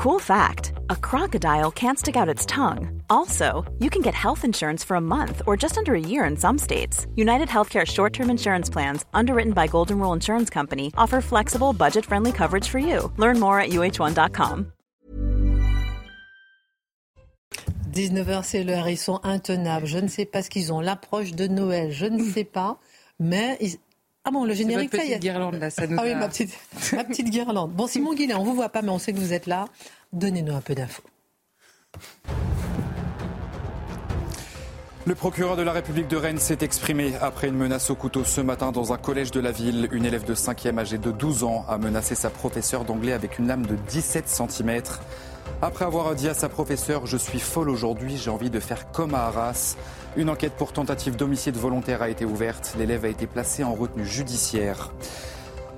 Cool 0.00 0.18
fact 0.18 0.72
a 0.88 0.96
crocodile 0.96 1.70
can't 1.70 1.98
stick 1.98 2.16
out 2.16 2.34
its 2.34 2.46
tongue. 2.46 3.02
Also, 3.10 3.70
you 3.80 3.90
can 3.90 4.00
get 4.00 4.14
health 4.14 4.46
insurance 4.46 4.82
for 4.82 4.94
a 4.94 5.00
month 5.00 5.42
or 5.46 5.58
just 5.58 5.76
under 5.76 5.94
a 5.94 6.00
year 6.00 6.24
in 6.24 6.38
some 6.38 6.56
states. 6.56 7.06
United 7.16 7.48
Healthcare 7.48 7.86
short 7.86 8.14
term 8.14 8.30
insurance 8.30 8.70
plans, 8.70 9.04
underwritten 9.12 9.52
by 9.52 9.66
Golden 9.66 9.98
Rule 9.98 10.14
Insurance 10.14 10.48
Company, 10.48 10.90
offer 10.96 11.20
flexible, 11.20 11.74
budget 11.74 12.06
friendly 12.06 12.32
coverage 12.32 12.66
for 12.66 12.78
you. 12.78 13.12
Learn 13.18 13.38
more 13.38 13.60
at 13.60 13.72
uh1.com. 13.72 14.72
19h, 17.92 18.44
c'est 18.44 18.64
l'heure. 18.64 18.88
Ils 18.88 18.96
sont 18.96 19.20
intenables. 19.22 19.84
Je 19.84 19.98
ne 19.98 20.08
sais 20.08 20.24
pas 20.24 20.42
ce 20.42 20.48
qu'ils 20.48 20.72
ont. 20.72 20.80
L'approche 20.80 21.32
de 21.32 21.46
Noël, 21.46 21.92
je 21.92 22.06
ne 22.06 22.24
sais 22.24 22.44
pas. 22.44 22.78
Mais 23.18 23.58
ils, 23.60 23.76
ah 24.24 24.30
bon, 24.30 24.44
le 24.44 24.52
générique, 24.52 24.94
ça 24.94 25.04
y 25.04 25.12
est. 25.12 25.18
guirlande, 25.18 25.54
là, 25.54 25.70
ça 25.70 25.86
nous 25.86 25.96
Ah 25.98 26.02
oui, 26.04 26.14
ma 26.14 26.28
petite, 26.28 26.52
ma 26.92 27.04
petite 27.04 27.30
guirlande. 27.30 27.72
Bon, 27.72 27.86
Simon 27.86 28.14
Guillain, 28.14 28.36
on 28.36 28.42
ne 28.42 28.46
vous 28.46 28.54
voit 28.54 28.68
pas, 28.68 28.82
mais 28.82 28.90
on 28.90 28.98
sait 28.98 29.12
que 29.12 29.18
vous 29.18 29.32
êtes 29.32 29.46
là. 29.46 29.66
Donnez-nous 30.12 30.54
un 30.54 30.60
peu 30.60 30.74
d'infos. 30.74 31.02
Le 35.06 35.14
procureur 35.14 35.56
de 35.56 35.62
la 35.62 35.72
République 35.72 36.08
de 36.08 36.16
Rennes 36.16 36.38
s'est 36.38 36.58
exprimé 36.60 37.14
après 37.22 37.48
une 37.48 37.56
menace 37.56 37.88
au 37.88 37.94
couteau 37.94 38.22
ce 38.24 38.42
matin 38.42 38.70
dans 38.70 38.92
un 38.92 38.98
collège 38.98 39.30
de 39.30 39.40
la 39.40 39.50
ville. 39.50 39.88
Une 39.92 40.04
élève 40.04 40.24
de 40.24 40.34
5e 40.34 40.78
âgée 40.78 40.98
de 40.98 41.10
12 41.10 41.42
ans 41.44 41.64
a 41.68 41.78
menacé 41.78 42.14
sa 42.14 42.28
professeure 42.28 42.84
d'anglais 42.84 43.12
avec 43.12 43.38
une 43.38 43.46
lame 43.46 43.64
de 43.64 43.76
17 43.88 44.28
cm. 44.28 44.82
Après 45.62 45.86
avoir 45.86 46.14
dit 46.14 46.28
à 46.28 46.34
sa 46.34 46.50
professeure 46.50 47.06
Je 47.06 47.16
suis 47.16 47.40
folle 47.40 47.70
aujourd'hui, 47.70 48.18
j'ai 48.18 48.30
envie 48.30 48.50
de 48.50 48.60
faire 48.60 48.92
comme 48.92 49.14
à 49.14 49.22
Arras. 49.24 49.76
Une 50.16 50.28
enquête 50.28 50.54
pour 50.54 50.72
tentative 50.72 51.14
d'homicide 51.14 51.56
volontaire 51.56 52.02
a 52.02 52.08
été 52.08 52.24
ouverte. 52.24 52.74
L'élève 52.76 53.04
a 53.04 53.08
été 53.08 53.28
placé 53.28 53.62
en 53.62 53.74
retenue 53.74 54.04
judiciaire. 54.04 54.92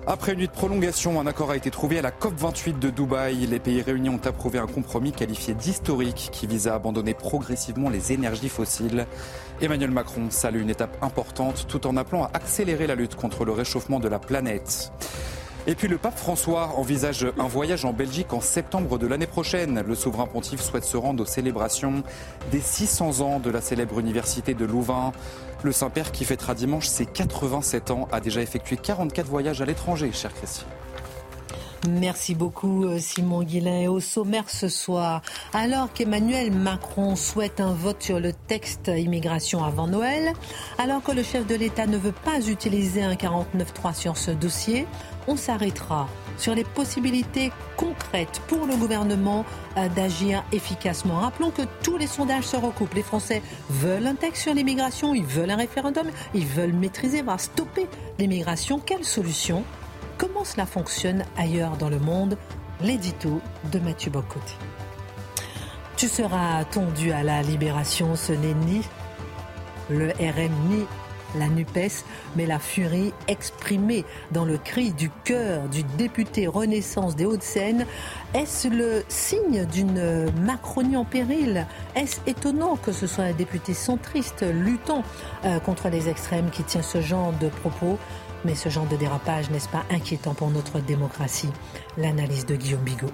Après 0.06 0.32
une 0.32 0.38
nuit 0.38 0.48
de 0.48 0.52
prolongation, 0.52 1.20
un 1.20 1.26
accord 1.26 1.50
a 1.50 1.56
été 1.56 1.70
trouvé 1.70 1.98
à 1.98 2.02
la 2.02 2.10
COP28 2.10 2.78
de 2.78 2.88
Dubaï. 2.90 3.46
Les 3.46 3.60
pays 3.60 3.82
réunis 3.82 4.08
ont 4.08 4.20
approuvé 4.24 4.58
un 4.58 4.66
compromis 4.66 5.12
qualifié 5.12 5.52
d'historique 5.54 6.30
qui 6.32 6.46
vise 6.46 6.66
à 6.66 6.74
abandonner 6.74 7.12
progressivement 7.12 7.90
les 7.90 8.12
énergies 8.12 8.48
fossiles. 8.48 9.06
Emmanuel 9.60 9.90
Macron 9.90 10.30
salue 10.30 10.62
une 10.62 10.70
étape 10.70 10.96
importante 11.02 11.66
tout 11.68 11.86
en 11.86 11.96
appelant 11.98 12.24
à 12.24 12.30
accélérer 12.32 12.86
la 12.86 12.94
lutte 12.94 13.14
contre 13.14 13.44
le 13.44 13.52
réchauffement 13.52 14.00
de 14.00 14.08
la 14.08 14.18
planète. 14.18 14.92
Et 15.68 15.76
puis 15.76 15.86
le 15.86 15.96
pape 15.96 16.18
François 16.18 16.72
envisage 16.76 17.24
un 17.38 17.46
voyage 17.46 17.84
en 17.84 17.92
Belgique 17.92 18.32
en 18.32 18.40
septembre 18.40 18.98
de 18.98 19.06
l'année 19.06 19.28
prochaine. 19.28 19.84
Le 19.86 19.94
souverain 19.94 20.26
pontife 20.26 20.60
souhaite 20.60 20.82
se 20.82 20.96
rendre 20.96 21.22
aux 21.22 21.26
célébrations 21.26 22.02
des 22.50 22.58
600 22.58 23.20
ans 23.20 23.38
de 23.38 23.48
la 23.48 23.60
célèbre 23.60 24.00
université 24.00 24.54
de 24.54 24.64
Louvain. 24.64 25.12
Le 25.62 25.70
Saint-Père 25.70 26.10
qui 26.10 26.24
fêtera 26.24 26.56
dimanche 26.56 26.88
ses 26.88 27.06
87 27.06 27.92
ans 27.92 28.08
a 28.10 28.20
déjà 28.20 28.42
effectué 28.42 28.76
44 28.76 29.26
voyages 29.28 29.62
à 29.62 29.64
l'étranger, 29.64 30.10
cher 30.12 30.34
Christian. 30.34 30.66
Merci 31.88 32.36
beaucoup 32.36 32.84
euh, 32.84 32.98
Simon 33.00 33.42
Guillain. 33.42 33.80
Et 33.80 33.88
au 33.88 33.98
sommaire 33.98 34.48
ce 34.48 34.68
soir, 34.68 35.20
alors 35.52 35.92
qu'Emmanuel 35.92 36.52
Macron 36.52 37.16
souhaite 37.16 37.60
un 37.60 37.72
vote 37.72 38.00
sur 38.00 38.20
le 38.20 38.32
texte 38.32 38.88
immigration 38.94 39.64
avant 39.64 39.88
Noël, 39.88 40.32
alors 40.78 41.02
que 41.02 41.10
le 41.10 41.24
chef 41.24 41.44
de 41.44 41.56
l'État 41.56 41.86
ne 41.86 41.96
veut 41.96 42.12
pas 42.12 42.40
utiliser 42.46 43.02
un 43.02 43.14
49.3 43.14 43.94
sur 43.94 44.16
ce 44.16 44.30
dossier, 44.30 44.86
on 45.26 45.36
s'arrêtera 45.36 46.08
sur 46.38 46.54
les 46.54 46.62
possibilités 46.64 47.50
concrètes 47.76 48.40
pour 48.46 48.64
le 48.66 48.76
gouvernement 48.76 49.44
euh, 49.76 49.88
d'agir 49.88 50.44
efficacement. 50.52 51.16
Rappelons 51.16 51.50
que 51.50 51.62
tous 51.82 51.96
les 51.96 52.06
sondages 52.06 52.44
se 52.44 52.56
recoupent. 52.56 52.94
Les 52.94 53.02
Français 53.02 53.42
veulent 53.70 54.06
un 54.06 54.14
texte 54.14 54.42
sur 54.42 54.54
l'immigration, 54.54 55.14
ils 55.14 55.26
veulent 55.26 55.50
un 55.50 55.56
référendum, 55.56 56.06
ils 56.32 56.46
veulent 56.46 56.74
maîtriser, 56.74 57.22
voire 57.22 57.40
stopper 57.40 57.88
l'immigration. 58.20 58.78
Quelle 58.78 59.04
solution 59.04 59.64
Comment 60.22 60.44
cela 60.44 60.66
fonctionne 60.66 61.24
ailleurs 61.36 61.76
dans 61.76 61.88
le 61.88 61.98
monde 61.98 62.38
L'édito 62.80 63.40
de 63.72 63.80
Mathieu 63.80 64.12
Bocoté. 64.12 64.54
Tu 65.96 66.06
seras 66.06 66.58
attendu 66.58 67.10
à 67.10 67.24
la 67.24 67.42
libération, 67.42 68.14
ce 68.14 68.32
n'est 68.32 68.54
ni 68.54 68.82
le 69.90 70.10
RN 70.10 70.52
ni 70.68 70.86
la 71.38 71.48
NUPES, 71.48 72.04
mais 72.36 72.46
la 72.46 72.58
furie 72.58 73.12
exprimée 73.28 74.04
dans 74.30 74.44
le 74.44 74.58
cri 74.58 74.92
du 74.92 75.10
cœur 75.24 75.68
du 75.68 75.82
député 75.82 76.46
Renaissance 76.46 77.16
des 77.16 77.24
Hauts-de-Seine. 77.24 77.86
Est-ce 78.34 78.68
le 78.68 79.04
signe 79.08 79.66
d'une 79.66 80.30
Macronie 80.44 80.96
en 80.96 81.04
péril? 81.04 81.66
Est-ce 81.94 82.20
étonnant 82.26 82.76
que 82.76 82.92
ce 82.92 83.06
soit 83.06 83.24
un 83.24 83.32
député 83.32 83.74
centriste 83.74 84.42
luttant 84.42 85.02
euh, 85.44 85.58
contre 85.60 85.88
les 85.88 86.08
extrêmes 86.08 86.50
qui 86.50 86.64
tient 86.64 86.82
ce 86.82 87.00
genre 87.00 87.32
de 87.40 87.48
propos? 87.48 87.98
Mais 88.44 88.54
ce 88.54 88.68
genre 88.68 88.86
de 88.86 88.96
dérapage, 88.96 89.50
n'est-ce 89.50 89.68
pas 89.68 89.84
inquiétant 89.90 90.34
pour 90.34 90.50
notre 90.50 90.80
démocratie? 90.80 91.50
L'analyse 91.96 92.44
de 92.46 92.56
Guillaume 92.56 92.80
Bigot. 92.82 93.12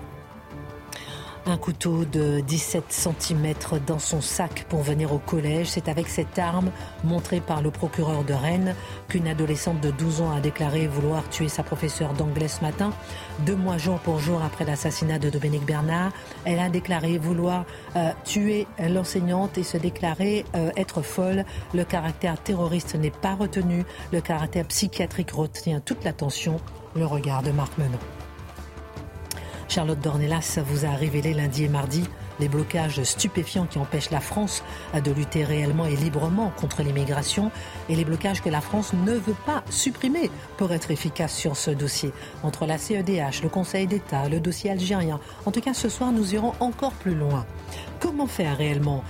Un 1.48 1.56
couteau 1.56 2.04
de 2.04 2.41
17 2.41 2.84
cm 2.91 3.54
dans 3.86 3.98
son 3.98 4.20
sac 4.20 4.66
pour 4.69 4.82
venir 4.82 5.14
au 5.14 5.19
collège. 5.19 5.69
C'est 5.69 5.88
avec 5.88 6.06
cette 6.09 6.38
arme, 6.38 6.70
montrée 7.04 7.41
par 7.41 7.62
le 7.62 7.70
procureur 7.70 8.22
de 8.22 8.34
Rennes, 8.34 8.75
qu'une 9.09 9.26
adolescente 9.26 9.81
de 9.81 9.91
12 9.91 10.20
ans 10.20 10.31
a 10.31 10.41
déclaré 10.41 10.87
vouloir 10.87 11.26
tuer 11.31 11.48
sa 11.48 11.62
professeure 11.62 12.12
d'anglais 12.12 12.48
ce 12.48 12.60
matin. 12.60 12.92
Deux 13.47 13.56
mois 13.56 13.78
jour 13.78 13.98
pour 13.98 14.19
jour 14.19 14.42
après 14.42 14.66
l'assassinat 14.66 15.19
de 15.19 15.31
Dominique 15.31 15.64
Bernard, 15.64 16.12
elle 16.44 16.58
a 16.58 16.69
déclaré 16.69 17.16
vouloir 17.16 17.64
euh, 17.97 18.10
tuer 18.25 18.66
l'enseignante 18.78 19.56
et 19.56 19.64
se 19.64 19.78
déclarer 19.78 20.44
euh, 20.54 20.70
être 20.76 21.00
folle. 21.00 21.47
Le 21.72 21.84
caractère 21.84 22.38
terroriste 22.42 22.94
n'est 22.94 23.10
pas 23.10 23.34
retenu. 23.34 23.84
Le 24.12 24.20
caractère 24.20 24.66
psychiatrique 24.66 25.31
retient 25.31 25.81
toute 25.81 26.04
l'attention. 26.04 26.60
Le 26.94 27.06
regard 27.06 27.42
de 27.42 27.53
Marc 27.53 27.78
Menon. 27.78 28.18
Charlotte 29.69 30.01
Dornelas 30.01 30.59
vous 30.67 30.87
a 30.87 30.91
révélé 30.91 31.34
lundi 31.34 31.65
et 31.65 31.69
mardi 31.69 32.05
les 32.41 32.49
blocages 32.49 33.03
stupéfiants 33.03 33.67
qui 33.67 33.79
empêchent 33.79 34.11
la 34.11 34.21
France 34.21 34.62
de 34.95 35.11
lutter 35.11 35.45
réellement 35.45 35.87
et 35.87 35.97
librement 35.97 36.53
contre 36.56 36.83
l'immigration 36.83 37.51
et 37.89 37.97
les 37.97 38.05
blocages 38.05 38.43
que 38.43 38.49
la 38.49 38.61
France 38.61 38.93
ne 38.93 39.12
veut 39.12 39.37
pas 39.47 39.62
supprimer 39.71 40.31
pour 40.56 40.73
être 40.73 40.91
efficace 40.91 41.34
sur 41.34 41.56
ce 41.56 41.71
dossier. 41.71 42.12
Entre 42.43 42.67
la 42.67 42.79
CEDH, 42.79 43.43
le 43.43 43.49
Conseil 43.49 43.87
d'État, 43.87 44.29
le 44.29 44.41
dossier 44.41 44.71
algérien. 44.71 45.21
En 45.47 45.51
tout 45.51 45.61
cas, 45.61 45.75
ce 45.75 45.89
soir, 45.89 46.12
nous 46.12 46.35
irons 46.35 46.53
encore 46.61 46.93
plus 46.93 47.15
loin. 47.15 47.45
Comment 48.00 48.27
faire 48.27 48.56
réellement 48.56 49.03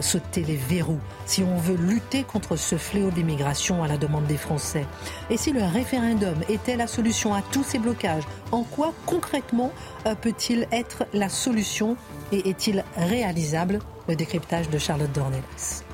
sauter 0.00 0.42
les 0.42 0.56
verrous 0.56 1.00
si 1.26 1.42
on 1.42 1.56
veut 1.56 1.76
lutter 1.76 2.22
contre 2.24 2.56
ce 2.56 2.76
fléau 2.76 3.10
d'immigration 3.10 3.82
à 3.82 3.88
la 3.88 3.96
demande 3.96 4.26
des 4.26 4.36
Français. 4.36 4.86
Et 5.30 5.36
si 5.36 5.52
le 5.52 5.62
référendum 5.62 6.36
était 6.48 6.76
la 6.76 6.86
solution 6.86 7.34
à 7.34 7.42
tous 7.42 7.64
ces 7.64 7.78
blocages, 7.78 8.24
en 8.52 8.62
quoi 8.62 8.92
concrètement 9.06 9.72
euh, 10.06 10.14
peut-il 10.14 10.66
être 10.72 11.04
la 11.12 11.28
solution 11.28 11.96
et 12.32 12.48
est-il 12.48 12.84
réalisable? 12.96 13.78
Le 14.08 14.16
décryptage 14.16 14.68
de 14.68 14.78
Charlotte 14.78 15.12
Dornelas. 15.12 15.84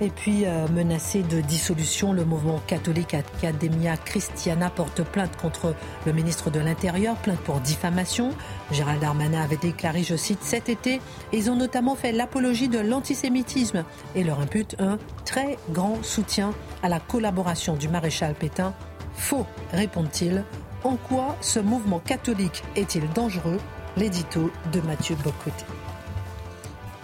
Et 0.00 0.10
puis, 0.10 0.46
euh, 0.46 0.68
menacé 0.68 1.22
de 1.22 1.40
dissolution, 1.40 2.12
le 2.12 2.24
mouvement 2.24 2.60
catholique 2.66 3.14
Academia 3.14 3.96
Christiana 3.96 4.70
porte 4.70 5.02
plainte 5.02 5.36
contre 5.36 5.74
le 6.06 6.12
ministre 6.12 6.50
de 6.50 6.60
l'Intérieur, 6.60 7.16
plainte 7.16 7.40
pour 7.40 7.58
diffamation. 7.60 8.30
Gérald 8.70 9.00
Darmanin 9.00 9.42
avait 9.42 9.56
déclaré, 9.56 10.04
je 10.04 10.14
cite, 10.14 10.42
cet 10.42 10.68
été, 10.68 11.00
ils 11.32 11.50
ont 11.50 11.56
notamment 11.56 11.96
fait 11.96 12.12
l'apologie 12.12 12.68
de 12.68 12.78
l'antisémitisme 12.78 13.84
et 14.14 14.22
leur 14.22 14.38
impute 14.38 14.76
un 14.78 14.98
très 15.24 15.58
grand 15.70 15.98
soutien 16.04 16.52
à 16.84 16.88
la 16.88 17.00
collaboration 17.00 17.74
du 17.74 17.88
maréchal 17.88 18.34
Pétain. 18.34 18.74
Faux, 19.14 19.46
répond-il. 19.72 20.44
En 20.84 20.94
quoi 20.94 21.36
ce 21.40 21.58
mouvement 21.58 21.98
catholique 21.98 22.62
est-il 22.76 23.08
dangereux? 23.14 23.58
L'édito 23.96 24.52
de 24.72 24.80
Mathieu 24.82 25.16
Bocoté. 25.24 25.64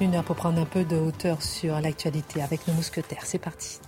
Une 0.00 0.16
heure 0.16 0.24
pour 0.24 0.34
prendre 0.34 0.60
un 0.60 0.64
peu 0.64 0.84
de 0.84 0.96
hauteur 0.96 1.40
sur 1.40 1.80
l'actualité 1.80 2.42
avec 2.42 2.66
nos 2.66 2.74
mousquetaires. 2.74 3.24
C'est 3.24 3.38
parti. 3.38 3.78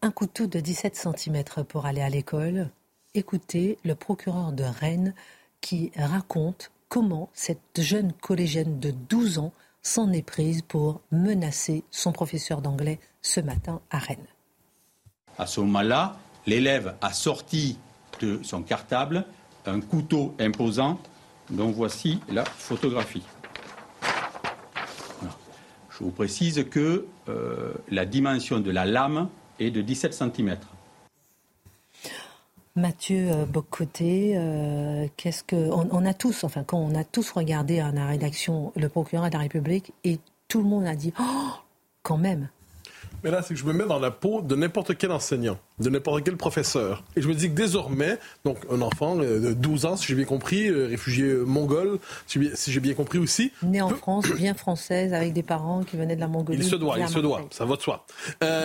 Un 0.00 0.10
couteau 0.10 0.46
de 0.46 0.60
17 0.60 0.96
cm 0.96 1.44
pour 1.68 1.84
aller 1.84 2.00
à 2.00 2.08
l'école. 2.08 2.70
Écoutez 3.14 3.76
le 3.84 3.94
procureur 3.94 4.52
de 4.52 4.64
Rennes 4.64 5.12
qui 5.60 5.92
raconte 5.94 6.70
comment 6.88 7.28
cette 7.34 7.82
jeune 7.82 8.14
collégienne 8.14 8.80
de 8.80 8.92
12 8.92 9.38
ans 9.40 9.52
s'en 9.82 10.12
est 10.12 10.22
prise 10.22 10.62
pour 10.62 11.00
menacer 11.10 11.84
son 11.90 12.12
professeur 12.12 12.60
d'anglais 12.60 12.98
ce 13.22 13.40
matin 13.40 13.80
à 13.90 13.98
Rennes. 13.98 14.26
À 15.38 15.46
ce 15.46 15.60
moment-là, 15.60 16.16
l'élève 16.46 16.96
a 17.00 17.12
sorti 17.12 17.78
de 18.20 18.40
son 18.42 18.62
cartable 18.62 19.24
un 19.66 19.80
couteau 19.80 20.34
imposant 20.38 20.98
dont 21.50 21.70
voici 21.70 22.20
la 22.28 22.44
photographie. 22.44 23.22
Je 25.90 26.04
vous 26.04 26.10
précise 26.10 26.64
que 26.70 27.06
euh, 27.28 27.74
la 27.90 28.04
dimension 28.04 28.60
de 28.60 28.70
la 28.70 28.84
lame 28.84 29.28
est 29.58 29.70
de 29.70 29.80
17 29.82 30.14
cm. 30.14 30.56
Mathieu 32.76 33.30
euh, 33.30 33.44
Bocoté, 33.44 34.34
euh, 34.36 35.06
qu'est-ce 35.16 35.42
que 35.42 35.56
on, 35.56 36.04
a 36.04 36.14
tous, 36.14 36.44
enfin 36.44 36.64
quand 36.64 36.78
on 36.78 36.94
a 36.94 37.04
tous 37.04 37.30
regardé 37.32 37.80
à 37.80 37.90
la 37.90 38.06
rédaction 38.06 38.72
le 38.76 38.88
procureur 38.88 39.28
de 39.28 39.32
la 39.32 39.40
République 39.40 39.92
et 40.04 40.18
tout 40.48 40.62
le 40.62 40.68
monde 40.68 40.86
a 40.86 40.94
dit 40.94 41.12
oh, 41.20 41.50
quand 42.02 42.18
même. 42.18 42.48
Mais 43.24 43.30
là, 43.30 43.42
c'est 43.42 43.54
que 43.54 43.60
je 43.60 43.64
me 43.64 43.72
mets 43.72 43.86
dans 43.86 43.98
la 43.98 44.10
peau 44.10 44.42
de 44.42 44.54
n'importe 44.54 44.96
quel 44.96 45.10
enseignant, 45.10 45.58
de 45.78 45.90
n'importe 45.90 46.24
quel 46.24 46.36
professeur. 46.36 47.02
Et 47.16 47.22
je 47.22 47.28
me 47.28 47.34
dis 47.34 47.48
que 47.48 47.54
désormais, 47.54 48.18
donc 48.44 48.58
un 48.70 48.80
enfant 48.80 49.18
euh, 49.18 49.40
de 49.40 49.52
12 49.54 49.86
ans, 49.86 49.96
si 49.96 50.06
j'ai 50.06 50.14
bien 50.14 50.24
compris, 50.24 50.70
réfugié 50.70 51.34
mongol, 51.34 51.98
si 52.26 52.72
j'ai 52.72 52.80
bien 52.80 52.94
compris 52.94 53.18
aussi. 53.18 53.52
Né 53.62 53.80
en 53.80 53.88
France, 53.90 54.26
bien 54.36 54.54
française, 54.54 55.12
avec 55.12 55.32
des 55.32 55.42
parents 55.42 55.82
qui 55.84 55.96
venaient 55.96 56.16
de 56.16 56.20
la 56.20 56.28
Mongolie. 56.28 56.58
Il 56.58 56.64
se 56.64 56.76
doit, 56.76 56.98
il 56.98 57.08
se 57.08 57.18
doit, 57.18 57.46
ça 57.50 57.64
va 57.64 57.76
de 57.76 57.82
soi. 57.82 58.06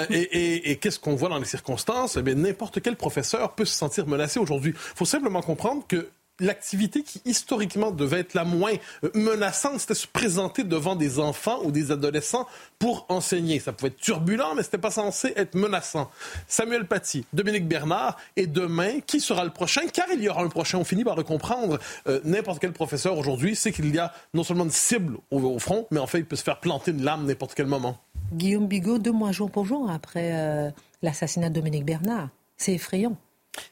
et, 0.10 0.72
et 0.72 0.76
qu'est-ce 0.78 1.00
qu'on 1.00 1.16
voit 1.16 1.30
dans 1.30 1.40
les 1.40 1.46
circonstances? 1.46 2.18
Eh 2.18 2.22
bien, 2.22 2.36
n'importe 2.36 2.82
quel 2.82 2.96
professeur 2.96 3.54
peut 3.54 3.66
se 3.66 3.76
sentir 3.76 4.08
menacé 4.08 4.40
aujourd'hui. 4.40 4.72
Il 4.76 4.98
faut 4.98 5.06
simplement 5.06 5.42
comprendre 5.42 5.84
que 5.88 6.10
l'activité 6.40 7.04
qui 7.04 7.22
historiquement 7.26 7.92
devait 7.92 8.20
être 8.20 8.34
la 8.34 8.44
moins 8.44 8.74
euh, 9.04 9.10
menaçante, 9.14 9.80
c'était 9.80 9.94
se 9.94 10.08
présenter 10.08 10.64
devant 10.64 10.96
des 10.96 11.20
enfants 11.20 11.60
ou 11.64 11.72
des 11.72 11.92
adolescents 11.92 12.48
pour 12.80 13.06
enseigner. 13.10 13.60
Ça 13.60 13.74
pouvait 13.74 13.90
être 13.90 13.98
turbulent, 13.98 14.56
mais 14.56 14.64
c'était 14.64 14.78
pas 14.78 14.92
censé 14.92 15.34
être 15.36 15.56
menaçant. 15.56 16.10
Samuel 16.48 16.88
Paty, 16.88 17.26
Dominique 17.34 17.68
Bernard, 17.68 18.18
et 18.36 18.48
demain, 18.48 19.00
qui 19.06 19.20
sera 19.20 19.44
le 19.44 19.52
prochain? 19.52 19.82
Car 19.92 20.08
il 20.12 20.22
y 20.22 20.30
aura 20.30 20.44
un 20.44 20.50
prochain. 20.50 20.80
On 20.80 20.84
finit 20.84 21.04
par 21.04 21.16
le 21.16 21.24
comprendre. 21.24 21.80
Euh, 22.08 22.20
n'importe 22.24 22.60
quel 22.60 22.74
professeur 22.74 23.18
aujourd'hui 23.18 23.56
sait 23.56 23.72
qu'il 23.72 23.94
y 23.94 24.00
a 24.00 24.14
non 24.34 24.44
seulement 24.44 24.64
une 24.64 24.72
cible 24.72 25.18
au, 25.32 25.60
front, 25.60 25.88
mais 25.92 26.00
en 26.00 26.08
fait, 26.08 26.20
il 26.20 26.26
peut 26.26 26.36
se 26.36 26.44
faire 26.44 26.60
planter 26.60 26.92
une 26.92 27.04
lame 27.04 27.26
n'importe 27.26 27.54
quel 27.54 27.68
moment. 27.68 27.98
Guillaume 28.34 28.68
Bigot, 28.68 28.98
deux 28.98 29.12
mois 29.12 29.32
jour 29.32 29.52
pour 29.52 29.66
jour 29.66 29.90
après 29.92 30.32
euh, 30.34 30.72
l'assassinat 31.02 31.50
de 31.50 31.56
Dominique 31.56 31.86
Bernard. 31.86 32.30
C'est 32.58 32.74
effrayant. 32.74 33.18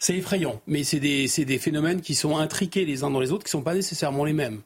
C'est 0.01 0.15
effrayant, 0.15 0.59
mais 0.65 0.83
c'est 0.83 0.99
des, 0.99 1.27
des, 1.27 1.59
phénomènes 1.59 2.01
qui 2.01 2.15
sont 2.15 2.35
intriqués 2.35 2.85
les 2.85 3.03
uns 3.03 3.11
dans 3.11 3.19
les 3.19 3.31
autres, 3.31 3.43
qui 3.43 3.49
ne 3.49 3.59
sont 3.59 3.61
pas 3.61 3.75
nécessairement 3.75 4.25
les 4.25 4.33
mêmes. 4.33 4.61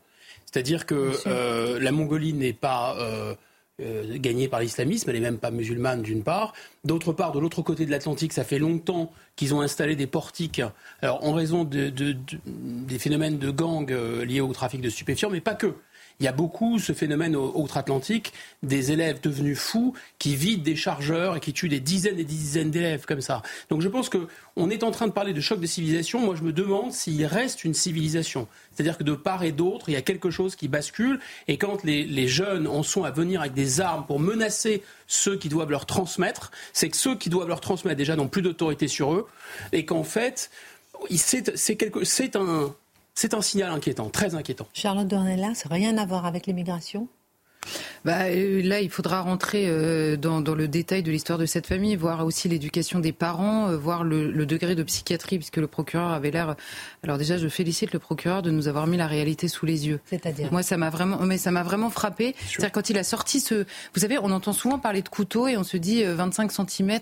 C'est-à-dire 0.45 0.85
que 0.85 1.11
euh, 1.27 1.77
la 1.77 1.91
Mongolie 1.91 2.31
n'est 2.31 2.53
pas 2.53 2.95
euh, 2.97 3.35
euh, 3.81 4.17
gagnée 4.17 4.47
par 4.47 4.61
l'islamisme, 4.61 5.09
elle 5.09 5.17
n'est 5.17 5.21
même 5.21 5.37
pas 5.37 5.51
musulmane 5.51 6.03
d'une 6.03 6.23
part. 6.23 6.53
D'autre 6.85 7.11
part, 7.11 7.33
de 7.33 7.39
l'autre 7.39 7.61
côté 7.61 7.85
de 7.85 7.91
l'Atlantique, 7.91 8.31
ça 8.31 8.45
fait 8.45 8.59
longtemps 8.59 9.11
qu'ils 9.35 9.53
ont 9.53 9.59
installé 9.59 9.97
des 9.97 10.07
portiques, 10.07 10.61
alors 11.01 11.21
en 11.25 11.33
raison 11.33 11.65
de, 11.65 11.89
des 11.89 12.97
phénomènes 12.97 13.37
de 13.37 13.51
gangs 13.51 13.91
liés 13.91 14.39
au 14.39 14.53
trafic 14.53 14.79
de 14.79 14.89
stupéfiants, 14.89 15.29
mais 15.29 15.41
pas 15.41 15.55
que 15.55 15.75
il 16.19 16.25
y 16.25 16.27
a 16.27 16.31
beaucoup 16.31 16.79
ce 16.79 16.93
phénomène 16.93 17.35
outre-Atlantique 17.35 18.33
des 18.63 18.91
élèves 18.91 19.19
devenus 19.21 19.59
fous 19.59 19.93
qui 20.17 20.35
vident 20.35 20.63
des 20.63 20.75
chargeurs 20.75 21.35
et 21.35 21.39
qui 21.39 21.51
tuent 21.51 21.69
des 21.69 21.79
dizaines 21.79 22.19
et 22.19 22.23
des 22.23 22.35
dizaines 22.35 22.71
d'élèves 22.71 23.05
comme 23.05 23.21
ça. 23.21 23.41
Donc 23.69 23.81
je 23.81 23.89
pense 23.89 24.09
qu'on 24.09 24.69
est 24.69 24.83
en 24.83 24.91
train 24.91 25.07
de 25.07 25.11
parler 25.11 25.33
de 25.33 25.41
choc 25.41 25.59
des 25.59 25.67
civilisations. 25.67 26.19
Moi, 26.19 26.35
je 26.35 26.43
me 26.43 26.53
demande 26.53 26.93
s'il 26.93 27.25
reste 27.25 27.65
une 27.65 27.73
civilisation. 27.73 28.47
C'est-à-dire 28.71 28.97
que 28.97 29.03
de 29.03 29.13
part 29.13 29.43
et 29.43 29.51
d'autre, 29.51 29.89
il 29.89 29.93
y 29.93 29.97
a 29.97 30.01
quelque 30.01 30.29
chose 30.29 30.55
qui 30.55 30.67
bascule. 30.67 31.19
Et 31.47 31.57
quand 31.57 31.83
les, 31.83 32.05
les, 32.05 32.27
jeunes 32.27 32.67
en 32.67 32.83
sont 32.83 33.03
à 33.03 33.11
venir 33.11 33.41
avec 33.41 33.53
des 33.53 33.81
armes 33.81 34.05
pour 34.05 34.19
menacer 34.19 34.83
ceux 35.07 35.37
qui 35.37 35.49
doivent 35.49 35.71
leur 35.71 35.85
transmettre, 35.85 36.51
c'est 36.73 36.89
que 36.89 36.97
ceux 36.97 37.15
qui 37.15 37.29
doivent 37.29 37.47
leur 37.47 37.61
transmettre 37.61 37.97
déjà 37.97 38.15
n'ont 38.15 38.27
plus 38.27 38.41
d'autorité 38.41 38.87
sur 38.87 39.13
eux. 39.13 39.27
Et 39.71 39.85
qu'en 39.85 40.03
fait, 40.03 40.49
c'est 41.09 42.35
un 42.35 42.75
c'est 43.15 43.33
un 43.33 43.41
signal 43.41 43.71
inquiétant, 43.71 44.09
très 44.09 44.35
inquiétant. 44.35 44.67
Charlotte 44.73 45.07
Dornelas, 45.07 45.63
rien 45.69 45.97
à 45.97 46.05
voir 46.05 46.25
avec 46.25 46.45
l'immigration? 46.45 47.07
Bah, 48.03 48.25
euh, 48.25 48.61
là, 48.63 48.81
il 48.81 48.89
faudra 48.89 49.21
rentrer 49.21 49.65
euh, 49.67 50.17
dans, 50.17 50.39
le 50.39 50.67
détail 50.67 51.03
de 51.03 51.11
l'histoire 51.11 51.39
de 51.39 51.45
cette 51.45 51.67
famille, 51.67 51.95
voir 51.95 52.25
aussi 52.25 52.47
l'éducation 52.47 52.99
des 52.99 53.11
parents, 53.11 53.69
euh, 53.69 53.77
voir 53.77 54.03
le, 54.03 54.45
degré 54.45 54.75
de 54.75 54.83
psychiatrie, 54.83 55.37
puisque 55.37 55.57
le 55.57 55.67
procureur 55.67 56.11
avait 56.11 56.31
l'air. 56.31 56.55
Alors 57.03 57.17
déjà, 57.17 57.37
je 57.37 57.47
félicite 57.47 57.93
le 57.93 57.99
procureur 57.99 58.41
de 58.41 58.51
nous 58.51 58.67
avoir 58.67 58.85
mis 58.87 58.97
la 58.97 59.07
réalité 59.07 59.47
sous 59.47 59.65
les 59.65 59.87
yeux. 59.87 59.99
C'est-à-dire 60.05 60.51
Moi, 60.51 60.61
ça 60.61 60.77
m'a 60.77 60.89
vraiment, 60.89 61.19
mais 61.21 61.37
ça 61.37 61.51
m'a 61.51 61.63
vraiment 61.63 61.89
frappé. 61.89 62.35
C'est-à-dire 62.47 62.71
quand 62.71 62.89
il 62.89 62.97
a 62.97 63.03
sorti 63.03 63.39
ce, 63.39 63.65
vous 63.93 64.01
savez, 64.01 64.17
on 64.21 64.31
entend 64.31 64.53
souvent 64.53 64.77
parler 64.77 65.01
de 65.01 65.09
couteau 65.09 65.47
et 65.47 65.57
on 65.57 65.63
se 65.63 65.77
dit 65.77 66.03
25 66.03 66.51
cm 66.51 66.99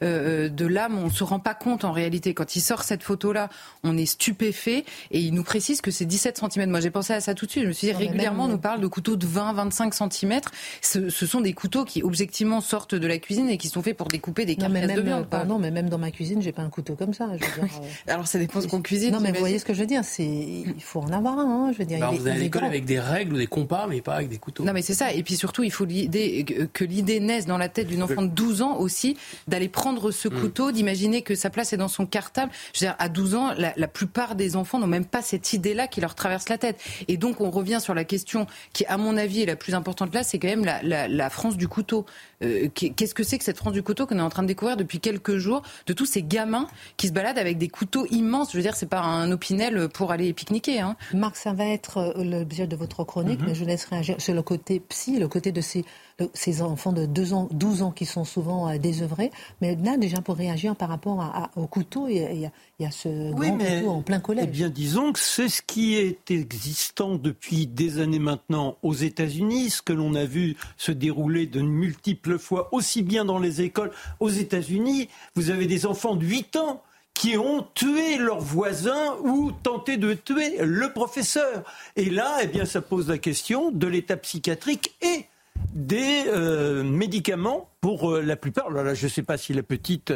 de 0.00 0.66
lame, 0.66 0.98
on 0.98 1.10
se 1.10 1.24
rend 1.24 1.38
pas 1.38 1.54
compte 1.54 1.84
en 1.84 1.92
réalité. 1.92 2.34
Quand 2.34 2.56
il 2.56 2.60
sort 2.60 2.82
cette 2.82 3.02
photo-là, 3.02 3.48
on 3.82 3.96
est 3.96 4.06
stupéfait 4.06 4.84
et 5.10 5.20
il 5.20 5.32
nous 5.32 5.44
précise 5.44 5.80
que 5.80 5.90
c'est 5.90 6.04
17 6.04 6.42
cm. 6.52 6.70
Moi, 6.70 6.80
j'ai 6.80 6.90
pensé 6.90 7.12
à 7.12 7.20
ça 7.20 7.34
tout 7.34 7.46
de 7.46 7.50
suite. 7.50 7.64
Je 7.64 7.68
me 7.68 7.72
suis 7.72 7.86
dit 7.86 7.92
régulièrement, 7.92 8.44
on 8.44 8.48
nous 8.48 8.58
parle 8.58 8.80
de 8.80 8.86
couteaux 8.86 9.16
de 9.16 9.26
20, 9.26 9.54
25 9.54 9.93
cm. 9.94 10.40
Ce, 10.82 11.08
sont 11.26 11.40
des 11.40 11.52
couteaux 11.52 11.84
qui 11.84 12.02
objectivement 12.02 12.60
sortent 12.60 12.94
de 12.94 13.06
la 13.06 13.18
cuisine 13.18 13.48
et 13.48 13.56
qui 13.56 13.68
sont 13.68 13.82
faits 13.82 13.96
pour 13.96 14.08
découper 14.08 14.44
des 14.44 14.56
carcasses 14.56 14.94
de 14.94 15.00
viande. 15.00 15.26
Pardon, 15.26 15.58
mais 15.58 15.70
même 15.70 15.88
dans 15.88 15.98
ma 15.98 16.10
cuisine, 16.10 16.42
j'ai 16.42 16.52
pas 16.52 16.62
un 16.62 16.70
couteau 16.70 16.94
comme 16.94 17.14
ça. 17.14 17.28
Euh, 17.30 17.66
Alors 18.06 18.26
ça 18.26 18.38
dépend 18.38 18.60
ce 18.60 18.66
qu'on 18.66 18.82
cuisine. 18.82 19.12
Non, 19.12 19.20
mais 19.20 19.32
vous 19.32 19.38
voyez 19.38 19.58
ce 19.58 19.64
que 19.64 19.74
je 19.74 19.80
veux 19.80 19.86
dire 19.86 20.04
C'est 20.04 20.24
il 20.24 20.82
faut 20.82 21.00
en 21.00 21.12
avoir 21.12 21.38
un. 21.38 21.68
Hein, 21.68 21.72
je 21.72 21.78
veux 21.78 21.84
dire. 21.84 22.00
Bah, 22.00 22.10
vous 22.12 22.26
allez 22.26 22.40
à 22.40 22.42
l'école 22.42 22.64
avec 22.64 22.84
des 22.84 23.00
règles 23.00 23.34
ou 23.34 23.38
des 23.38 23.46
compas, 23.46 23.86
mais 23.88 24.00
pas 24.00 24.14
avec 24.14 24.28
des 24.28 24.38
couteaux. 24.38 24.64
Non, 24.64 24.72
mais 24.72 24.82
c'est 24.82 24.94
ça. 24.94 25.12
Et 25.12 25.22
puis 25.22 25.36
surtout, 25.36 25.62
il 25.62 25.70
faut 25.70 25.84
l'idée 25.84 26.44
que 26.72 26.84
l'idée 26.84 27.20
naisse 27.20 27.46
dans 27.46 27.58
la 27.58 27.68
tête 27.68 27.86
d'une 27.86 28.02
enfant 28.02 28.22
de 28.22 28.28
12 28.28 28.62
ans 28.62 28.76
aussi 28.78 29.16
d'aller 29.48 29.68
prendre 29.68 30.10
ce 30.10 30.28
mm. 30.28 30.40
couteau, 30.40 30.72
d'imaginer 30.72 31.22
que 31.22 31.34
sa 31.34 31.50
place 31.50 31.72
est 31.72 31.76
dans 31.76 31.88
son 31.88 32.06
cartable. 32.06 32.52
Je 32.72 32.80
veux 32.80 32.86
dire, 32.86 32.96
à 32.98 33.08
12 33.08 33.34
ans, 33.34 33.52
la, 33.56 33.72
la 33.76 33.88
plupart 33.88 34.34
des 34.34 34.56
enfants 34.56 34.78
n'ont 34.78 34.86
même 34.86 35.04
pas 35.04 35.22
cette 35.22 35.52
idée-là 35.52 35.86
qui 35.86 36.00
leur 36.00 36.14
traverse 36.14 36.48
la 36.48 36.58
tête. 36.58 36.80
Et 37.08 37.16
donc, 37.16 37.40
on 37.40 37.50
revient 37.50 37.78
sur 37.80 37.94
la 37.94 38.04
question 38.04 38.46
qui, 38.72 38.84
à 38.86 38.96
mon 38.96 39.16
avis, 39.16 39.42
est 39.42 39.46
la 39.46 39.56
plus 39.56 39.74
importante 39.74 39.83
là, 40.14 40.22
c'est 40.22 40.38
quand 40.38 40.48
même 40.48 40.64
la, 40.64 41.30
France 41.30 41.56
du 41.56 41.68
couteau. 41.68 42.06
Euh, 42.44 42.68
qu'est-ce 42.68 43.14
que 43.14 43.22
c'est 43.22 43.38
que 43.38 43.44
cette 43.44 43.56
France 43.56 43.72
du 43.72 43.82
couteau 43.82 44.06
qu'on 44.06 44.18
est 44.18 44.22
en 44.22 44.30
train 44.30 44.42
de 44.42 44.48
découvrir 44.48 44.76
depuis 44.76 45.00
quelques 45.00 45.36
jours 45.36 45.62
de 45.86 45.92
tous 45.92 46.06
ces 46.06 46.22
gamins 46.22 46.66
qui 46.96 47.08
se 47.08 47.12
baladent 47.12 47.38
avec 47.38 47.58
des 47.58 47.68
couteaux 47.68 48.06
immenses? 48.10 48.52
Je 48.52 48.56
veux 48.56 48.62
dire, 48.62 48.76
c'est 48.76 48.86
pas 48.86 49.00
un 49.00 49.30
opinel 49.30 49.88
pour 49.88 50.12
aller 50.12 50.32
pique-niquer. 50.32 50.80
Hein. 50.80 50.96
Marc, 51.12 51.36
ça 51.36 51.52
va 51.52 51.66
être 51.66 51.98
euh, 51.98 52.24
l'objet 52.24 52.66
de 52.66 52.76
votre 52.76 53.04
chronique, 53.04 53.40
mhm. 53.40 53.48
mais 53.48 53.54
je 53.54 53.64
laisserai 53.64 53.96
agir 53.96 54.20
sur 54.20 54.34
le 54.34 54.42
côté 54.42 54.80
psy, 54.80 55.18
le 55.18 55.28
côté 55.28 55.52
de 55.52 55.60
ces, 55.60 55.84
ces 56.32 56.62
enfants 56.62 56.92
de 56.92 57.06
2 57.06 57.32
ans, 57.32 57.48
12 57.52 57.82
ans 57.82 57.90
qui 57.90 58.06
sont 58.06 58.24
souvent 58.24 58.68
euh, 58.68 58.78
désœuvrés. 58.78 59.30
Mais 59.60 59.76
là, 59.76 59.96
déjà, 59.96 60.20
pour 60.20 60.36
réagir 60.36 60.76
par 60.76 60.88
rapport 60.88 61.50
au 61.56 61.66
couteau, 61.66 62.08
il 62.08 62.16
y, 62.16 62.46
a, 62.46 62.50
il 62.78 62.82
y 62.82 62.86
a 62.86 62.90
ce 62.90 63.32
grand 63.32 63.58
couteau 63.58 63.90
en 63.90 64.02
plein 64.02 64.20
collège. 64.20 64.44
Eh 64.48 64.50
bien, 64.50 64.68
disons 64.68 65.12
que 65.12 65.18
c'est 65.18 65.48
ce 65.48 65.62
qui 65.62 65.94
est 65.94 66.30
existant 66.30 67.16
depuis 67.16 67.66
des 67.66 68.00
années 68.00 68.18
maintenant 68.18 68.76
aux 68.82 68.94
États-Unis, 68.94 69.70
ce 69.70 69.82
que 69.82 69.92
l'on 69.92 70.14
a 70.14 70.24
vu 70.24 70.56
se 70.76 70.92
dérouler 70.92 71.46
de 71.46 71.60
multiples 71.60 72.33
fois, 72.38 72.68
aussi 72.72 73.02
bien 73.02 73.24
dans 73.24 73.38
les 73.38 73.62
écoles. 73.62 73.90
Aux 74.20 74.28
États-Unis, 74.28 75.08
vous 75.34 75.50
avez 75.50 75.66
des 75.66 75.86
enfants 75.86 76.16
de 76.16 76.24
8 76.24 76.56
ans 76.56 76.82
qui 77.14 77.38
ont 77.38 77.64
tué 77.74 78.16
leurs 78.18 78.40
voisins 78.40 79.16
ou 79.22 79.52
tenté 79.52 79.96
de 79.96 80.14
tuer 80.14 80.58
le 80.60 80.92
professeur. 80.92 81.62
Et 81.96 82.10
là, 82.10 82.38
eh 82.42 82.46
bien, 82.46 82.64
ça 82.64 82.80
pose 82.80 83.08
la 83.08 83.18
question 83.18 83.70
de 83.70 83.86
l'état 83.86 84.16
psychiatrique 84.16 84.94
et 85.00 85.26
des 85.72 86.24
euh, 86.26 86.82
médicaments 86.82 87.68
pour 87.80 88.10
euh, 88.10 88.20
la 88.20 88.36
plupart. 88.36 88.66
Alors 88.66 88.82
là, 88.82 88.94
je 88.94 89.06
ne 89.06 89.10
sais 89.10 89.22
pas 89.22 89.36
si 89.36 89.54
la 89.54 89.62
petite 89.62 90.12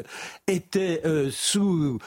était 0.48 1.00
euh, 1.04 1.30
sous 1.30 1.98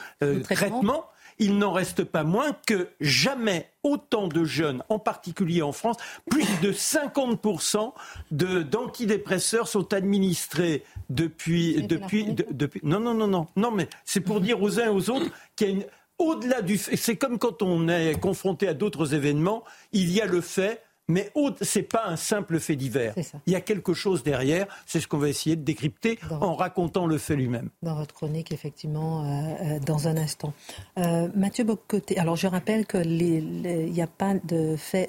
traitement 0.44 1.06
il 1.42 1.58
n'en 1.58 1.72
reste 1.72 2.04
pas 2.04 2.24
moins 2.24 2.56
que 2.66 2.88
jamais 3.00 3.68
autant 3.82 4.28
de 4.28 4.44
jeunes, 4.44 4.82
en 4.88 4.98
particulier 4.98 5.62
en 5.62 5.72
France, 5.72 5.96
plus 6.30 6.46
de 6.60 6.72
50% 6.72 7.92
d'antidépresseurs 8.30 9.68
sont 9.68 9.92
administrés 9.92 10.84
depuis... 11.10 11.82
depuis, 11.82 12.26
depuis 12.50 12.80
non, 12.82 13.00
non, 13.00 13.14
non, 13.14 13.26
non, 13.26 13.46
non, 13.56 13.70
mais 13.70 13.88
c'est 14.04 14.20
pour 14.20 14.40
dire 14.40 14.62
aux 14.62 14.80
uns 14.80 14.86
et 14.86 14.88
aux 14.88 15.10
autres 15.10 15.30
qu'il 15.56 15.68
y 15.68 15.70
a 15.70 15.74
une... 15.74 15.84
Au-delà 16.18 16.62
du 16.62 16.78
fait, 16.78 16.96
c'est 16.96 17.16
comme 17.16 17.38
quand 17.38 17.62
on 17.62 17.88
est 17.88 18.20
confronté 18.20 18.68
à 18.68 18.74
d'autres 18.74 19.14
événements, 19.14 19.64
il 19.92 20.12
y 20.12 20.20
a 20.20 20.26
le 20.26 20.40
fait 20.40 20.80
mais 21.08 21.32
ce 21.60 21.78
n'est 21.78 21.84
pas 21.84 22.04
un 22.06 22.16
simple 22.16 22.60
fait 22.60 22.76
divers. 22.76 23.14
Il 23.46 23.52
y 23.52 23.56
a 23.56 23.60
quelque 23.60 23.92
chose 23.92 24.22
derrière. 24.22 24.66
C'est 24.86 25.00
ce 25.00 25.08
qu'on 25.08 25.18
va 25.18 25.28
essayer 25.28 25.56
de 25.56 25.62
décrypter 25.62 26.18
en 26.30 26.54
racontant 26.54 27.06
le 27.06 27.18
fait 27.18 27.36
lui-même. 27.36 27.70
Dans 27.82 27.96
votre 27.96 28.14
chronique, 28.14 28.52
effectivement, 28.52 29.24
euh, 29.24 29.26
euh, 29.26 29.80
dans 29.80 30.08
un 30.08 30.16
instant. 30.16 30.52
Euh, 30.98 31.28
Mathieu 31.34 31.64
Bocoté, 31.64 32.18
alors 32.18 32.36
je 32.36 32.46
rappelle 32.46 32.86
qu'il 32.86 33.92
n'y 33.92 34.02
a 34.02 34.06
pas 34.06 34.34
de 34.34 34.76
fait, 34.76 35.08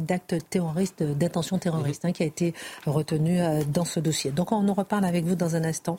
d'acte 0.00 0.36
terroriste, 0.48 1.02
d'intention 1.02 1.58
terroriste 1.58 2.04
hein, 2.04 2.12
qui 2.12 2.22
a 2.22 2.26
été 2.26 2.54
retenu 2.86 3.40
dans 3.68 3.84
ce 3.84 4.00
dossier. 4.00 4.30
Donc 4.30 4.52
on 4.52 4.68
en 4.68 4.74
reparle 4.74 5.04
avec 5.04 5.24
vous 5.24 5.34
dans 5.34 5.56
un 5.56 5.64
instant. 5.64 5.96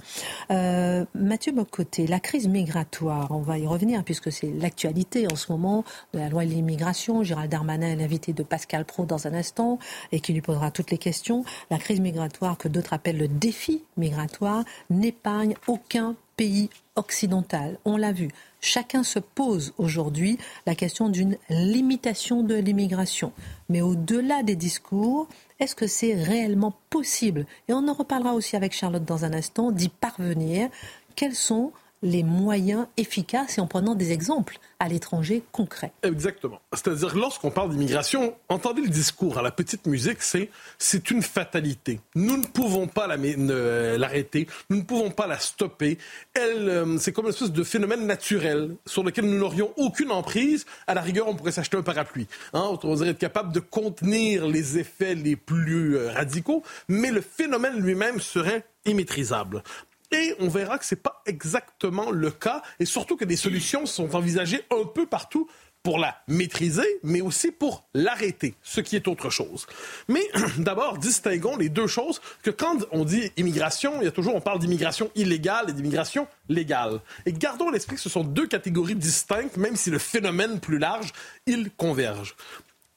Mathieu 0.50 1.52
Bocoté, 1.52 2.08
la 2.08 2.20
crise 2.20 2.48
migratoire, 2.48 3.32
on 3.32 3.42
va 3.42 3.58
y 3.58 3.68
revenir 3.68 4.04
puisque 4.04 4.32
c'est 4.32 4.52
l'actualité 4.52 5.28
en 5.32 5.36
ce 5.36 5.52
moment 5.52 5.84
de 6.14 6.20
la 6.20 6.30
loi 6.30 6.46
de 6.46 6.50
l'immigration. 6.50 7.24
Gérald 7.24 7.52
Darmanin 7.52 7.88
est 7.88 7.96
l'invité 7.96 8.34
de 8.34 8.44
Pascal 8.44 8.86
Pro 8.86 9.06
dans 9.06 9.17
un 9.26 9.34
instant 9.34 9.80
et 10.12 10.20
qui 10.20 10.34
lui 10.34 10.42
posera 10.42 10.70
toutes 10.70 10.92
les 10.92 10.98
questions. 10.98 11.44
La 11.70 11.78
crise 11.78 12.00
migratoire, 12.00 12.58
que 12.58 12.68
d'autres 12.68 12.94
appellent 12.94 13.18
le 13.18 13.28
défi 13.28 13.84
migratoire, 13.98 14.64
n'épargne 14.90 15.56
aucun 15.68 16.16
pays 16.36 16.70
occidental. 16.96 17.80
On 17.86 17.98
l'a 17.98 18.12
vu. 18.12 18.30
Chacun 18.62 19.04
se 19.04 19.20
pose 19.20 19.74
aujourd'hui 19.78 20.38
la 20.66 20.76
question 20.76 21.10
d'une 21.10 21.38
limitation 21.50 22.44
de 22.44 22.56
l'immigration. 22.56 23.32
Mais 23.70 23.82
au-delà 23.82 24.44
des 24.44 24.56
discours, 24.56 25.28
est-ce 25.60 25.76
que 25.76 25.88
c'est 25.88 26.14
réellement 26.14 26.74
possible? 26.90 27.46
Et 27.68 27.74
on 27.74 27.88
en 27.88 27.94
reparlera 27.94 28.34
aussi 28.34 28.56
avec 28.56 28.74
Charlotte 28.74 29.06
dans 29.06 29.26
un 29.26 29.34
instant, 29.34 29.72
d'y 29.72 29.90
parvenir. 29.90 30.70
Quelles 31.16 31.36
sont 31.36 31.72
les 32.02 32.24
moyens 32.24 32.88
efficaces 32.98 33.58
et 33.58 33.62
en 33.62 33.68
prenant 33.68 33.96
des 33.96 34.12
exemples 34.12 34.60
à 34.80 34.88
l'étranger 34.88 35.44
concrets. 35.52 35.92
Exactement. 36.04 36.60
C'est-à-dire, 36.72 37.16
lorsqu'on 37.16 37.50
parle 37.50 37.72
d'immigration, 37.72 38.36
entendez 38.50 38.82
le 38.82 38.90
discours 38.90 39.40
à 39.40 39.42
la 39.42 39.52
petite 39.52 39.88
musique, 39.88 40.22
c'est 40.22 40.50
c'est 40.78 41.10
une 41.10 41.24
fatalité. 41.24 42.00
Nous 42.16 42.38
ne 42.38 42.46
pouvons 42.46 42.88
pas 42.88 43.08
l'arrêter, 43.08 44.48
nous 44.70 44.78
ne 44.78 44.84
pouvons 44.84 45.10
pas 45.10 45.26
la 45.26 45.40
stopper. 45.40 45.98
Elle, 46.34 46.70
euh, 46.70 46.98
c'est 47.00 47.12
comme 47.12 47.26
une 47.26 47.32
espèce 47.32 47.52
de 47.52 47.64
phénomène 47.64 48.06
naturel 48.06 48.76
sur 48.86 49.04
lequel 49.04 49.26
nous 49.26 49.40
n'aurions 49.40 49.72
aucune 49.78 50.12
emprise. 50.12 50.66
À 50.86 50.94
la 50.94 51.02
rigueur, 51.02 51.28
on 51.28 51.36
pourrait 51.36 51.52
s'acheter 51.52 51.78
un 51.78 51.84
parapluie. 51.84 52.28
Hein? 52.54 52.68
On 52.72 52.78
pourrait 52.78 53.10
être 53.10 53.18
capable 53.18 53.52
de 53.54 53.60
contenir 53.60 54.46
les 54.48 54.78
effets 54.78 55.16
les 55.16 55.36
plus 55.36 55.98
euh, 55.98 56.12
radicaux, 56.12 56.64
mais 56.88 57.12
le 57.12 57.22
phénomène 57.22 57.80
lui-même 57.80 58.20
serait 58.20 58.66
immaîtrisable. 58.88 59.64
Et 60.12 60.36
on 60.40 60.48
verra 60.48 60.78
que 60.78 60.86
ce 60.86 60.96
n'est 60.96 61.02
pas 61.02 61.22
exactement 61.26 62.12
le 62.12 62.32
cas, 62.32 62.62
et 62.80 62.86
surtout 62.86 63.18
que 63.18 63.26
des 63.26 63.36
solutions 63.36 63.86
sont 63.86 64.16
envisagées 64.16 64.62
un 64.72 64.86
peu 64.86 65.06
partout 65.06 65.48
pour 65.88 66.00
la 66.00 66.18
maîtriser, 66.28 67.00
mais 67.04 67.22
aussi 67.22 67.50
pour 67.50 67.88
l'arrêter, 67.94 68.56
ce 68.62 68.82
qui 68.82 68.98
est 68.98 69.08
autre 69.08 69.30
chose. 69.30 69.68
Mais 70.10 70.22
d'abord, 70.58 70.98
distinguons 70.98 71.56
les 71.56 71.70
deux 71.70 71.88
choses, 71.88 72.20
que 72.44 72.52
quand 72.52 72.80
on 72.92 73.06
dit 73.06 73.32
immigration, 73.38 74.02
il 74.02 74.04
y 74.06 74.08
a 74.08 74.12
toujours, 74.12 74.36
on 74.36 74.42
parle 74.42 74.60
d'immigration 74.60 75.10
illégale 75.16 75.70
et 75.70 75.74
d'immigration 75.74 76.28
légale. 76.50 77.00
Et 77.26 77.32
gardons 77.32 77.70
l'esprit 77.70 77.96
que 77.96 78.02
ce 78.02 78.10
sont 78.10 78.26
deux 78.26 78.48
catégories 78.48 78.96
distinctes, 78.96 79.56
même 79.56 79.78
si 79.78 79.90
le 79.90 79.98
phénomène 79.98 80.60
plus 80.60 80.78
large, 80.78 81.14
il 81.46 81.72
converge. 81.72 82.36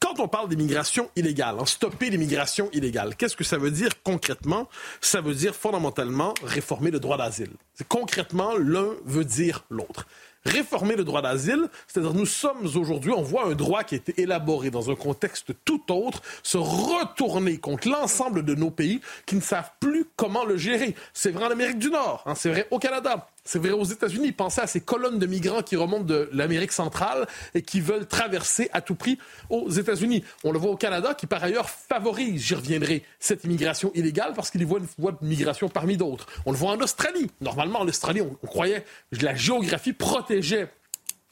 Quand 0.01 0.19
on 0.19 0.29
parle 0.29 0.49
d'immigration 0.49 1.11
illégale, 1.15 1.57
hein, 1.61 1.67
stopper 1.67 2.09
l'immigration 2.09 2.71
illégale, 2.73 3.17
qu'est-ce 3.17 3.37
que 3.37 3.45
ça 3.45 3.59
veut 3.59 3.71
dire 3.71 4.03
concrètement? 4.03 4.67
Ça 5.03 5.21
veut 5.21 5.35
dire 5.35 5.55
fondamentalement 5.55 6.33
réformer 6.43 6.91
le 6.91 7.01
droit 7.01 7.19
d'asile. 7.19 7.53
Concrètement, 7.89 8.57
l'un 8.57 8.95
veut 9.05 9.27
dire 9.27 9.65
l'autre 9.69 10.07
réformer 10.45 10.97
le 10.97 11.05
droit 11.05 11.23
d'asile, 11.23 11.69
c'est-à-dire 11.87 12.15
nous 12.15 12.27
sommes 12.27 12.65
aujourd'hui, 12.65 13.13
on 13.13 13.23
voit 13.23 13.47
un 13.47 13.55
droit 13.55 13.85
qui 13.85 13.95
a 13.95 13.99
été 13.99 14.23
élaboré 14.23 14.71
dans 14.71 14.91
un 14.91 14.95
contexte 14.95 15.53
tout 15.65 15.93
autre 15.93 16.23
se 16.43 16.57
retourner 16.57 17.59
contre 17.59 17.89
l'ensemble 17.89 18.45
de 18.45 18.55
nos 18.55 18.71
pays 18.71 19.01
qui 19.27 19.37
ne 19.37 19.41
savent 19.41 19.71
plus 19.81 20.07
comment 20.17 20.45
le 20.45 20.57
gérer. 20.57 20.95
C'est 21.13 21.31
vrai 21.31 21.45
en 21.45 21.51
Amérique 21.51 21.79
du 21.79 21.91
Nord, 21.91 22.23
hein, 22.27 22.35
c'est 22.35 22.51
vrai 22.51 22.67
au 22.71 22.79
Canada, 22.79 23.29
c'est 23.45 23.59
vrai 23.59 23.71
aux 23.71 23.85
États-Unis. 23.85 24.33
Pensez 24.33 24.61
à 24.61 24.67
ces 24.67 24.81
colonnes 24.81 25.19
de 25.19 25.27
migrants 25.27 25.63
qui 25.63 25.77
remontent 25.77 26.05
de 26.05 26.29
l'Amérique 26.33 26.73
centrale 26.73 27.27
et 27.55 27.63
qui 27.63 27.81
veulent 27.81 28.07
traverser 28.07 28.69
à 28.73 28.81
tout 28.81 28.95
prix 28.95 29.19
aux 29.49 29.71
États-Unis. 29.71 30.25
On 30.45 30.53
le 30.53 30.59
voit 30.59 30.71
au 30.71 30.77
Canada 30.77 31.15
qui, 31.15 31.27
par 31.27 31.43
ailleurs, 31.43 31.71
favorise, 31.71 32.43
j'y 32.43 32.55
reviendrai, 32.55 33.03
cette 33.19 33.45
immigration 33.45 33.91
illégale 33.95 34.35
parce 34.35 34.51
qu'il 34.51 34.61
y 34.61 34.65
voit 34.65 34.79
une 34.79 34.89
voie 34.99 35.13
de 35.13 35.27
migration 35.27 35.69
parmi 35.69 35.97
d'autres. 35.97 36.27
On 36.47 36.53
le 36.53 36.59
voit 36.59 36.73
en 36.73 36.81
Australie. 36.81 37.31
Normalement, 37.41 37.81
en 37.81 37.89
Australie, 37.89 38.21
on, 38.21 38.47
croyait 38.47 38.85
que 39.17 39.25
la 39.25 39.35
géographie 39.35 39.93
protégeait 39.93 40.69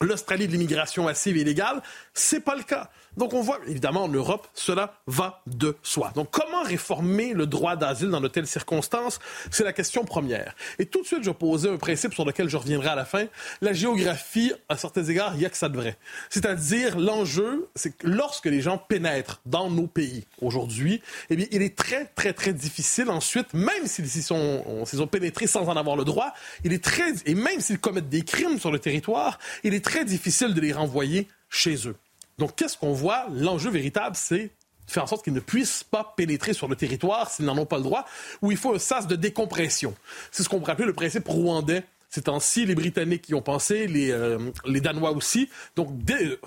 l'Australie 0.00 0.47
de 0.47 0.53
l'immigration 0.53 1.05
massive 1.05 1.37
et 1.37 1.41
illégale. 1.41 1.83
C'est 2.15 2.41
pas 2.41 2.57
le 2.57 2.62
cas. 2.62 2.91
Donc 3.19 3.35
on 3.35 3.43
voit, 3.43 3.59
évidemment, 3.67 4.05
en 4.05 4.09
Europe, 4.09 4.47
cela 4.55 4.95
va 5.09 5.43
de 5.47 5.77
soi. 5.83 6.13
Donc 6.15 6.31
comment 6.31 6.63
réformer 6.63 7.35
le 7.35 7.47
droit 7.47 7.75
d'asile 7.75 8.11
dans 8.11 8.21
de 8.21 8.29
telles 8.29 8.47
circonstances? 8.47 9.19
C'est 9.51 9.65
la 9.65 9.73
question 9.73 10.05
première. 10.05 10.55
Et 10.79 10.87
tout 10.87 11.03
de 11.03 11.07
suite, 11.07 11.25
je 11.25 11.33
posais 11.33 11.69
un 11.69 11.79
principe 11.79 12.15
sur 12.15 12.25
lequel 12.25 12.49
je 12.49 12.57
reviendrai 12.57 12.91
à 12.91 12.95
la 12.95 13.05
fin. 13.05 13.27
La 13.61 13.73
géographie, 13.73 14.53
à 14.69 14.77
certains 14.77 15.05
égards, 15.05 15.33
il 15.35 15.43
y 15.43 15.47
a 15.47 15.51
que 15.51 15.57
ça 15.57 15.69
de 15.69 15.77
vrai. 15.77 15.99
C'est-à-dire, 16.31 16.97
l'enjeu, 16.97 17.69
c'est 17.75 17.91
que 17.91 18.07
lorsque 18.07 18.47
les 18.47 18.61
gens 18.61 18.79
pénètrent 18.79 19.41
dans 19.47 19.69
nos 19.69 19.89
pays 19.89 20.25
aujourd'hui, 20.41 21.03
eh 21.31 21.37
bien, 21.37 21.47
il 21.51 21.63
est 21.63 21.77
très, 21.77 22.05
très, 22.05 22.33
très 22.33 22.53
difficile 22.53 23.11
ensuite, 23.11 23.53
même 23.53 23.87
s'ils 23.87 24.09
sont, 24.23 24.63
ont 24.67 25.07
pénétré 25.09 25.49
sans 25.49 25.69
en 25.69 25.77
avoir 25.77 25.97
le 25.97 26.05
droit, 26.05 26.33
il 26.63 26.73
est 26.73 26.85
très, 26.85 27.13
et 27.27 27.35
même 27.35 27.59
s'ils 27.59 27.81
commettent 27.81 28.09
des 28.09 28.23
crimes 28.23 28.61
sur 28.61 28.71
le 28.71 28.79
territoire, 28.79 29.41
il 29.65 29.75
est 29.75 29.85
très 29.85 30.05
difficile 30.05 30.55
de 30.55 30.61
les 30.61 30.73
renvoyer 30.73 31.27
chez 31.51 31.89
eux. 31.89 31.97
Donc, 32.38 32.54
qu'est-ce 32.57 32.76
qu'on 32.76 32.92
voit? 32.92 33.26
L'enjeu 33.30 33.71
véritable, 33.71 34.16
c'est 34.16 34.50
faire 34.87 35.02
en 35.02 35.07
sorte 35.07 35.25
qu'ils 35.25 35.35
ne 35.35 35.40
puissent 35.40 35.85
pas 35.85 36.14
pénétrer 36.16 36.54
sur 36.54 36.66
le 36.66 36.76
territoire 36.76 37.30
s'ils 37.30 37.45
n'en 37.45 37.59
ont 37.59 37.66
pas 37.66 37.76
le 37.76 37.83
droit, 37.83 38.07
où 38.42 38.50
il 38.50 38.57
faut 38.57 38.75
un 38.75 38.78
sas 38.78 39.07
de 39.07 39.16
décompression. 39.16 39.95
C'est 40.30 40.42
ce 40.42 40.49
qu'on 40.49 40.61
pourrait 40.61 40.73
appeler 40.73 40.87
le 40.87 40.95
principe 40.95 41.28
rwandais 41.28 41.85
ces 42.09 42.23
temps-ci, 42.23 42.65
les 42.65 42.75
Britanniques 42.75 43.23
qui 43.23 43.35
ont 43.35 43.43
pensé, 43.43 43.87
les, 43.87 44.11
euh, 44.11 44.38
les 44.65 44.81
Danois 44.81 45.12
aussi. 45.12 45.49
Donc, 45.77 45.91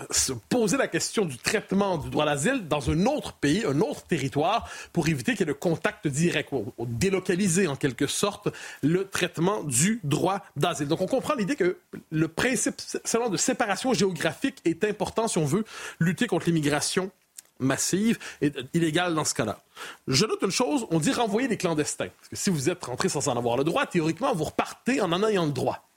se 0.10 0.34
poser 0.34 0.78
la 0.78 0.88
question 0.88 1.26
du 1.26 1.38
traitement 1.38 1.98
du 1.98 2.10
droit 2.10 2.26
d'asile 2.26 2.68
dans 2.68 2.90
un 2.90 3.06
autre 3.06 3.34
pays, 3.34 3.64
un 3.66 3.80
autre 3.82 4.04
territoire, 4.04 4.70
pour 4.92 5.08
éviter 5.08 5.34
qu'il 5.34 5.42
y 5.42 5.44
ait 5.44 5.46
le 5.46 5.54
contact 5.54 6.08
direct, 6.08 6.52
ou, 6.52 6.74
délocaliser 6.80 7.68
en 7.68 7.76
quelque 7.76 8.08
sorte 8.08 8.50
le 8.82 9.08
traitement 9.08 9.64
du 9.64 10.00
droit 10.04 10.44
d'asile. 10.56 10.88
Donc, 10.88 11.02
on 11.02 11.08
comprend 11.08 11.36
l'idée 11.36 11.56
que 11.56 11.78
le 12.10 12.28
principe 12.28 12.82
seulement 13.06 13.30
de 13.30 13.38
séparation 13.38 13.94
géographique 13.94 14.58
est 14.66 14.84
important 14.84 15.28
si 15.28 15.38
on 15.38 15.46
veut 15.46 15.64
lutter 16.00 16.28
contre 16.28 16.48
l'immigration 16.48 17.12
massive 17.62 18.20
et 18.42 18.52
illégale 18.74 19.16
dans 19.16 19.26
ce 19.26 19.34
cas-là. 19.34 19.60
Je 20.08 20.26
note 20.26 20.42
une 20.42 20.52
chose, 20.52 20.86
on 20.92 21.00
dit 21.00 21.12
renvoyer 21.12 21.48
les 21.48 21.58
clandestins. 21.58 22.10
Parce 22.18 22.30
que 22.30 22.36
si 22.36 22.50
vous 22.50 22.70
êtes 22.70 22.84
rentré 22.84 23.10
sans 23.10 23.28
en 23.28 23.38
avoir 23.38 23.58
le 23.58 23.64
droit, 23.64 23.86
théoriquement, 23.86 24.34
vous 24.34 24.46
repartez 24.46 25.02
en 25.02 25.12
en 25.12 25.28
ayant 25.28 25.46
le 25.46 25.52
droit. 25.52 25.88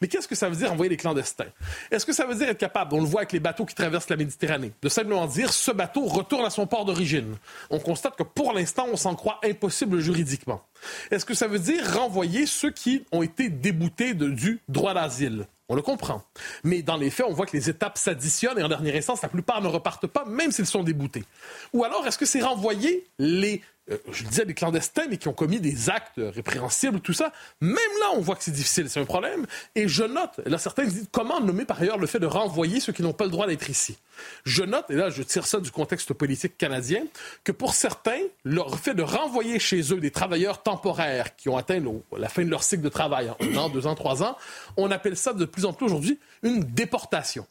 Mais 0.00 0.08
qu'est-ce 0.08 0.28
que 0.28 0.34
ça 0.34 0.48
veut 0.48 0.56
dire 0.56 0.72
envoyer 0.72 0.90
les 0.90 0.96
clandestins? 0.96 1.46
Est-ce 1.90 2.06
que 2.06 2.12
ça 2.12 2.26
veut 2.26 2.34
dire 2.34 2.48
être 2.48 2.58
capable, 2.58 2.94
on 2.94 3.00
le 3.00 3.06
voit 3.06 3.20
avec 3.20 3.32
les 3.32 3.40
bateaux 3.40 3.64
qui 3.64 3.74
traversent 3.74 4.08
la 4.08 4.16
Méditerranée, 4.16 4.72
de 4.82 4.88
simplement 4.88 5.26
dire 5.26 5.52
ce 5.52 5.70
bateau 5.70 6.06
retourne 6.06 6.44
à 6.44 6.50
son 6.50 6.66
port 6.66 6.84
d'origine? 6.84 7.36
On 7.70 7.78
constate 7.78 8.16
que 8.16 8.22
pour 8.22 8.52
l'instant, 8.52 8.86
on 8.92 8.96
s'en 8.96 9.14
croit 9.14 9.40
impossible 9.44 10.00
juridiquement. 10.00 10.62
Est-ce 11.10 11.24
que 11.24 11.34
ça 11.34 11.46
veut 11.46 11.58
dire 11.58 11.84
renvoyer 11.94 12.46
ceux 12.46 12.70
qui 12.70 13.04
ont 13.12 13.22
été 13.22 13.48
déboutés 13.48 14.14
du 14.14 14.60
droit 14.68 14.94
d'asile? 14.94 15.46
On 15.68 15.74
le 15.74 15.82
comprend. 15.82 16.22
Mais 16.62 16.82
dans 16.82 16.96
les 16.96 17.10
faits, 17.10 17.26
on 17.28 17.32
voit 17.32 17.46
que 17.46 17.56
les 17.56 17.68
étapes 17.68 17.98
s'additionnent 17.98 18.58
et 18.58 18.62
en 18.62 18.68
dernière 18.68 18.94
instance, 18.94 19.22
la 19.22 19.28
plupart 19.28 19.60
ne 19.60 19.66
repartent 19.66 20.06
pas, 20.06 20.24
même 20.24 20.52
s'ils 20.52 20.66
sont 20.66 20.84
déboutés. 20.84 21.24
Ou 21.72 21.82
alors, 21.82 22.06
est-ce 22.06 22.18
que 22.18 22.26
c'est 22.26 22.40
renvoyer 22.40 23.04
les 23.18 23.62
euh, 23.90 23.96
je 24.10 24.24
disais 24.24 24.44
des 24.44 24.54
clandestins, 24.54 25.06
mais 25.08 25.16
qui 25.16 25.28
ont 25.28 25.32
commis 25.32 25.60
des 25.60 25.90
actes 25.90 26.18
répréhensibles, 26.18 27.00
tout 27.00 27.12
ça. 27.12 27.32
Même 27.60 27.76
là, 28.00 28.06
on 28.14 28.20
voit 28.20 28.34
que 28.34 28.42
c'est 28.42 28.50
difficile, 28.50 28.90
c'est 28.90 29.00
un 29.00 29.04
problème. 29.04 29.46
Et 29.74 29.86
je 29.86 30.02
note, 30.02 30.40
là, 30.44 30.58
certains 30.58 30.84
disent 30.84 31.08
comment 31.12 31.40
nommer 31.40 31.64
par 31.64 31.80
ailleurs 31.80 31.98
le 31.98 32.06
fait 32.06 32.18
de 32.18 32.26
renvoyer 32.26 32.80
ceux 32.80 32.92
qui 32.92 33.02
n'ont 33.02 33.12
pas 33.12 33.24
le 33.24 33.30
droit 33.30 33.46
d'être 33.46 33.70
ici? 33.70 33.96
Je 34.44 34.62
note, 34.62 34.86
et 34.90 34.94
là, 34.94 35.10
je 35.10 35.22
tire 35.22 35.46
ça 35.46 35.60
du 35.60 35.70
contexte 35.70 36.12
politique 36.14 36.58
canadien, 36.58 37.04
que 37.44 37.52
pour 37.52 37.74
certains, 37.74 38.20
le 38.44 38.62
fait 38.82 38.94
de 38.94 39.02
renvoyer 39.02 39.58
chez 39.58 39.92
eux 39.92 40.00
des 40.00 40.10
travailleurs 40.10 40.62
temporaires 40.62 41.36
qui 41.36 41.48
ont 41.48 41.56
atteint 41.56 41.82
la 42.16 42.28
fin 42.28 42.44
de 42.44 42.50
leur 42.50 42.62
cycle 42.62 42.82
de 42.82 42.88
travail, 42.88 43.30
en 43.30 43.36
un 43.40 43.56
an, 43.56 43.68
deux 43.68 43.86
ans, 43.86 43.94
trois 43.94 44.22
ans, 44.22 44.36
on 44.76 44.90
appelle 44.90 45.16
ça 45.16 45.32
de 45.32 45.44
plus 45.44 45.64
en 45.64 45.72
plus 45.72 45.86
aujourd'hui 45.86 46.18
une 46.42 46.60
déportation. 46.60 47.46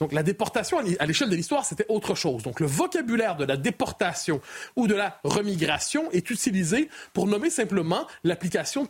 Donc 0.00 0.12
la 0.12 0.22
déportation 0.22 0.78
à 0.78 1.06
l'échelle 1.06 1.30
de 1.30 1.36
l'histoire, 1.36 1.64
c'était 1.64 1.86
autre 1.88 2.14
chose. 2.14 2.42
Donc 2.42 2.60
le 2.60 2.66
vocabulaire 2.66 3.36
de 3.36 3.44
la 3.44 3.56
déportation 3.56 4.40
ou 4.76 4.86
de 4.86 4.94
la 4.94 5.18
remigration 5.24 6.10
est 6.12 6.30
utilisé 6.30 6.88
pour 7.12 7.26
nommer 7.26 7.50
simplement 7.50 8.06
l'application 8.24 8.88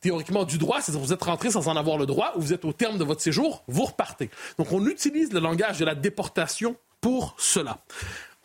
théoriquement 0.00 0.44
du 0.44 0.58
droit, 0.58 0.82
c'est-à-dire 0.82 1.02
vous 1.02 1.14
êtes 1.14 1.22
rentré 1.22 1.50
sans 1.50 1.66
en 1.66 1.76
avoir 1.76 1.96
le 1.96 2.04
droit, 2.04 2.34
ou 2.36 2.42
vous 2.42 2.52
êtes 2.52 2.66
au 2.66 2.74
terme 2.74 2.98
de 2.98 3.04
votre 3.04 3.22
séjour, 3.22 3.64
vous 3.68 3.84
repartez. 3.84 4.28
Donc 4.58 4.70
on 4.70 4.86
utilise 4.86 5.32
le 5.32 5.40
langage 5.40 5.78
de 5.78 5.84
la 5.86 5.94
déportation 5.94 6.76
pour 7.00 7.34
cela. 7.38 7.78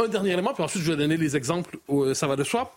Un 0.01 0.08
dernier 0.08 0.32
élément, 0.32 0.53
puis 0.53 0.63
ensuite 0.63 0.84
je 0.84 0.91
vais 0.91 0.98
donner 0.98 1.18
les 1.18 1.36
exemples 1.36 1.77
où 1.89 2.03
euh, 2.03 2.13
ça 2.13 2.27
va 2.27 2.38
de 2.38 2.46
soi. 2.46 2.74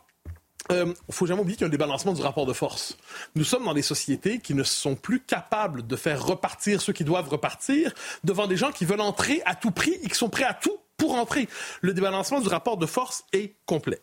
Il 0.73 0.79
euh, 0.79 0.87
ne 0.87 1.13
faut 1.13 1.27
jamais 1.27 1.43
oublier 1.43 1.57
qu'il 1.57 1.65
y 1.65 1.67
a 1.67 1.69
un 1.69 1.71
débalancement 1.71 2.15
du 2.15 2.23
rapport 2.23 2.47
de 2.47 2.55
force. 2.55 2.97
Nous 3.35 3.45
sommes 3.45 3.65
dans 3.65 3.75
des 3.75 3.83
sociétés 3.83 4.39
qui 4.39 4.55
ne 4.55 4.63
sont 4.63 4.95
plus 4.95 5.21
capables 5.21 5.87
de 5.87 5.97
faire 5.97 6.25
repartir 6.25 6.81
ceux 6.81 6.95
qui 6.95 7.05
doivent 7.05 7.29
repartir 7.29 7.93
devant 8.25 8.47
des 8.47 8.57
gens 8.57 8.73
qui 8.73 8.87
veulent 8.87 9.03
entrer 9.03 9.43
à 9.45 9.55
tout 9.55 9.71
prix 9.71 9.99
et 10.03 10.09
qui 10.09 10.15
sont 10.15 10.31
prêts 10.31 10.45
à 10.45 10.55
tout 10.55 10.79
pour 10.97 11.15
entrer. 11.15 11.47
Le 11.83 11.93
débalancement 11.93 12.41
du 12.41 12.49
rapport 12.49 12.79
de 12.79 12.87
force 12.87 13.25
est 13.35 13.55
complet. 13.67 14.01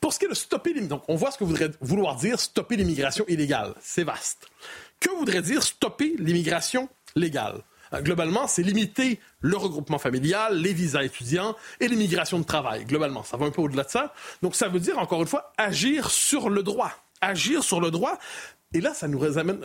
Pour 0.00 0.12
ce 0.12 0.18
qui 0.18 0.24
est 0.24 0.28
de 0.28 0.34
stopper 0.34 0.72
l'immigration, 0.72 1.04
on 1.06 1.14
voit 1.14 1.30
ce 1.30 1.38
que 1.38 1.44
voudrait 1.44 1.70
vouloir 1.80 2.16
dire 2.16 2.40
stopper 2.40 2.76
l'immigration 2.76 3.24
illégale. 3.28 3.74
C'est 3.80 4.04
vaste. 4.04 4.48
Que 4.98 5.10
voudrait 5.10 5.42
dire 5.42 5.62
stopper 5.62 6.16
l'immigration 6.18 6.88
légale? 7.14 7.62
Euh, 7.94 8.00
globalement, 8.00 8.46
c'est 8.46 8.62
limiter 8.62 9.20
le 9.40 9.56
regroupement 9.56 9.98
familial, 9.98 10.58
les 10.58 10.72
visas 10.72 11.02
étudiants 11.02 11.56
et 11.80 11.88
l'immigration 11.88 12.38
de 12.38 12.44
travail. 12.44 12.84
Globalement, 12.84 13.22
ça 13.22 13.36
va 13.36 13.46
un 13.46 13.50
peu 13.50 13.62
au-delà 13.62 13.84
de 13.84 13.90
ça. 13.90 14.14
Donc, 14.42 14.54
ça 14.54 14.68
veut 14.68 14.80
dire, 14.80 14.98
encore 14.98 15.20
une 15.20 15.28
fois, 15.28 15.52
agir 15.58 16.10
sur 16.10 16.50
le 16.50 16.62
droit. 16.62 16.92
Agir 17.20 17.62
sur 17.62 17.80
le 17.80 17.90
droit 17.90 18.18
et 18.74 18.80
là, 18.80 18.94
ça 18.94 19.06
nous, 19.06 19.20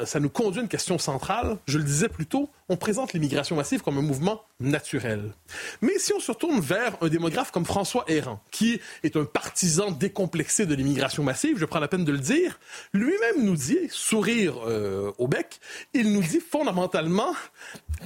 ça 0.05 0.19
nous 0.19 0.29
conduit 0.29 0.59
à 0.59 0.63
une 0.63 0.69
question 0.69 0.97
centrale. 0.97 1.57
Je 1.65 1.77
le 1.77 1.83
disais 1.85 2.09
plus 2.09 2.25
tôt, 2.25 2.49
on 2.67 2.75
présente 2.75 3.13
l'immigration 3.13 3.55
massive 3.55 3.81
comme 3.81 3.97
un 3.97 4.01
mouvement 4.01 4.41
naturel. 4.59 5.33
Mais 5.81 5.97
si 5.97 6.13
on 6.13 6.19
se 6.19 6.31
retourne 6.31 6.59
vers 6.59 6.97
un 7.01 7.07
démographe 7.07 7.51
comme 7.51 7.63
François 7.63 8.03
Héran, 8.09 8.43
qui 8.51 8.81
est 9.03 9.15
un 9.15 9.23
partisan 9.23 9.91
décomplexé 9.91 10.65
de 10.65 10.75
l'immigration 10.75 11.23
massive, 11.23 11.57
je 11.57 11.63
prends 11.63 11.79
la 11.79 11.87
peine 11.87 12.03
de 12.03 12.11
le 12.11 12.17
dire, 12.17 12.59
lui-même 12.91 13.45
nous 13.45 13.55
dit, 13.55 13.79
sourire 13.89 14.55
euh, 14.67 15.13
au 15.17 15.29
bec, 15.29 15.61
il 15.93 16.11
nous 16.11 16.23
dit 16.23 16.41
fondamentalement, 16.41 17.33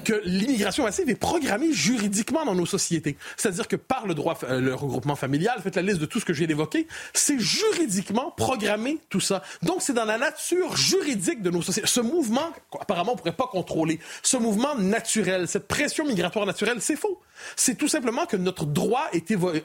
que 0.03 0.21
l'immigration 0.25 0.83
massive 0.83 1.09
est 1.09 1.15
programmée 1.15 1.73
juridiquement 1.73 2.45
dans 2.45 2.55
nos 2.55 2.65
sociétés. 2.65 3.17
C'est-à-dire 3.37 3.67
que 3.67 3.75
par 3.75 4.07
le 4.07 4.13
droit, 4.13 4.37
euh, 4.43 4.59
le 4.59 4.73
regroupement 4.73 5.15
familial, 5.15 5.59
faites 5.61 5.75
la 5.75 5.81
liste 5.81 5.99
de 5.99 6.05
tout 6.05 6.19
ce 6.19 6.25
que 6.25 6.33
j'ai 6.33 6.49
évoqué, 6.49 6.87
c'est 7.13 7.39
juridiquement 7.39 8.31
programmé 8.31 8.99
tout 9.09 9.19
ça. 9.19 9.43
Donc 9.61 9.81
c'est 9.81 9.93
dans 9.93 10.05
la 10.05 10.17
nature 10.17 10.75
juridique 10.75 11.41
de 11.41 11.49
nos 11.49 11.61
sociétés. 11.61 11.87
Ce 11.87 12.01
mouvement, 12.01 12.51
apparemment, 12.79 13.11
on 13.11 13.15
ne 13.15 13.19
pourrait 13.19 13.35
pas 13.35 13.47
contrôler. 13.47 13.99
Ce 14.23 14.37
mouvement 14.37 14.75
naturel, 14.75 15.47
cette 15.47 15.67
pression 15.67 16.05
migratoire 16.05 16.45
naturelle, 16.45 16.77
c'est 16.81 16.95
faux. 16.95 17.21
C'est 17.55 17.75
tout 17.75 17.87
simplement 17.87 18.25
que 18.25 18.37
notre 18.37 18.65
droit 18.65 19.09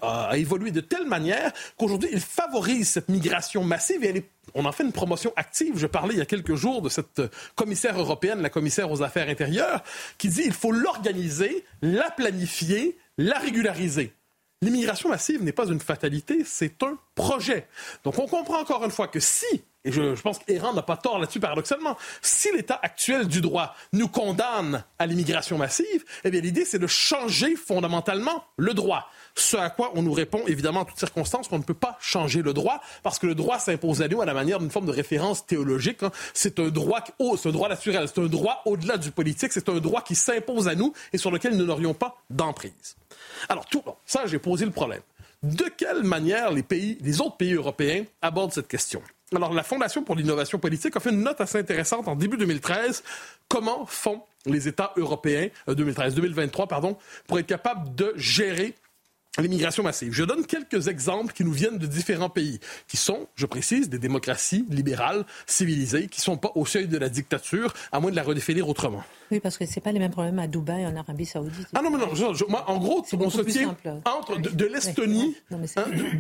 a 0.03 0.37
évolué 0.37 0.71
de 0.71 0.81
telle 0.81 1.07
manière 1.07 1.53
qu'aujourd'hui, 1.77 2.09
il 2.13 2.21
favorise 2.21 2.89
cette 2.89 3.09
migration 3.09 3.65
massive 3.65 4.05
et 4.05 4.25
on 4.55 4.65
en 4.65 4.73
fait 4.73 4.85
une 4.85 4.93
promotion 4.93 5.33
active. 5.37 5.79
Je 5.79 5.87
parlais 5.87 6.15
il 6.15 6.19
y 6.19 6.23
a 6.23 6.27
quelques 6.27 6.55
jours 6.55 6.83
de 6.83 6.89
cette 6.89 7.23
commissaire 7.55 7.99
européenne, 7.99 8.41
la 8.41 8.51
commissaire 8.51 8.91
aux 8.91 9.03
affaires 9.03 9.29
intérieures, 9.29 9.83
qui 10.19 10.29
dit 10.29 10.43
qu'il 10.43 10.53
faut 10.53 10.73
l'organiser, 10.73 11.65
la 11.83 12.11
planifier, 12.11 12.97
la 13.19 13.39
régulariser. 13.39 14.13
L'immigration 14.63 15.11
massive 15.11 15.43
n'est 15.43 15.53
pas 15.53 15.67
une 15.67 15.81
fatalité, 15.81 16.43
c'est 16.45 16.83
un 16.83 16.99
projet. 17.15 17.69
Donc 18.05 18.19
on 18.19 18.27
comprend 18.27 18.61
encore 18.61 18.85
une 18.85 18.91
fois 18.91 19.09
que 19.09 19.21
si 19.21 19.65
et 19.87 19.93
je, 19.93 20.21
pense 20.21 20.41
qu'Iran 20.41 20.75
n'a 20.75 20.83
pas 20.83 20.97
tort 20.97 21.21
là-dessus 21.21 21.39
paradoxalement, 21.39 21.97
si 22.21 22.51
l'état 22.53 22.79
actuel 22.83 23.29
du 23.29 23.41
droit 23.41 23.77
nous 23.93 24.09
condamne 24.09 24.83
à 24.99 25.07
l'immigration 25.07 25.59
massive, 25.59 26.05
eh 26.25 26.31
bien 26.31 26.41
l'idée 26.41 26.65
c'est 26.65 26.81
de 26.81 26.89
changer 26.89 27.55
fondamentalement 27.55 28.45
le 28.57 28.75
droit. 28.75 29.09
Ce 29.39 29.57
à 29.57 29.69
quoi 29.69 29.93
on 29.95 30.03
nous 30.03 30.13
répond 30.13 30.43
évidemment 30.47 30.81
en 30.81 30.85
toutes 30.87 30.99
circonstances 30.99 31.49
qu'on 31.49 31.59
ne 31.59 31.63
peut 31.63 31.75
pas 31.75 31.99
changer 32.01 32.41
le 32.41 32.55
droit 32.55 32.81
parce 33.03 33.19
que 33.19 33.27
le 33.27 33.35
droit 33.35 33.59
s'impose 33.59 34.01
à 34.01 34.09
nous 34.09 34.23
à 34.23 34.25
la 34.25 34.33
manière 34.33 34.59
d'une 34.59 34.71
forme 34.71 34.87
de 34.87 34.93
référence 34.93 35.45
théologique. 35.45 36.03
Hein. 36.03 36.11
C'est 36.33 36.59
un 36.59 36.69
droit, 36.69 37.05
oh, 37.19 37.37
c'est 37.37 37.51
un 37.51 37.53
droit 37.53 37.69
naturel, 37.69 38.09
c'est 38.09 38.21
un 38.21 38.27
droit 38.27 38.63
au-delà 38.65 38.97
du 38.97 39.11
politique, 39.11 39.53
c'est 39.53 39.69
un 39.69 39.79
droit 39.79 40.01
qui 40.01 40.15
s'impose 40.15 40.69
à 40.69 40.75
nous 40.75 40.93
et 41.13 41.19
sur 41.19 41.31
lequel 41.31 41.57
nous 41.57 41.67
n'aurions 41.67 41.93
pas 41.93 42.17
d'emprise. 42.31 42.97
Alors 43.49 43.67
tout, 43.67 43.83
ça 44.07 44.27
j'ai 44.27 44.39
posé 44.39 44.65
le 44.65 44.71
problème. 44.71 45.03
De 45.43 45.65
quelle 45.77 46.03
manière 46.03 46.51
les 46.51 46.63
pays, 46.63 46.97
les 47.03 47.21
autres 47.21 47.37
pays 47.37 47.53
européens 47.53 48.05
abordent 48.23 48.53
cette 48.53 48.69
question? 48.69 49.03
Alors, 49.35 49.53
la 49.53 49.65
Fondation 49.65 50.03
pour 50.03 50.15
l'innovation 50.15 50.59
politique 50.59 50.97
a 50.97 51.01
fait 51.01 51.11
une 51.11 51.23
note 51.23 51.41
assez 51.41 51.59
intéressante 51.59 52.07
en 52.07 52.15
début 52.15 52.37
2013. 52.37 53.03
Comment 53.49 53.85
font 53.87 54.23
les 54.47 54.69
États 54.69 54.93
européens, 54.97 55.49
2013, 55.67 56.13
euh, 56.13 56.17
2023, 56.17 56.69
pardon, 56.69 56.97
pour 57.27 57.39
être 57.41 57.47
capables 57.47 57.93
de 57.97 58.13
gérer 58.17 58.75
l'immigration 59.43 59.83
massive. 59.83 60.13
Je 60.13 60.25
donne 60.25 60.47
quelques 60.47 60.89
exemples 60.89 61.33
qui 61.33 61.45
nous 61.45 61.53
viennent 61.53 61.79
de 61.79 61.87
différents 61.87 62.31
pays, 62.31 62.61
qui 62.89 62.97
sont, 62.97 63.29
je 63.35 63.47
précise, 63.47 63.89
des 63.89 63.99
démocraties 63.99 64.65
libérales, 64.71 65.25
civilisées, 65.47 66.09
qui 66.09 66.21
ne 66.21 66.25
sont 66.25 66.37
pas 66.37 66.53
au 66.55 66.67
seuil 66.67 66.89
de 66.89 66.99
la 66.99 67.09
dictature, 67.09 67.73
à 67.93 68.01
moins 68.01 68.11
de 68.11 68.17
la 68.17 68.23
redéfinir 68.23 68.69
autrement. 68.69 69.03
Oui, 69.31 69.41
parce 69.41 69.59
que 69.59 69.67
ce 69.67 69.77
n'est 69.77 69.83
pas 69.83 69.93
les 69.93 69.99
mêmes 69.99 70.13
problèmes 70.13 70.39
à 70.39 70.47
Dubaï, 70.47 70.87
en 70.87 70.97
Arabie 70.97 71.27
Saoudite. 71.27 71.69
Ah 71.75 71.83
non, 71.83 71.91
mais 71.91 71.99
non, 71.99 72.13
moi, 72.49 72.65
en 72.69 72.79
gros, 72.79 73.05
on 73.13 73.31
se 73.31 73.43
tient 73.43 73.77
entre 74.05 74.39
de, 74.39 74.67
l'Estonie 74.67 75.37
hein, 75.51 75.57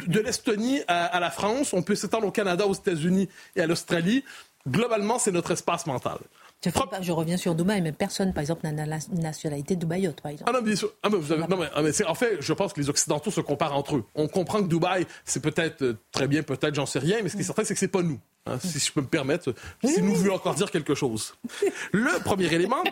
de, 0.07 0.21
l'Estonie 0.21 0.81
à, 0.89 1.21
la 1.21 1.31
France, 1.31 1.73
on 1.73 1.83
peut 1.83 1.95
s'étendre 1.95 2.27
au 2.27 2.31
Canada, 2.31 2.67
aux 2.67 2.75
États-Unis 2.75 3.29
et 3.55 3.61
à 3.61 3.67
l'Australie. 3.67 4.25
Globalement, 4.69 5.19
c'est 5.19 5.31
notre 5.31 5.53
espace 5.53 5.87
mental. 5.87 6.19
Je, 6.65 7.13
reviens 7.13 7.37
sur 7.37 7.55
Dubaï, 7.55 7.81
mais 7.81 7.93
personne, 7.93 8.33
par 8.33 8.41
exemple, 8.41 8.67
n'a 8.67 8.87
la 8.87 8.99
nationalité 9.13 9.77
dubaïote, 9.77 10.21
par 10.21 10.33
exemple. 10.33 10.51
Ah 10.53 10.59
non, 10.59 10.65
bien 10.65 10.75
sûr. 10.75 10.93
Ah, 11.03 11.09
mais 11.11 11.19
vous 11.19 11.31
avez... 11.31 11.47
non, 11.47 11.57
mais, 11.57 11.69
ah, 11.75 12.11
en 12.11 12.15
fait, 12.15 12.39
je 12.41 12.53
pense 12.53 12.73
que 12.73 12.81
les 12.81 12.89
Occidentaux 12.89 13.31
se 13.31 13.41
comparent 13.41 13.77
entre 13.77 13.97
eux. 13.97 14.05
On 14.15 14.27
comprend 14.27 14.63
que 14.63 14.69
Dubaï, 14.69 15.07
c'est 15.25 15.41
peut-être 15.41 15.83
euh, 15.83 15.99
très 16.11 16.27
bien, 16.27 16.43
peut-être, 16.43 16.75
j'en 16.75 16.87
sais 16.87 16.99
rien, 16.99 17.19
mais 17.23 17.29
ce 17.29 17.37
qui 17.37 17.43
est 17.43 17.45
certain, 17.45 17.63
c'est 17.65 17.75
que 17.75 17.81
c'est 17.81 17.89
pas 17.89 18.03
nous. 18.03 18.19
Hein, 18.47 18.59
si 18.61 18.79
je 18.79 18.93
peux 18.93 19.01
me 19.01 19.07
permettre, 19.07 19.55
si 19.85 20.03
nous 20.03 20.15
voulons 20.15 20.35
encore 20.35 20.55
dire 20.55 20.71
quelque 20.71 20.95
chose. 20.95 21.35
Le 21.93 22.23
premier 22.23 22.53
élément, 22.53 22.83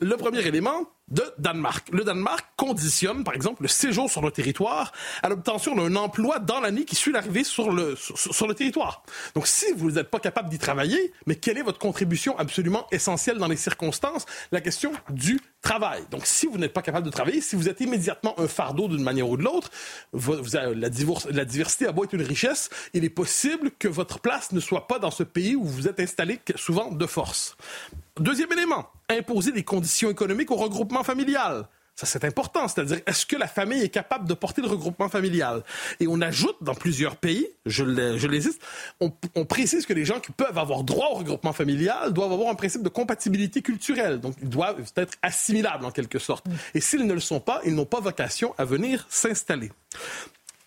le 0.00 0.16
premier 0.16 0.46
élément 0.46 0.88
de 1.10 1.24
Danemark. 1.38 1.88
Le 1.92 2.04
Danemark 2.04 2.44
conditionne, 2.56 3.24
par 3.24 3.34
exemple, 3.34 3.62
le 3.62 3.68
séjour 3.68 4.10
sur 4.10 4.22
le 4.22 4.30
territoire 4.30 4.92
à 5.22 5.28
l'obtention 5.28 5.74
d'un 5.74 5.94
emploi 5.96 6.38
dans 6.38 6.60
l'année 6.60 6.84
qui 6.84 6.96
suit 6.96 7.12
l'arrivée 7.12 7.44
sur 7.44 7.70
le, 7.70 7.96
sur, 7.96 8.46
le 8.46 8.54
territoire. 8.54 9.02
Donc, 9.34 9.46
si 9.46 9.66
vous 9.76 9.92
n'êtes 9.92 10.10
pas 10.10 10.20
capable 10.20 10.48
d'y 10.48 10.58
travailler, 10.58 11.12
mais 11.26 11.36
quelle 11.36 11.58
est 11.58 11.62
votre 11.62 11.78
contribution 11.78 12.38
absolument 12.38 12.86
essentielle 12.90 13.38
dans 13.38 13.48
les 13.48 13.56
circonstances? 13.56 14.26
La 14.52 14.60
question 14.60 14.92
du 15.10 15.40
travail. 15.62 16.02
Donc, 16.10 16.26
si 16.26 16.46
vous 16.46 16.58
n'êtes 16.58 16.72
pas 16.72 16.82
capable 16.82 17.06
de 17.06 17.10
travailler, 17.10 17.40
si 17.40 17.56
vous 17.56 17.68
êtes 17.68 17.80
immédiatement 17.80 18.38
un 18.38 18.48
fardeau 18.48 18.88
d'une 18.88 19.02
manière 19.02 19.28
ou 19.28 19.36
de 19.36 19.42
l'autre, 19.42 19.70
la, 20.52 20.72
la 20.72 21.44
diversité 21.44 21.86
à 21.86 21.92
une 22.12 22.22
richesse. 22.22 22.70
Il 22.94 23.04
est 23.04 23.10
possible 23.10 23.70
que 23.78 23.88
votre 23.88 24.20
place 24.20 24.52
ne 24.52 24.60
soit 24.60 24.86
pas 24.86 24.98
dans 24.98 25.10
ce 25.10 25.22
pays 25.22 25.56
où 25.56 25.64
vous 25.64 25.88
êtes 25.88 26.00
installé 26.00 26.40
souvent 26.56 26.90
de 26.90 27.06
force. 27.06 27.56
Deuxième 28.20 28.52
élément, 28.52 28.86
imposer 29.08 29.52
des 29.52 29.62
conditions 29.62 30.10
économiques 30.10 30.50
au 30.50 30.56
regroupement 30.56 31.04
familial. 31.04 31.68
Ça, 31.98 32.06
c'est 32.06 32.24
important. 32.24 32.68
C'est-à-dire, 32.68 33.00
est-ce 33.06 33.26
que 33.26 33.34
la 33.34 33.48
famille 33.48 33.82
est 33.82 33.88
capable 33.88 34.28
de 34.28 34.34
porter 34.34 34.62
le 34.62 34.68
regroupement 34.68 35.08
familial? 35.08 35.64
Et 35.98 36.06
on 36.06 36.20
ajoute 36.20 36.56
dans 36.60 36.74
plusieurs 36.74 37.16
pays, 37.16 37.48
je, 37.66 37.82
les 37.82 38.48
on, 39.00 39.12
on 39.34 39.44
précise 39.44 39.84
que 39.84 39.92
les 39.92 40.04
gens 40.04 40.20
qui 40.20 40.30
peuvent 40.30 40.58
avoir 40.58 40.84
droit 40.84 41.08
au 41.10 41.14
regroupement 41.16 41.52
familial 41.52 42.12
doivent 42.12 42.32
avoir 42.32 42.50
un 42.50 42.54
principe 42.54 42.84
de 42.84 42.88
compatibilité 42.88 43.62
culturelle. 43.62 44.20
Donc, 44.20 44.36
ils 44.40 44.48
doivent 44.48 44.80
être 44.94 45.18
assimilables 45.22 45.84
en 45.84 45.90
quelque 45.90 46.20
sorte. 46.20 46.46
Et 46.72 46.80
s'ils 46.80 47.04
ne 47.04 47.14
le 47.14 47.18
sont 47.18 47.40
pas, 47.40 47.60
ils 47.64 47.74
n'ont 47.74 47.84
pas 47.84 47.98
vocation 47.98 48.54
à 48.58 48.64
venir 48.64 49.04
s'installer 49.08 49.72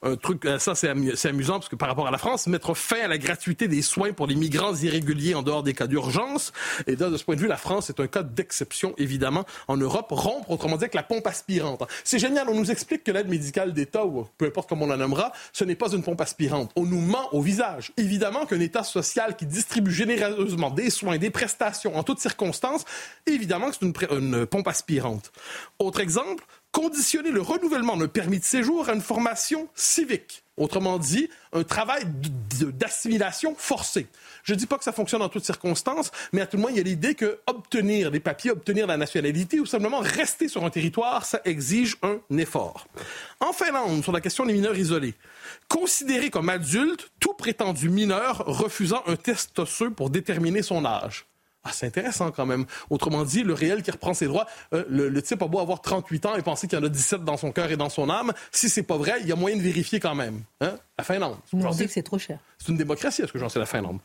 un 0.03 0.15
truc, 0.15 0.45
euh, 0.45 0.57
ça 0.57 0.73
c'est 0.75 0.89
amusant 0.89 1.53
parce 1.53 1.69
que 1.69 1.75
par 1.75 1.87
rapport 1.87 2.07
à 2.07 2.11
la 2.11 2.17
France, 2.17 2.47
mettre 2.47 2.73
fin 2.73 3.01
à 3.01 3.07
la 3.07 3.17
gratuité 3.17 3.67
des 3.67 3.81
soins 3.81 4.13
pour 4.13 4.27
les 4.27 4.35
migrants 4.35 4.73
irréguliers 4.75 5.35
en 5.35 5.43
dehors 5.43 5.63
des 5.63 5.73
cas 5.73 5.87
d'urgence. 5.87 6.51
Et 6.87 6.95
de 6.95 7.17
ce 7.17 7.23
point 7.23 7.35
de 7.35 7.41
vue, 7.41 7.47
la 7.47 7.57
France 7.57 7.89
est 7.89 7.99
un 7.99 8.07
cas 8.07 8.23
d'exception, 8.23 8.93
évidemment, 8.97 9.45
en 9.67 9.77
Europe. 9.77 10.07
Rompre, 10.09 10.49
autrement 10.49 10.77
dit, 10.77 10.85
avec 10.85 10.95
la 10.95 11.03
pompe 11.03 11.27
aspirante. 11.27 11.83
C'est 12.03 12.19
génial, 12.19 12.49
on 12.49 12.55
nous 12.55 12.71
explique 12.71 13.03
que 13.03 13.11
l'aide 13.11 13.29
médicale 13.29 13.73
d'État, 13.73 14.05
ou 14.05 14.27
peu 14.37 14.45
importe 14.45 14.69
comment 14.69 14.85
on 14.85 14.89
la 14.89 14.97
nommera, 14.97 15.31
ce 15.53 15.63
n'est 15.63 15.75
pas 15.75 15.91
une 15.91 16.03
pompe 16.03 16.21
aspirante. 16.21 16.71
On 16.75 16.85
nous 16.85 17.01
ment 17.01 17.33
au 17.33 17.41
visage. 17.41 17.91
Évidemment 17.97 18.45
qu'un 18.45 18.59
État 18.59 18.83
social 18.83 19.35
qui 19.35 19.45
distribue 19.45 19.91
généreusement 19.91 20.71
des 20.71 20.89
soins, 20.89 21.17
des 21.17 21.29
prestations 21.29 21.95
en 21.95 22.03
toutes 22.03 22.19
circonstances, 22.19 22.85
évidemment 23.27 23.69
que 23.69 23.75
c'est 23.79 23.85
une, 23.85 23.93
une 24.17 24.45
pompe 24.45 24.67
aspirante. 24.67 25.31
Autre 25.79 25.99
exemple, 25.99 26.43
conditionner 26.71 27.31
le 27.31 27.41
renouvellement 27.41 27.97
d'un 27.97 28.07
permis 28.07 28.39
de 28.39 28.43
séjour 28.43 28.89
à 28.89 28.93
une 28.93 29.01
formation 29.01 29.67
civique. 29.75 30.43
Autrement 30.57 30.99
dit, 30.99 31.29
un 31.53 31.63
travail 31.63 32.03
d'assimilation 32.05 33.55
forcée. 33.57 34.07
Je 34.43 34.53
ne 34.53 34.59
dis 34.59 34.67
pas 34.67 34.77
que 34.77 34.83
ça 34.83 34.91
fonctionne 34.91 35.21
en 35.21 35.29
toutes 35.29 35.45
circonstances, 35.45 36.11
mais 36.33 36.41
à 36.41 36.45
tout 36.45 36.57
le 36.57 36.61
moins, 36.61 36.71
il 36.71 36.77
y 36.77 36.79
a 36.79 36.83
l'idée 36.83 37.15
que 37.15 37.39
obtenir 37.47 38.11
des 38.11 38.19
papiers, 38.19 38.51
obtenir 38.51 38.85
la 38.85 38.97
nationalité 38.97 39.59
ou 39.59 39.65
simplement 39.65 39.99
rester 39.99 40.47
sur 40.47 40.63
un 40.63 40.69
territoire, 40.69 41.25
ça 41.25 41.41
exige 41.45 41.97
un 42.03 42.19
effort. 42.37 42.87
En 43.39 43.53
Finlande, 43.53 44.03
sur 44.03 44.11
la 44.11 44.21
question 44.21 44.45
des 44.45 44.53
mineurs 44.53 44.77
isolés, 44.77 45.15
considérer 45.67 46.29
comme 46.29 46.49
adulte 46.49 47.09
tout 47.19 47.33
prétendu 47.33 47.89
mineur 47.89 48.43
refusant 48.45 49.03
un 49.07 49.15
test 49.15 49.57
osseux 49.57 49.89
pour 49.89 50.09
déterminer 50.09 50.61
son 50.61 50.85
âge. 50.85 51.25
Ah, 51.63 51.69
c'est 51.71 51.85
intéressant 51.85 52.31
quand 52.31 52.45
même. 52.45 52.65
Autrement 52.89 53.23
dit, 53.23 53.43
le 53.43 53.53
réel 53.53 53.83
qui 53.83 53.91
reprend 53.91 54.13
ses 54.13 54.25
droits, 54.25 54.47
euh, 54.73 54.83
le, 54.89 55.21
type 55.21 55.41
a 55.43 55.47
beau 55.47 55.59
avoir 55.59 55.81
38 55.81 56.25
ans 56.25 56.35
et 56.35 56.41
penser 56.41 56.67
qu'il 56.67 56.79
y 56.79 56.81
en 56.81 56.85
a 56.85 56.89
17 56.89 57.23
dans 57.23 57.37
son 57.37 57.51
cœur 57.51 57.71
et 57.71 57.77
dans 57.77 57.89
son 57.89 58.09
âme. 58.09 58.33
Si 58.51 58.67
c'est 58.67 58.83
pas 58.83 58.97
vrai, 58.97 59.17
il 59.21 59.27
y 59.27 59.31
a 59.31 59.35
moyen 59.35 59.57
de 59.57 59.61
vérifier 59.61 59.99
quand 59.99 60.15
même. 60.15 60.41
Hein? 60.59 60.75
La 60.97 61.03
Finlande. 61.03 61.37
On 61.53 61.69
dit 61.69 61.85
que 61.85 61.91
c'est 61.91 62.03
trop 62.03 62.17
cher. 62.17 62.39
C'est 62.57 62.69
une 62.69 62.77
démocratie, 62.77 63.21
est-ce 63.21 63.31
que 63.31 63.39
j'en 63.39 63.49
sais 63.49 63.59
la 63.59 63.65
Finlande? 63.67 63.99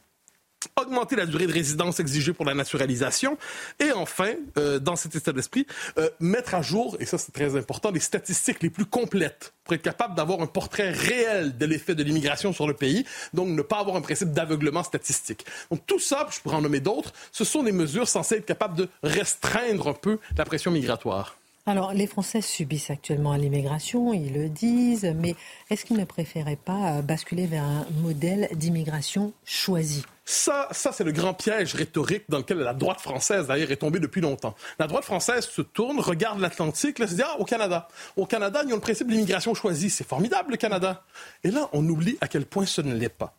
Augmenter 0.77 1.17
la 1.17 1.27
durée 1.27 1.47
de 1.47 1.53
résidence 1.53 2.01
exigée 2.01 2.33
pour 2.33 2.45
la 2.45 2.55
naturalisation 2.55 3.39
et 3.81 3.93
enfin, 3.93 4.33
euh, 4.59 4.79
dans 4.79 4.97
cet 4.97 5.15
état 5.15 5.33
d'esprit, 5.33 5.67
euh, 5.99 6.09
mettre 6.21 6.55
à 6.55 6.63
jour, 6.63 6.97
et 7.01 7.07
ça 7.07 7.19
c'est 7.19 7.33
très 7.33 7.57
important, 7.57 7.91
les 7.91 8.01
statistiques 8.01 8.63
les 8.63 8.71
plus 8.71 8.87
complètes 8.87 9.53
pour 9.65 9.75
être 9.75 9.83
capable 9.83 10.15
d'avoir 10.15 10.41
un 10.41 10.47
portrait 10.47 10.91
réel 10.91 11.57
de 11.57 11.67
l'effet 11.67 11.95
de 11.95 12.03
l'immigration 12.03 12.53
sur 12.53 12.67
le 12.67 12.75
pays, 12.75 13.05
donc 13.33 13.49
ne 13.49 13.63
pas 13.63 13.79
avoir 13.79 13.97
un 13.97 14.01
principe 14.01 14.33
d'aveuglement 14.33 14.83
statistique. 14.83 15.45
Donc 15.71 15.87
tout 15.87 15.99
ça, 15.99 16.27
je 16.31 16.41
pourrais 16.41 16.57
en 16.57 16.63
nommer 16.63 16.81
d'autres, 16.81 17.13
ce 17.33 17.45
sont 17.45 17.63
des 17.63 17.73
mesures 17.73 18.09
censées 18.09 18.37
être 18.37 18.47
capables 18.47 18.77
de 18.77 18.89
restreindre 19.03 19.89
un 19.89 19.95
peu 19.95 20.19
la 20.37 20.45
pression 20.45 20.71
migratoire. 20.71 21.37
Alors, 21.69 21.93
les 21.93 22.07
Français 22.07 22.43
subissent 22.43 22.91
actuellement 22.91 23.35
l'immigration, 23.35 24.15
ils 24.15 24.33
le 24.33 24.49
disent, 24.49 25.13
mais 25.17 25.35
est-ce 25.69 25.85
qu'ils 25.85 25.97
ne 25.97 26.05
préféraient 26.05 26.55
pas 26.55 27.03
basculer 27.03 27.47
vers 27.47 27.65
un 27.65 27.87
modèle 28.03 28.49
d'immigration 28.53 29.33
choisi? 29.45 30.05
Ça, 30.29 30.67
ça 30.73 30.91
c'est 30.93 31.05
le 31.05 31.13
grand 31.13 31.35
piège 31.35 31.75
rhétorique 31.75 32.25
dans 32.29 32.39
lequel 32.39 32.59
la 32.59 32.75
droite 32.75 33.01
française, 33.01 33.47
d'ailleurs, 33.47 33.71
est 33.71 33.77
tombée 33.77 34.01
depuis 34.01 34.21
longtemps. 34.21 34.57
La 34.81 34.89
droite 34.89 35.05
française 35.05 35.47
se 35.47 35.63
tourne, 35.63 36.01
regarde 36.01 36.41
l'Atlantique, 36.41 36.99
là, 36.99 37.07
se 37.07 37.15
dit, 37.15 37.23
ah, 37.25 37.37
au 37.39 37.45
Canada. 37.45 37.87
Au 38.17 38.27
Canada, 38.27 38.63
ils 38.67 38.73
ont 38.73 38.77
le 38.77 38.81
principe 38.81 39.07
de 39.07 39.13
l'immigration 39.13 39.55
choisie. 39.55 39.89
C'est 39.89 40.07
formidable, 40.07 40.51
le 40.51 40.57
Canada. 40.57 41.05
Et 41.45 41.53
là, 41.53 41.69
on 41.73 41.89
oublie 41.89 42.19
à 42.21 42.27
quel 42.27 42.45
point 42.45 42.67
ce 42.67 42.81
ne 42.81 42.93
l'est 42.93 43.09
pas. 43.09 43.35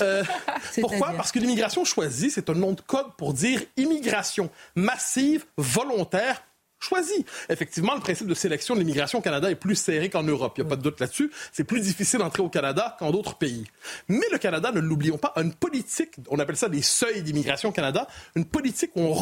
Euh, 0.00 0.24
pourquoi? 0.80 1.12
Parce 1.12 1.30
que 1.30 1.38
l'immigration 1.38 1.84
choisie, 1.84 2.30
c'est 2.30 2.50
un 2.50 2.54
nom 2.54 2.72
de 2.72 2.80
code 2.80 3.14
pour 3.16 3.34
dire 3.34 3.62
immigration 3.76 4.50
massive, 4.74 5.44
volontaire, 5.56 6.42
choisis. 6.82 7.24
Effectivement, 7.48 7.94
le 7.94 8.00
principe 8.00 8.26
de 8.26 8.34
sélection 8.34 8.74
de 8.74 8.80
l'immigration 8.80 9.20
au 9.20 9.22
Canada 9.22 9.50
est 9.50 9.56
plus 9.56 9.76
serré 9.76 10.10
qu'en 10.10 10.22
Europe. 10.22 10.54
Il 10.56 10.62
n'y 10.62 10.66
a 10.66 10.70
pas 10.70 10.76
de 10.76 10.82
doute 10.82 11.00
là-dessus. 11.00 11.30
C'est 11.52 11.64
plus 11.64 11.80
difficile 11.80 12.18
d'entrer 12.18 12.42
au 12.42 12.48
Canada 12.48 12.96
qu'en 12.98 13.10
d'autres 13.10 13.36
pays. 13.36 13.64
Mais 14.08 14.26
le 14.30 14.38
Canada, 14.38 14.72
ne 14.72 14.80
l'oublions 14.80 15.18
pas, 15.18 15.32
a 15.36 15.42
une 15.42 15.54
politique, 15.54 16.16
on 16.28 16.38
appelle 16.38 16.56
ça 16.56 16.68
des 16.68 16.82
seuils 16.82 17.22
d'immigration 17.22 17.70
au 17.70 17.72
Canada, 17.72 18.06
une 18.34 18.44
politique 18.44 18.90
où 18.94 19.00
on, 19.00 19.16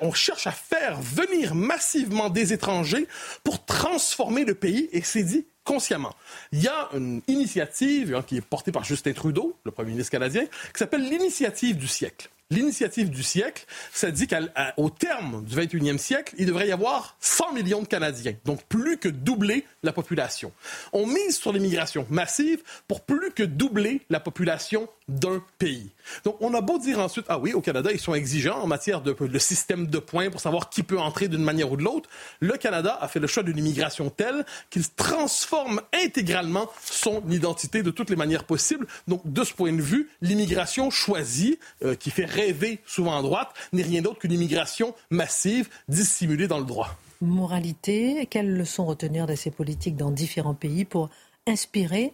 on 0.00 0.12
cherche 0.12 0.46
à 0.46 0.52
faire 0.52 1.00
venir 1.00 1.54
massivement 1.54 2.28
des 2.28 2.52
étrangers 2.52 3.06
pour 3.44 3.64
transformer 3.64 4.44
le 4.44 4.54
pays, 4.54 4.88
et 4.92 5.02
c'est 5.02 5.22
dit 5.22 5.46
consciemment. 5.64 6.14
Il 6.52 6.62
y 6.62 6.68
a 6.68 6.88
une 6.94 7.22
initiative 7.26 8.14
hein, 8.14 8.22
qui 8.26 8.36
est 8.36 8.40
portée 8.40 8.72
par 8.72 8.84
Justin 8.84 9.12
Trudeau, 9.12 9.58
le 9.64 9.72
premier 9.72 9.90
ministre 9.90 10.12
canadien, 10.12 10.44
qui 10.44 10.78
s'appelle 10.78 11.02
l'initiative 11.02 11.76
du 11.76 11.88
siècle 11.88 12.30
l'initiative 12.50 13.10
du 13.10 13.22
siècle, 13.22 13.64
ça 13.92 14.10
dit 14.10 14.26
qu'au 14.26 14.90
terme 14.90 15.44
du 15.44 15.56
21e 15.56 15.98
siècle, 15.98 16.34
il 16.38 16.46
devrait 16.46 16.68
y 16.68 16.72
avoir 16.72 17.16
100 17.20 17.52
millions 17.52 17.82
de 17.82 17.88
Canadiens, 17.88 18.34
donc 18.44 18.62
plus 18.64 18.98
que 18.98 19.08
doubler 19.08 19.64
la 19.82 19.92
population. 19.92 20.52
On 20.92 21.06
mise 21.06 21.38
sur 21.38 21.52
l'immigration 21.52 22.06
massive 22.10 22.62
pour 22.86 23.00
plus 23.02 23.30
que 23.32 23.42
doubler 23.42 24.02
la 24.10 24.20
population 24.20 24.88
d'un 25.08 25.42
pays. 25.58 25.90
Donc, 26.24 26.36
on 26.40 26.52
a 26.54 26.60
beau 26.60 26.78
dire 26.78 26.98
ensuite, 26.98 27.26
ah 27.28 27.38
oui, 27.38 27.52
au 27.52 27.60
Canada, 27.60 27.90
ils 27.92 28.00
sont 28.00 28.14
exigeants 28.14 28.60
en 28.60 28.66
matière 28.66 29.00
de 29.00 29.38
système 29.38 29.86
de 29.86 29.98
points 29.98 30.30
pour 30.30 30.40
savoir 30.40 30.68
qui 30.68 30.82
peut 30.82 30.98
entrer 30.98 31.28
d'une 31.28 31.44
manière 31.44 31.70
ou 31.70 31.76
de 31.76 31.82
l'autre. 31.82 32.08
Le 32.40 32.56
Canada 32.56 32.98
a 33.00 33.06
fait 33.06 33.20
le 33.20 33.28
choix 33.28 33.44
d'une 33.44 33.58
immigration 33.58 34.10
telle 34.10 34.44
qu'il 34.70 34.88
transforme 34.88 35.80
intégralement 35.92 36.68
son 36.84 37.22
identité 37.30 37.82
de 37.84 37.90
toutes 37.92 38.10
les 38.10 38.16
manières 38.16 38.44
possibles. 38.44 38.86
Donc, 39.06 39.22
de 39.24 39.44
ce 39.44 39.54
point 39.54 39.72
de 39.72 39.82
vue, 39.82 40.10
l'immigration 40.22 40.90
choisie, 40.90 41.58
euh, 41.84 41.94
qui 41.94 42.10
fait 42.10 42.24
rêver 42.36 42.80
souvent 42.86 43.18
à 43.18 43.22
droite, 43.22 43.48
n'est 43.72 43.82
rien 43.82 44.02
d'autre 44.02 44.18
qu'une 44.18 44.32
immigration 44.32 44.94
massive, 45.10 45.68
dissimulée 45.88 46.46
dans 46.46 46.58
le 46.58 46.64
droit. 46.64 46.96
Moralité, 47.22 48.26
quelles 48.30 48.54
leçons 48.54 48.84
retenir 48.84 49.26
de 49.26 49.34
ces 49.34 49.50
politiques 49.50 49.96
dans 49.96 50.10
différents 50.10 50.54
pays 50.54 50.84
pour 50.84 51.08
inspirer 51.46 52.12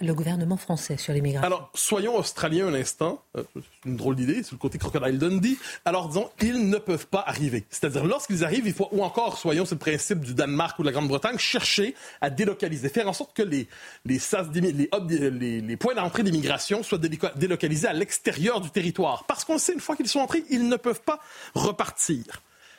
le 0.00 0.14
gouvernement 0.14 0.56
français 0.56 0.96
sur 0.96 1.12
l'immigration 1.12 1.46
Alors, 1.46 1.70
soyons 1.74 2.16
australiens 2.16 2.68
un 2.68 2.74
instant. 2.74 3.22
Euh, 3.36 3.42
c'est 3.54 3.88
une 3.88 3.96
drôle 3.96 4.16
d'idée, 4.16 4.42
c'est 4.42 4.52
le 4.52 4.58
côté 4.58 4.78
Crocodile 4.78 5.18
Dundee. 5.18 5.58
Alors, 5.84 6.08
disons, 6.08 6.30
ils 6.40 6.68
ne 6.68 6.78
peuvent 6.78 7.06
pas 7.06 7.22
arriver. 7.26 7.64
C'est-à-dire, 7.70 8.04
lorsqu'ils 8.04 8.44
arrivent, 8.44 8.66
il 8.66 8.72
faut, 8.72 8.88
ou 8.92 9.02
encore, 9.02 9.38
soyons, 9.38 9.64
c'est 9.64 9.74
le 9.74 9.80
principe 9.80 10.20
du 10.20 10.34
Danemark 10.34 10.78
ou 10.78 10.82
de 10.82 10.86
la 10.86 10.92
Grande-Bretagne, 10.92 11.38
chercher 11.38 11.94
à 12.20 12.30
délocaliser, 12.30 12.88
faire 12.88 13.08
en 13.08 13.12
sorte 13.12 13.36
que 13.36 13.42
les, 13.42 13.68
les, 14.04 14.20
les, 14.54 15.60
les 15.60 15.76
points 15.76 15.94
d'entrée 15.94 16.22
d'immigration 16.22 16.82
soient 16.82 16.98
délocalisés 17.36 17.88
à 17.88 17.92
l'extérieur 17.92 18.60
du 18.60 18.70
territoire. 18.70 19.24
Parce 19.24 19.44
qu'on 19.44 19.58
sait, 19.58 19.72
une 19.72 19.80
fois 19.80 19.96
qu'ils 19.96 20.08
sont 20.08 20.20
entrés, 20.20 20.44
ils 20.50 20.68
ne 20.68 20.76
peuvent 20.76 21.02
pas 21.02 21.20
repartir 21.54 22.24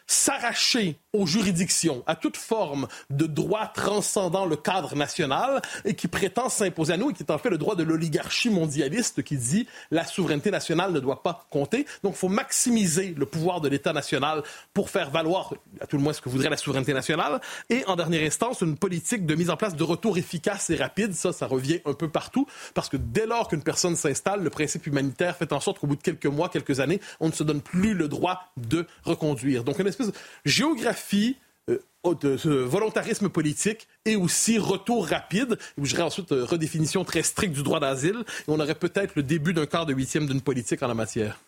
s'arracher 0.07 0.99
aux 1.13 1.25
juridictions, 1.25 2.03
à 2.07 2.15
toute 2.15 2.37
forme 2.37 2.87
de 3.09 3.25
droit 3.25 3.67
transcendant 3.67 4.45
le 4.45 4.55
cadre 4.55 4.95
national 4.95 5.61
et 5.83 5.93
qui 5.93 6.07
prétend 6.07 6.47
s'imposer 6.49 6.93
à 6.93 6.97
nous 6.97 7.09
et 7.09 7.13
qui 7.13 7.23
est 7.23 7.31
en 7.31 7.37
fait 7.37 7.49
le 7.49 7.57
droit 7.57 7.75
de 7.75 7.83
l'oligarchie 7.83 8.49
mondialiste 8.49 9.23
qui 9.23 9.35
dit 9.35 9.67
la 9.91 10.05
souveraineté 10.05 10.51
nationale 10.51 10.93
ne 10.93 10.99
doit 10.99 11.21
pas 11.21 11.45
compter. 11.49 11.85
Donc, 12.03 12.13
il 12.15 12.17
faut 12.17 12.29
maximiser 12.29 13.13
le 13.17 13.25
pouvoir 13.25 13.61
de 13.61 13.67
l'État 13.67 13.93
national 13.93 14.43
pour 14.73 14.89
faire 14.89 15.09
valoir, 15.09 15.53
à 15.81 15.87
tout 15.87 15.97
le 15.97 16.03
moins, 16.03 16.13
ce 16.13 16.21
que 16.21 16.29
voudrait 16.29 16.49
la 16.49 16.57
souveraineté 16.57 16.93
nationale. 16.93 17.41
Et, 17.69 17.83
en 17.87 17.95
dernière 17.95 18.25
instance, 18.25 18.61
une 18.61 18.77
politique 18.77 19.25
de 19.25 19.35
mise 19.35 19.49
en 19.49 19.57
place 19.57 19.75
de 19.75 19.83
retour 19.83 20.17
efficace 20.17 20.69
et 20.69 20.75
rapide. 20.75 21.13
Ça, 21.13 21.33
ça 21.33 21.45
revient 21.45 21.81
un 21.85 21.93
peu 21.93 22.09
partout 22.09 22.47
parce 22.73 22.87
que 22.87 22.97
dès 22.97 23.25
lors 23.25 23.49
qu'une 23.49 23.63
personne 23.63 23.95
s'installe, 23.95 24.43
le 24.43 24.49
principe 24.49 24.87
humanitaire 24.87 25.35
fait 25.35 25.51
en 25.51 25.59
sorte 25.59 25.79
qu'au 25.79 25.87
bout 25.87 25.97
de 25.97 26.01
quelques 26.01 26.25
mois, 26.25 26.47
quelques 26.47 26.79
années, 26.79 27.01
on 27.19 27.27
ne 27.27 27.33
se 27.33 27.43
donne 27.43 27.61
plus 27.61 27.93
le 27.93 28.07
droit 28.07 28.51
de 28.55 28.87
reconduire. 29.03 29.65
Donc, 29.65 29.79
une 29.79 29.87
espèce 29.91 30.07
de 30.07 30.13
géographie 30.45 31.37
euh, 31.69 31.79
de 32.03 32.49
volontarisme 32.49 33.29
politique 33.29 33.87
et 34.05 34.15
aussi 34.15 34.57
retour 34.57 35.07
rapide. 35.07 35.57
Je 35.77 35.89
dirais 35.89 36.01
ensuite 36.01 36.31
euh, 36.31 36.43
redéfinition 36.43 37.03
très 37.03 37.21
stricte 37.21 37.53
du 37.53 37.61
droit 37.61 37.79
d'asile. 37.79 38.23
Et 38.39 38.43
on 38.51 38.59
aurait 38.59 38.75
peut-être 38.75 39.13
le 39.15 39.21
début 39.21 39.53
d'un 39.53 39.67
quart 39.67 39.85
de 39.85 39.93
huitième 39.93 40.25
d'une 40.25 40.41
politique 40.41 40.81
en 40.81 40.87
la 40.87 40.95
matière. 40.95 41.39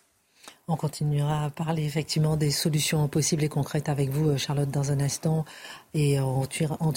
On 0.68 0.76
continuera 0.76 1.46
à 1.46 1.50
parler 1.50 1.84
effectivement 1.84 2.36
des 2.36 2.50
solutions 2.50 3.08
possibles 3.08 3.42
et 3.42 3.48
concrètes 3.48 3.88
avec 3.88 4.10
vous, 4.10 4.30
euh, 4.30 4.36
Charlotte, 4.36 4.70
dans 4.70 4.92
un 4.92 5.00
instant. 5.00 5.44
Et 5.92 6.20
on 6.20 6.46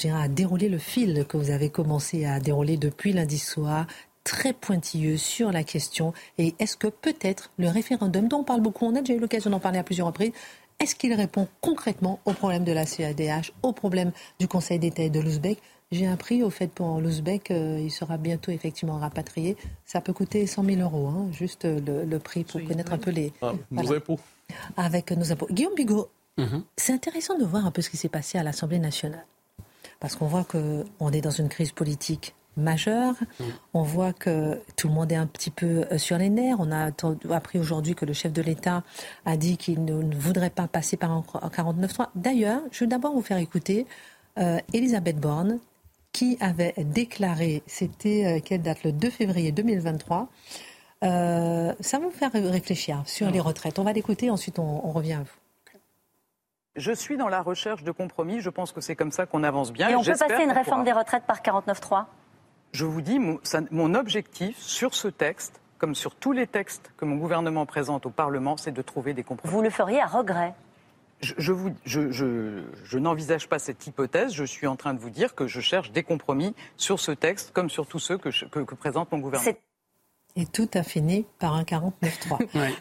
ira 0.04 0.22
à 0.22 0.28
dérouler 0.28 0.70
le 0.70 0.78
fil 0.78 1.26
que 1.28 1.38
vous 1.38 1.50
avez 1.50 1.72
commencé 1.72 2.26
à 2.26 2.40
dérouler 2.40 2.78
depuis 2.78 3.12
lundi 3.12 3.40
soir 3.40 3.88
très 4.28 4.52
pointilleux 4.52 5.16
sur 5.16 5.54
la 5.54 5.64
question 5.64 6.12
et 6.38 6.54
est-ce 6.60 6.76
que 6.76 6.88
peut-être 6.88 7.50
le 7.58 7.70
référendum 7.70 8.28
dont 8.28 8.40
on 8.40 8.44
parle 8.44 8.60
beaucoup, 8.60 8.86
on 8.86 8.94
a 8.94 9.00
déjà 9.00 9.14
eu 9.14 9.22
l'occasion 9.22 9.50
d'en 9.50 9.62
parler 9.62 9.80
à 9.80 9.84
plusieurs 9.84 10.08
reprises, 10.08 10.34
est-ce 10.80 10.96
qu'il 10.96 11.14
répond 11.14 11.48
concrètement 11.62 12.20
au 12.26 12.34
problème 12.34 12.64
de 12.64 12.72
la 12.72 12.86
CADH, 12.86 13.52
au 13.64 13.74
problème 13.74 14.12
du 14.40 14.48
Conseil 14.48 14.80
d'État 14.80 15.04
et 15.04 15.10
de 15.10 15.20
l'Ouzbek? 15.20 15.60
J'ai 15.92 16.08
appris 16.08 16.44
au 16.44 16.50
fait 16.50 16.68
pour 16.68 17.00
l'Ouzbek, 17.00 17.50
euh, 17.52 17.80
il 17.82 17.92
sera 17.92 18.18
bientôt 18.18 18.52
effectivement 18.52 19.00
rapatrié. 19.00 19.56
Ça 19.86 20.02
peut 20.02 20.14
coûter 20.14 20.46
100 20.46 20.66
000 20.66 20.82
euros, 20.82 21.08
hein, 21.08 21.28
juste 21.32 21.66
le, 21.66 22.18
prix 22.18 22.44
pour 22.44 22.64
connaître 22.66 22.94
un 22.94 22.98
peu 22.98 23.10
les... 23.10 23.32
Ah, 23.42 23.54
nos 23.72 23.94
impôts. 23.94 24.20
Avec 24.76 25.12
nos 25.12 25.32
impôts. 25.32 25.48
Guillaume 25.50 25.76
Bigot, 25.76 26.10
mhm. 26.38 26.64
c'est 26.76 26.94
intéressant 26.94 27.38
de 27.38 27.46
voir 27.46 27.66
un 27.66 27.72
peu 27.72 27.82
ce 27.82 27.90
qui 27.90 27.98
s'est 27.98 28.10
passé 28.10 28.38
à 28.38 28.44
l'Assemblée 28.44 28.80
nationale. 28.80 29.26
Parce 30.00 30.16
qu'on 30.16 30.28
voit 30.28 30.44
qu'on 30.44 31.12
est 31.12 31.22
dans 31.22 31.32
une 31.32 31.50
crise 31.50 31.72
politique 31.72 32.36
majeur. 32.58 33.14
Mm. 33.40 33.44
On 33.74 33.84
voit 33.84 34.14
que 34.14 34.60
tout 34.76 34.88
le 34.88 34.94
monde 34.94 35.12
est 35.12 35.16
un 35.16 35.28
petit 35.28 35.52
peu 35.52 35.86
euh, 35.92 35.98
sur 35.98 36.18
les 36.18 36.30
nerfs. 36.30 36.58
On 36.60 36.72
a 36.72 36.92
appris 37.34 37.60
aujourd'hui 37.60 37.96
que 37.96 38.06
le 38.06 38.14
chef 38.14 38.34
de 38.34 38.42
l'État 38.42 38.84
a 39.26 39.38
dit 39.38 39.58
qu'il 39.58 39.86
ne, 39.86 40.16
voudrait 40.16 40.50
pas 40.50 40.68
passer 40.68 40.98
par 40.98 41.12
un 41.12 41.22
49.3. 41.22 42.08
D'ailleurs, 42.16 42.62
je 42.72 42.80
vais 42.84 42.88
d'abord 42.88 43.14
vous 43.14 43.22
faire 43.22 43.38
écouter 43.38 43.86
euh, 44.38 44.60
Elisabeth 44.74 45.18
Borne 45.18 45.60
qui 46.12 46.38
avait 46.40 46.74
déclaré, 46.78 47.62
c'était 47.68 48.26
euh, 48.26 48.40
quelle 48.44 48.64
date 48.64 48.84
Le 48.84 48.92
2 48.92 49.10
février 49.10 49.52
2023. 49.52 50.28
ça 51.02 51.08
va 51.10 52.00
vous 52.00 52.12
faire 52.12 52.32
réfléchir 52.34 53.04
sur 53.06 53.30
les 53.30 53.40
retraites. 53.40 53.78
On 53.78 53.84
va 53.84 53.94
l'écouter, 53.94 54.32
ensuite 54.32 54.58
on, 54.58 54.86
on 54.86 54.92
revient 54.92 55.14
à 55.14 55.20
vous. 55.20 55.38
Je 56.78 56.92
suis 56.92 57.18
dans 57.18 57.28
la 57.28 57.42
recherche 57.42 57.84
de 57.84 57.92
compromis. 57.92 58.40
Je 58.40 58.52
pense 58.52 58.72
que 58.72 58.82
c'est 58.82 58.96
comme 58.96 59.12
ça 59.12 59.26
qu'on 59.26 59.44
avance 59.44 59.74
bien. 59.74 59.90
Et 59.90 59.96
on 59.96 60.04
peut 60.04 60.12
passer 60.12 60.44
une 60.44 60.52
réforme 60.52 60.84
des 60.84 60.92
retraites 60.92 61.24
par 61.26 61.42
49.3 61.42 62.06
je 62.72 62.86
vous 62.86 63.02
dis, 63.02 63.20
mon, 63.20 63.96
objectif 63.96 64.58
sur 64.60 64.94
ce 64.94 65.08
texte, 65.08 65.60
comme 65.78 65.96
sur 65.96 66.16
tous 66.16 66.32
les 66.32 66.48
textes 66.48 66.92
que 66.98 67.06
mon 67.06 67.16
gouvernement 67.16 67.66
présente 67.66 68.06
au 68.06 68.10
Parlement, 68.10 68.58
c'est 68.58 68.72
de 68.72 68.82
trouver 68.82 69.14
des 69.14 69.24
compromis. 69.24 69.54
Vous 69.54 69.62
le 69.62 69.70
feriez 69.70 70.02
à 70.02 70.08
regret 70.08 70.54
je, 71.20 72.98
n'envisage 72.98 73.50
pas 73.50 73.58
cette 73.58 73.88
hypothèse. 73.88 74.34
Je 74.34 74.44
suis 74.44 74.68
en 74.68 74.76
train 74.76 74.94
de 74.94 75.00
vous 75.00 75.10
dire 75.10 75.34
que 75.34 75.48
je 75.48 75.62
cherche 75.62 75.92
des 75.92 76.04
compromis 76.04 76.54
sur 76.76 77.00
ce 77.00 77.12
texte, 77.12 77.52
comme 77.54 77.72
sur 77.72 77.88
tous 77.88 77.98
ceux 77.98 78.20
que, 78.20 78.30
que 78.30 78.76
présente 78.76 79.12
mon 79.12 79.18
gouvernement. 79.18 79.58
Et 80.36 80.46
tout 80.46 80.70
a 80.76 80.84
fini 80.84 81.26
par 81.40 81.56
un 81.56 81.64
49-3. 81.64 82.72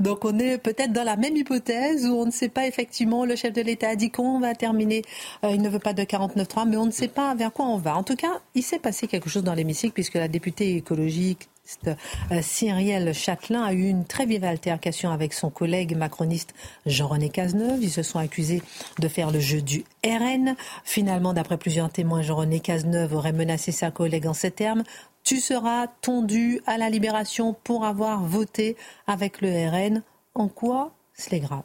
Donc 0.00 0.24
on 0.24 0.38
est 0.38 0.58
peut-être 0.58 0.92
dans 0.92 1.04
la 1.04 1.16
même 1.16 1.36
hypothèse 1.36 2.06
où 2.06 2.14
on 2.14 2.26
ne 2.26 2.30
sait 2.30 2.48
pas 2.48 2.66
effectivement, 2.66 3.24
le 3.24 3.36
chef 3.36 3.52
de 3.52 3.62
l'État 3.62 3.90
a 3.90 3.96
dit 3.96 4.10
qu'on 4.10 4.40
va 4.40 4.54
terminer, 4.54 5.02
euh, 5.44 5.50
il 5.50 5.62
ne 5.62 5.68
veut 5.68 5.78
pas 5.78 5.92
de 5.92 6.02
49-3, 6.02 6.68
mais 6.68 6.76
on 6.76 6.86
ne 6.86 6.90
sait 6.90 7.08
pas 7.08 7.34
vers 7.34 7.52
quoi 7.52 7.66
on 7.66 7.78
va. 7.78 7.96
En 7.96 8.02
tout 8.02 8.16
cas, 8.16 8.40
il 8.54 8.62
s'est 8.62 8.78
passé 8.78 9.06
quelque 9.06 9.28
chose 9.28 9.44
dans 9.44 9.54
l'hémicycle 9.54 9.92
puisque 9.92 10.14
la 10.14 10.28
députée 10.28 10.76
écologique 10.76 11.48
euh, 11.86 12.42
Cyrielle 12.42 13.12
Châtelain 13.12 13.62
a 13.62 13.72
eu 13.72 13.88
une 13.88 14.04
très 14.04 14.26
vive 14.26 14.44
altercation 14.44 15.10
avec 15.10 15.32
son 15.32 15.50
collègue 15.50 15.96
macroniste 15.96 16.54
Jean-René 16.86 17.28
Cazeneuve. 17.28 17.82
Ils 17.82 17.90
se 17.90 18.02
sont 18.02 18.18
accusés 18.18 18.62
de 18.98 19.08
faire 19.08 19.30
le 19.30 19.40
jeu 19.40 19.60
du 19.60 19.84
RN. 20.04 20.56
Finalement, 20.84 21.32
d'après 21.34 21.58
plusieurs 21.58 21.90
témoins, 21.90 22.22
Jean-René 22.22 22.60
Cazeneuve 22.60 23.14
aurait 23.14 23.32
menacé 23.32 23.72
sa 23.72 23.90
collègue 23.90 24.26
en 24.26 24.34
ces 24.34 24.50
termes 24.50 24.82
tu 25.28 25.40
seras 25.40 25.88
tondu 26.00 26.62
à 26.66 26.78
la 26.78 26.88
libération 26.88 27.52
pour 27.52 27.84
avoir 27.84 28.22
voté 28.22 28.78
avec 29.06 29.42
le 29.42 29.50
RN. 29.68 30.02
En 30.34 30.48
quoi 30.48 30.92
c'est 31.12 31.38
grave? 31.38 31.64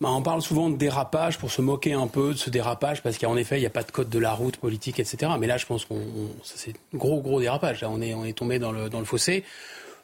Bah, 0.00 0.08
on 0.10 0.20
parle 0.20 0.42
souvent 0.42 0.68
de 0.68 0.76
dérapage 0.76 1.38
pour 1.38 1.52
se 1.52 1.62
moquer 1.62 1.92
un 1.92 2.08
peu 2.08 2.32
de 2.32 2.38
ce 2.38 2.50
dérapage 2.50 3.04
parce 3.04 3.18
qu'en 3.18 3.36
effet, 3.36 3.58
il 3.58 3.60
n'y 3.60 3.66
a 3.66 3.70
pas 3.70 3.84
de 3.84 3.92
code 3.92 4.08
de 4.08 4.18
la 4.18 4.32
route 4.32 4.56
politique, 4.56 4.98
etc. 4.98 5.30
Mais 5.38 5.46
là, 5.46 5.58
je 5.58 5.66
pense 5.66 5.84
qu'on 5.84 6.00
c'est 6.42 6.74
gros, 6.92 7.20
gros 7.20 7.38
dérapage. 7.40 7.84
On 7.84 8.02
est, 8.02 8.32
tombé 8.32 8.58
dans 8.58 8.72
le, 8.72 9.04
fossé. 9.04 9.44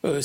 Euh, 0.05 0.21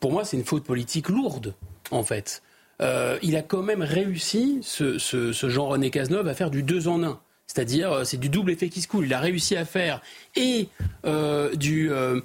pour 0.00 0.12
moi, 0.12 0.24
c'est 0.24 0.38
une 0.38 0.46
faute 0.46 0.64
politique 0.64 1.10
lourde, 1.10 1.52
en 1.90 2.04
fait. 2.04 2.42
Euh, 2.80 3.18
il 3.20 3.36
a 3.36 3.42
quand 3.42 3.62
même 3.62 3.82
réussi, 3.82 4.60
ce, 4.62 4.96
ce, 4.96 5.34
ce 5.34 5.48
Jean-René 5.50 5.90
Cazeneuve, 5.90 6.26
à 6.26 6.32
faire 6.32 6.50
du 6.50 6.62
deux 6.62 6.88
en 6.88 7.02
un. 7.02 7.20
C'est-à-dire, 7.46 7.92
euh, 7.92 8.04
c'est 8.04 8.16
du 8.16 8.28
double 8.28 8.52
effet 8.52 8.68
qui 8.68 8.80
se 8.80 8.88
coule. 8.88 9.06
Il 9.06 9.14
a 9.14 9.20
réussi 9.20 9.56
à 9.56 9.64
faire 9.64 10.00
et 10.36 10.68
euh, 11.04 11.54
du, 11.54 11.90
euh, 11.92 12.20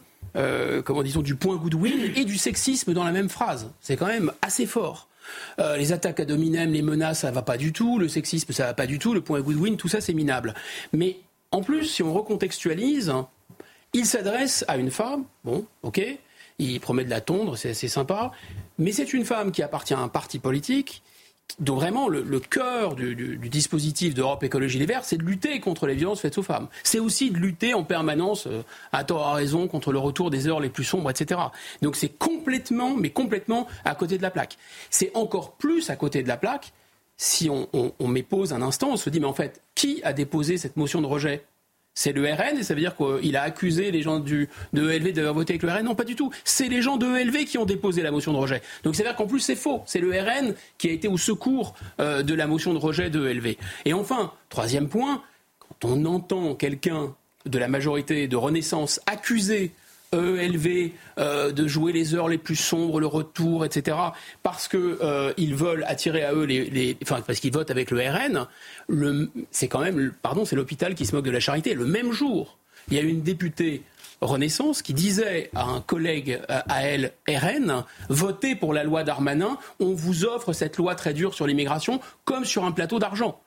du 1.23 1.35
point 1.35 1.55
goodwill 1.57 2.17
et 2.17 2.25
du 2.25 2.37
sexisme 2.37 2.93
dans 2.93 3.03
la 3.03 3.11
même 3.11 3.29
phrase. 3.29 3.71
C'est 3.81 3.97
quand 3.97 4.07
même 4.07 4.31
assez 4.41 4.65
fort. 4.65 5.07
les 5.77 5.93
attaques 5.93 6.19
à 6.19 6.25
dominem, 6.25 6.73
les 6.73 6.81
menaces, 6.81 7.19
ça 7.19 7.31
va 7.31 7.41
pas 7.41 7.57
du 7.57 7.73
tout. 7.73 7.99
Le 7.99 8.07
sexisme, 8.07 8.51
ça 8.53 8.65
va 8.65 8.73
pas 8.73 8.87
du 8.87 8.97
tout. 8.97 9.13
Le 9.13 9.21
point 9.21 9.41
goodwill, 9.41 9.77
tout 9.77 9.89
ça, 9.89 10.01
c'est 10.01 10.13
minable. 10.13 10.53
Mais 10.93 11.17
en 11.51 11.61
plus, 11.61 11.85
si 11.85 12.01
on 12.01 12.13
recontextualise, 12.13 13.13
il 13.93 14.05
s'adresse 14.05 14.65
à 14.67 14.77
une 14.77 14.91
femme. 14.91 15.25
Bon, 15.43 15.65
ok. 15.83 16.01
Il 16.59 16.79
promet 16.79 17.05
de 17.05 17.09
la 17.09 17.21
tondre, 17.21 17.57
c'est 17.57 17.69
assez 17.69 17.87
sympa. 17.87 18.31
Mais 18.77 18.91
c'est 18.91 19.13
une 19.13 19.25
femme 19.25 19.51
qui 19.51 19.63
appartient 19.63 19.93
à 19.93 19.99
un 19.99 20.09
parti 20.09 20.39
politique 20.39 21.03
donc 21.59 21.79
vraiment, 21.79 22.07
le, 22.07 22.39
cœur 22.39 22.95
du, 22.95 23.37
dispositif 23.49 24.13
d'Europe 24.13 24.43
Écologie 24.43 24.79
Les 24.79 24.85
Verts, 24.85 25.03
c'est 25.03 25.17
de 25.17 25.23
lutter 25.23 25.59
contre 25.59 25.87
les 25.87 25.95
violences 25.95 26.21
faites 26.21 26.37
aux 26.37 26.43
femmes. 26.43 26.67
C'est 26.83 26.99
aussi 26.99 27.31
de 27.31 27.37
lutter 27.37 27.73
en 27.73 27.83
permanence, 27.83 28.47
euh, 28.47 28.63
à 28.93 29.03
tort 29.03 29.27
à 29.27 29.33
raison, 29.33 29.67
contre 29.67 29.91
le 29.91 29.99
retour 29.99 30.29
des 30.29 30.47
heures 30.47 30.61
les 30.61 30.69
plus 30.69 30.85
sombres, 30.85 31.09
etc. 31.09 31.39
Donc 31.81 31.95
c'est 31.97 32.09
complètement, 32.09 32.95
mais 32.95 33.09
complètement 33.09 33.67
à 33.83 33.93
côté 33.95 34.17
de 34.17 34.21
la 34.21 34.31
plaque. 34.31 34.57
C'est 34.89 35.11
encore 35.15 35.53
plus 35.53 35.89
à 35.89 35.95
côté 35.97 36.23
de 36.23 36.27
la 36.27 36.37
plaque 36.37 36.71
si 37.17 37.49
on, 37.49 37.67
on, 37.73 37.91
on 37.99 38.07
mépose 38.07 38.53
un 38.53 38.61
instant, 38.61 38.91
on 38.91 38.97
se 38.97 39.09
dit, 39.09 39.19
mais 39.19 39.25
en 39.25 39.33
fait, 39.33 39.61
qui 39.75 40.01
a 40.03 40.13
déposé 40.13 40.57
cette 40.57 40.77
motion 40.77 41.01
de 41.01 41.07
rejet? 41.07 41.43
C'est 41.93 42.13
le 42.13 42.23
RN 42.23 42.57
et 42.57 42.63
ça 42.63 42.73
veut 42.73 42.79
dire 42.79 42.95
qu'il 42.95 43.35
a 43.35 43.41
accusé 43.41 43.91
les 43.91 44.01
gens 44.01 44.19
de 44.19 44.47
ELV 44.73 45.11
d'avoir 45.11 45.33
voté 45.33 45.53
avec 45.53 45.63
le 45.63 45.69
RN. 45.69 45.83
Non, 45.83 45.95
pas 45.95 46.05
du 46.05 46.15
tout. 46.15 46.31
C'est 46.43 46.69
les 46.69 46.81
gens 46.81 46.97
de 46.97 47.05
ELV 47.05 47.45
qui 47.45 47.57
ont 47.57 47.65
déposé 47.65 48.01
la 48.01 48.11
motion 48.11 48.31
de 48.31 48.37
rejet. 48.37 48.61
Donc 48.83 48.95
c'est-à-dire 48.95 49.15
qu'en 49.15 49.27
plus 49.27 49.39
c'est 49.39 49.55
faux. 49.55 49.81
C'est 49.85 49.99
le 49.99 50.09
RN 50.11 50.53
qui 50.77 50.89
a 50.89 50.91
été 50.91 51.07
au 51.07 51.17
secours 51.17 51.75
euh, 51.99 52.23
de 52.23 52.33
la 52.33 52.47
motion 52.47 52.73
de 52.73 52.79
rejet 52.79 53.09
de 53.09 53.27
ELV. 53.27 53.55
Et 53.85 53.93
enfin, 53.93 54.31
troisième 54.49 54.87
point, 54.87 55.23
quand 55.59 55.89
on 55.89 56.05
entend 56.05 56.55
quelqu'un 56.55 57.15
de 57.45 57.59
la 57.59 57.67
majorité 57.67 58.27
de 58.27 58.35
Renaissance 58.35 59.01
accuser 59.05 59.71
ELV 60.11 60.91
euh, 61.19 61.51
de 61.51 61.67
jouer 61.67 61.91
les 61.91 62.15
heures 62.15 62.27
les 62.27 62.37
plus 62.37 62.55
sombres, 62.55 62.99
le 62.99 63.07
retour, 63.07 63.65
etc. 63.65 63.97
Parce 64.43 64.67
qu'ils 64.67 64.97
euh, 65.01 65.33
veulent 65.37 65.83
attirer 65.87 66.23
à 66.23 66.33
eux 66.33 66.45
les, 66.45 66.97
enfin 67.03 67.21
parce 67.25 67.39
qu'ils 67.39 67.53
votent 67.53 67.71
avec 67.71 67.91
le 67.91 68.01
RN. 68.01 68.47
c'est 69.51 69.67
quand 69.67 69.81
même, 69.81 70.13
pardon, 70.21 70.45
c'est 70.45 70.55
l'hôpital 70.55 70.95
qui 70.95 71.05
se 71.05 71.15
moque 71.15 71.25
de 71.25 71.31
la 71.31 71.39
charité. 71.39 71.73
Le 71.73 71.85
même 71.85 72.11
jour, 72.11 72.57
il 72.89 72.95
y 72.95 72.99
a 72.99 73.03
une 73.03 73.21
députée 73.21 73.83
Renaissance 74.21 74.81
qui 74.81 74.93
disait 74.93 75.49
à 75.55 75.63
un 75.63 75.79
collègue 75.79 76.41
à 76.49 76.83
elle 76.83 77.13
RN 77.27 77.85
votez 78.09 78.53
pour 78.53 78.73
la 78.73 78.83
loi 78.83 79.03
Darmanin, 79.03 79.57
on 79.79 79.93
vous 79.93 80.25
offre 80.25 80.51
cette 80.51 80.75
loi 80.75 80.95
très 80.95 81.13
dure 81.13 81.33
sur 81.33 81.47
l'immigration 81.47 82.01
comme 82.25 82.43
sur 82.43 82.65
un 82.65 82.73
plateau 82.73 82.99
d'argent. 82.99 83.39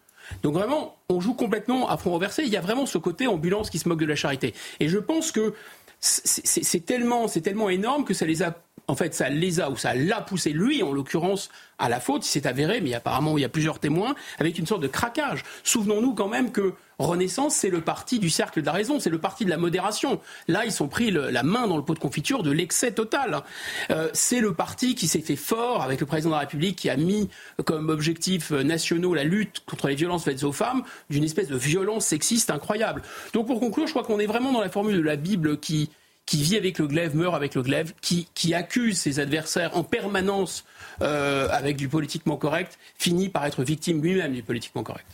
Donc 0.42 0.54
vraiment, 0.54 0.96
on 1.08 1.20
joue 1.20 1.34
complètement 1.34 1.88
à 1.88 1.96
front 1.96 2.12
renversé. 2.12 2.44
Il 2.44 2.48
y 2.48 2.56
a 2.56 2.60
vraiment 2.60 2.86
ce 2.86 2.98
côté 2.98 3.26
ambulance 3.26 3.70
qui 3.70 3.78
se 3.78 3.88
moque 3.88 4.00
de 4.00 4.06
la 4.06 4.16
charité. 4.16 4.54
Et 4.80 4.88
je 4.88 4.98
pense 4.98 5.32
que 5.32 5.54
c'est 6.02 6.84
tellement, 6.84 7.28
tellement 7.28 7.70
énorme 7.70 8.04
que 8.04 8.12
ça 8.12 8.26
les 8.26 8.42
a, 8.42 8.56
en 8.88 8.96
fait, 8.96 9.14
ça 9.14 9.28
les 9.28 9.60
a 9.60 9.70
ou 9.70 9.76
ça 9.76 9.94
l'a 9.94 10.20
poussé 10.20 10.50
lui, 10.50 10.82
en 10.82 10.92
l'occurrence, 10.92 11.50
à 11.78 11.88
la 11.88 12.00
faute. 12.00 12.24
C'est 12.24 12.46
avéré, 12.46 12.80
mais 12.80 12.94
apparemment 12.94 13.38
il 13.38 13.42
y 13.42 13.44
a 13.44 13.48
plusieurs 13.48 13.78
témoins 13.78 14.14
avec 14.38 14.58
une 14.58 14.66
sorte 14.66 14.82
de 14.82 14.88
craquage. 14.88 15.44
Souvenons-nous 15.62 16.14
quand 16.14 16.28
même 16.28 16.52
que 16.52 16.74
Renaissance, 16.98 17.54
c'est 17.54 17.70
le 17.70 17.80
parti 17.80 18.18
du 18.18 18.30
cercle 18.30 18.60
de 18.60 18.66
la 18.66 18.72
raison, 18.72 19.00
c'est 19.00 19.10
le 19.10 19.18
parti 19.18 19.44
de 19.44 19.50
la 19.50 19.56
modération. 19.56 20.20
Là, 20.46 20.64
ils 20.64 20.82
ont 20.82 20.88
pris 20.88 21.10
la 21.10 21.42
main 21.42 21.66
dans 21.66 21.76
le 21.76 21.82
pot 21.82 21.94
de 21.94 21.98
confiture 21.98 22.42
de 22.42 22.50
l'excès 22.50 22.92
total. 22.92 23.42
Euh, 23.90 24.08
c'est 24.12 24.40
le 24.40 24.54
parti 24.54 24.94
qui 24.94 25.08
s'est 25.08 25.20
fait 25.20 25.36
fort 25.36 25.82
avec 25.82 26.00
le 26.00 26.06
président 26.06 26.30
de 26.30 26.34
la 26.34 26.40
République, 26.40 26.76
qui 26.76 26.90
a 26.90 26.96
mis 26.96 27.28
comme 27.64 27.88
objectif 27.88 28.50
nationaux 28.50 29.14
la 29.14 29.24
lutte 29.24 29.62
contre 29.66 29.88
les 29.88 29.94
violences 29.94 30.24
faites 30.24 30.44
aux 30.44 30.52
femmes, 30.52 30.82
d'une 31.10 31.24
espèce 31.24 31.48
de 31.48 31.56
violence 31.56 32.06
sexiste 32.06 32.50
incroyable. 32.50 33.02
Donc 33.32 33.46
pour 33.46 33.58
conclure, 33.58 33.86
je 33.86 33.92
crois 33.92 34.04
qu'on 34.04 34.20
est 34.20 34.26
vraiment 34.26 34.52
dans 34.52 34.60
la 34.60 34.70
formule 34.70 34.96
de 34.96 35.02
la 35.02 35.16
Bible 35.16 35.58
qui 35.58 35.90
qui 36.26 36.42
vit 36.42 36.56
avec 36.56 36.78
le 36.78 36.86
glaive, 36.86 37.16
meurt 37.16 37.34
avec 37.34 37.54
le 37.54 37.62
glaive, 37.62 37.94
qui, 38.00 38.28
qui 38.34 38.54
accuse 38.54 38.98
ses 38.98 39.20
adversaires 39.20 39.76
en 39.76 39.84
permanence 39.84 40.64
euh, 41.00 41.48
avec 41.50 41.76
du 41.76 41.88
politiquement 41.88 42.36
correct, 42.36 42.78
finit 42.96 43.28
par 43.28 43.44
être 43.46 43.64
victime 43.64 44.02
lui-même 44.02 44.32
du 44.32 44.42
politiquement 44.42 44.82
correct. 44.82 45.06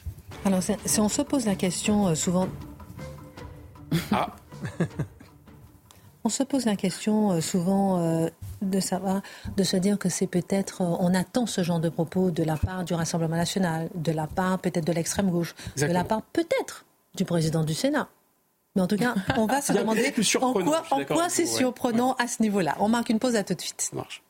Alors, 0.44 0.62
si 0.62 1.00
on 1.00 1.08
se 1.08 1.22
pose 1.22 1.46
la 1.46 1.54
question 1.54 2.08
euh, 2.08 2.14
souvent. 2.14 2.48
Ah 4.12 4.34
On 6.24 6.28
se 6.28 6.42
pose 6.42 6.66
la 6.66 6.76
question 6.76 7.32
euh, 7.32 7.40
souvent 7.40 8.28
de 8.60 8.80
savoir, 8.80 9.22
de 9.56 9.62
se 9.62 9.76
dire 9.76 9.98
que 9.98 10.10
c'est 10.10 10.26
peut-être, 10.26 10.82
on 10.82 11.14
attend 11.14 11.46
ce 11.46 11.62
genre 11.62 11.80
de 11.80 11.88
propos 11.88 12.30
de 12.30 12.42
la 12.42 12.56
part 12.56 12.84
du 12.84 12.92
Rassemblement 12.92 13.36
national, 13.36 13.88
de 13.94 14.12
la 14.12 14.26
part 14.26 14.58
peut-être 14.58 14.84
de 14.84 14.92
l'extrême 14.92 15.30
gauche, 15.30 15.54
de 15.78 15.86
la 15.86 16.04
part 16.04 16.22
peut-être 16.22 16.84
du 17.16 17.24
président 17.24 17.64
du 17.64 17.72
Sénat. 17.72 18.08
Mais 18.76 18.82
en 18.82 18.86
tout 18.86 18.96
cas, 18.96 19.14
on 19.36 19.46
va 19.46 19.60
se 19.62 19.72
demander 19.72 20.12
en 20.40 20.52
quoi, 20.52 20.82
en 20.90 21.04
quoi 21.04 21.28
c'est 21.28 21.46
surprenant 21.46 22.14
à 22.14 22.28
ce 22.28 22.42
niveau-là. 22.42 22.76
On 22.80 22.88
marque 22.88 23.08
une 23.08 23.18
pause 23.18 23.36
à 23.36 23.44
tout 23.44 23.54
de 23.54 23.60
suite. 23.60 23.80
Ça 23.80 23.96
marche. 23.96 24.22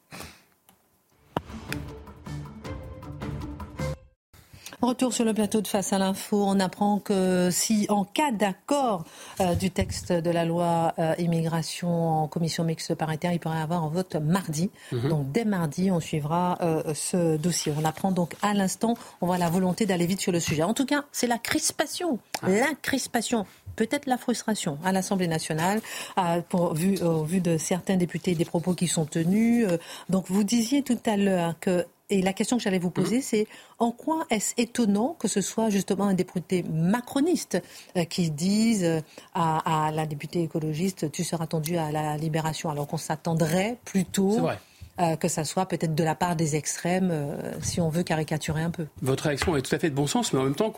Retour 4.81 5.13
sur 5.13 5.25
le 5.25 5.35
plateau 5.35 5.61
de 5.61 5.67
Face 5.67 5.93
à 5.93 5.99
l'info, 5.99 6.45
on 6.47 6.61
apprend 6.61 7.01
que 7.01 7.49
si 7.51 7.87
en 7.89 8.05
cas 8.05 8.31
d'accord 8.31 9.05
euh, 9.41 9.57
du 9.57 9.73
texte 9.73 10.13
de 10.13 10.31
la 10.31 10.45
loi 10.45 10.95
euh, 11.01 11.15
immigration 11.19 12.23
en 12.23 12.29
commission 12.29 12.63
mixte 12.63 12.95
paritaire, 12.95 13.33
il 13.33 13.41
pourrait 13.41 13.59
y 13.59 13.61
avoir 13.61 13.83
un 13.83 13.89
vote 13.89 14.15
mardi. 14.15 14.71
Mhm. 14.93 15.09
Donc 15.09 15.33
dès 15.33 15.45
mardi, 15.45 15.91
on 15.91 15.99
suivra 15.99 16.59
euh, 16.61 16.95
ce 16.95 17.37
dossier. 17.37 17.73
On 17.77 17.85
apprend 17.85 18.13
donc 18.13 18.37
à 18.41 18.55
l'instant, 18.55 18.95
on 19.21 19.27
voit 19.27 19.39
la 19.39 19.51
volonté 19.51 19.85
d'aller 19.85 20.07
vite 20.07 20.21
sur 20.21 20.31
le 20.31 20.39
sujet. 20.39 20.63
En 20.63 20.75
tout 20.75 20.87
cas, 20.87 21.05
c'est 21.11 21.27
la 21.27 21.39
crispation, 21.39 22.21
ah. 22.43 22.49
la 22.49 22.75
crispation 22.81 23.47
peut-être 23.79 24.07
la 24.07 24.19
frustration 24.19 24.77
à 24.85 24.91
l'Assemblée 24.93 25.29
nationale, 25.29 25.81
au 26.53 26.75
vu 26.75 27.41
de 27.41 27.57
certains 27.59 27.97
députés, 27.97 28.35
des 28.35 28.45
propos 28.45 28.75
qui 28.75 28.89
sont 28.89 29.07
tenus. 29.07 29.67
donc 30.09 30.25
vous 30.29 30.43
disiez 30.43 30.83
tout 30.83 30.99
à 31.07 31.17
l'heure 31.17 31.55
que 31.61 31.87
et 32.11 32.23
la 32.23 32.33
question 32.33 32.57
que 32.57 32.63
j'allais 32.63 32.79
vous 32.79 32.91
poser, 32.91 33.21
c'est 33.21 33.47
en 33.79 33.91
quoi 33.91 34.27
est-ce 34.31 34.55
étonnant 34.57 35.15
que 35.19 35.29
ce 35.29 35.43
soit 35.43 35.69
justement 35.69 36.05
un 36.05 36.15
député 36.15 36.63
macroniste 36.63 37.63
euh, 37.97 38.05
qui 38.05 38.31
dise 38.31 38.85
euh, 38.85 39.01
à, 39.35 39.91
la 39.95 40.07
députée 40.07 40.43
écologiste 40.43 41.13
tu 41.13 41.23
seras 41.23 41.45
attendu 41.45 41.77
à 41.77 41.93
la 41.93 42.17
libération, 42.17 42.71
alors 42.71 42.87
qu'on 42.87 42.97
s'attendrait 42.97 43.79
plutôt 43.85 44.49
euh, 45.01 45.17
que 45.17 45.29
ça 45.29 45.45
soit 45.45 45.67
peut-être 45.67 45.95
de 45.95 46.05
la 46.05 46.15
part 46.15 46.37
des 46.37 46.57
extrêmes, 46.57 47.13
si 47.63 47.81
on 47.81 47.89
veut 47.89 48.03
caricaturer 48.03 48.63
un 48.63 48.71
peu. 48.71 48.87
Votre 49.03 49.25
réaction 49.25 49.57
est 49.57 49.63
tout 49.63 49.75
à 49.75 49.79
fait 49.79 49.91
de 49.91 49.95
bon 49.95 50.07
sens, 50.07 50.33
mais 50.33 50.41
en 50.41 50.45
même 50.45 50.55
temps, 50.55 50.73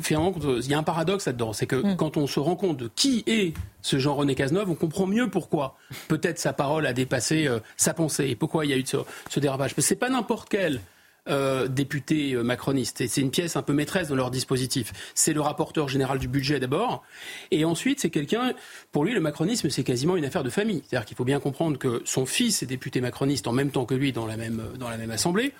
finalement, 0.00 0.32
il 0.44 0.70
y 0.70 0.74
a 0.74 0.78
un 0.78 0.82
paradoxe 0.82 1.26
là-dedans. 1.26 1.52
C'est 1.52 1.66
que 1.66 1.76
mm. 1.76 1.96
quand 1.96 2.16
on 2.16 2.26
se 2.26 2.40
rend 2.40 2.56
compte 2.56 2.76
de 2.76 2.90
qui 2.94 3.24
est 3.26 3.54
ce 3.82 3.98
Jean-René 3.98 4.34
Cazeneuve, 4.34 4.70
on 4.70 4.74
comprend 4.74 5.06
mieux 5.06 5.30
pourquoi. 5.30 5.76
Peut-être 6.08 6.38
sa 6.38 6.52
parole 6.52 6.86
a 6.86 6.92
dépassé 6.92 7.48
sa 7.76 7.94
pensée 7.94 8.28
et 8.28 8.36
pourquoi 8.36 8.64
il 8.64 8.70
y 8.70 8.74
a 8.74 8.76
eu 8.76 8.84
ce, 8.86 8.98
ce 9.28 9.40
dérapage. 9.40 9.74
Mais 9.76 9.82
c'est 9.82 9.96
pas 9.96 10.10
n'importe 10.10 10.48
quel 10.48 10.80
euh, 11.28 11.68
députés 11.68 12.34
euh, 12.34 12.42
macronistes. 12.42 13.00
Et 13.00 13.08
c'est 13.08 13.20
une 13.20 13.30
pièce 13.30 13.56
un 13.56 13.62
peu 13.62 13.72
maîtresse 13.72 14.08
dans 14.08 14.14
leur 14.14 14.30
dispositif. 14.30 14.92
C'est 15.14 15.32
le 15.32 15.40
rapporteur 15.40 15.88
général 15.88 16.18
du 16.18 16.28
budget 16.28 16.60
d'abord. 16.60 17.02
Et 17.50 17.64
ensuite, 17.64 18.00
c'est 18.00 18.10
quelqu'un, 18.10 18.52
pour 18.92 19.04
lui, 19.04 19.12
le 19.12 19.20
macronisme, 19.20 19.70
c'est 19.70 19.84
quasiment 19.84 20.16
une 20.16 20.24
affaire 20.24 20.44
de 20.44 20.50
famille. 20.50 20.82
C'est-à-dire 20.86 21.06
qu'il 21.06 21.16
faut 21.16 21.24
bien 21.24 21.40
comprendre 21.40 21.78
que 21.78 22.02
son 22.04 22.26
fils 22.26 22.62
est 22.62 22.66
député 22.66 23.00
macroniste 23.00 23.46
en 23.46 23.52
même 23.52 23.70
temps 23.70 23.84
que 23.84 23.94
lui 23.94 24.12
dans 24.12 24.26
la 24.26 24.36
même, 24.36 24.62
dans 24.78 24.88
la 24.88 24.96
même 24.96 25.10
assemblée. 25.10 25.52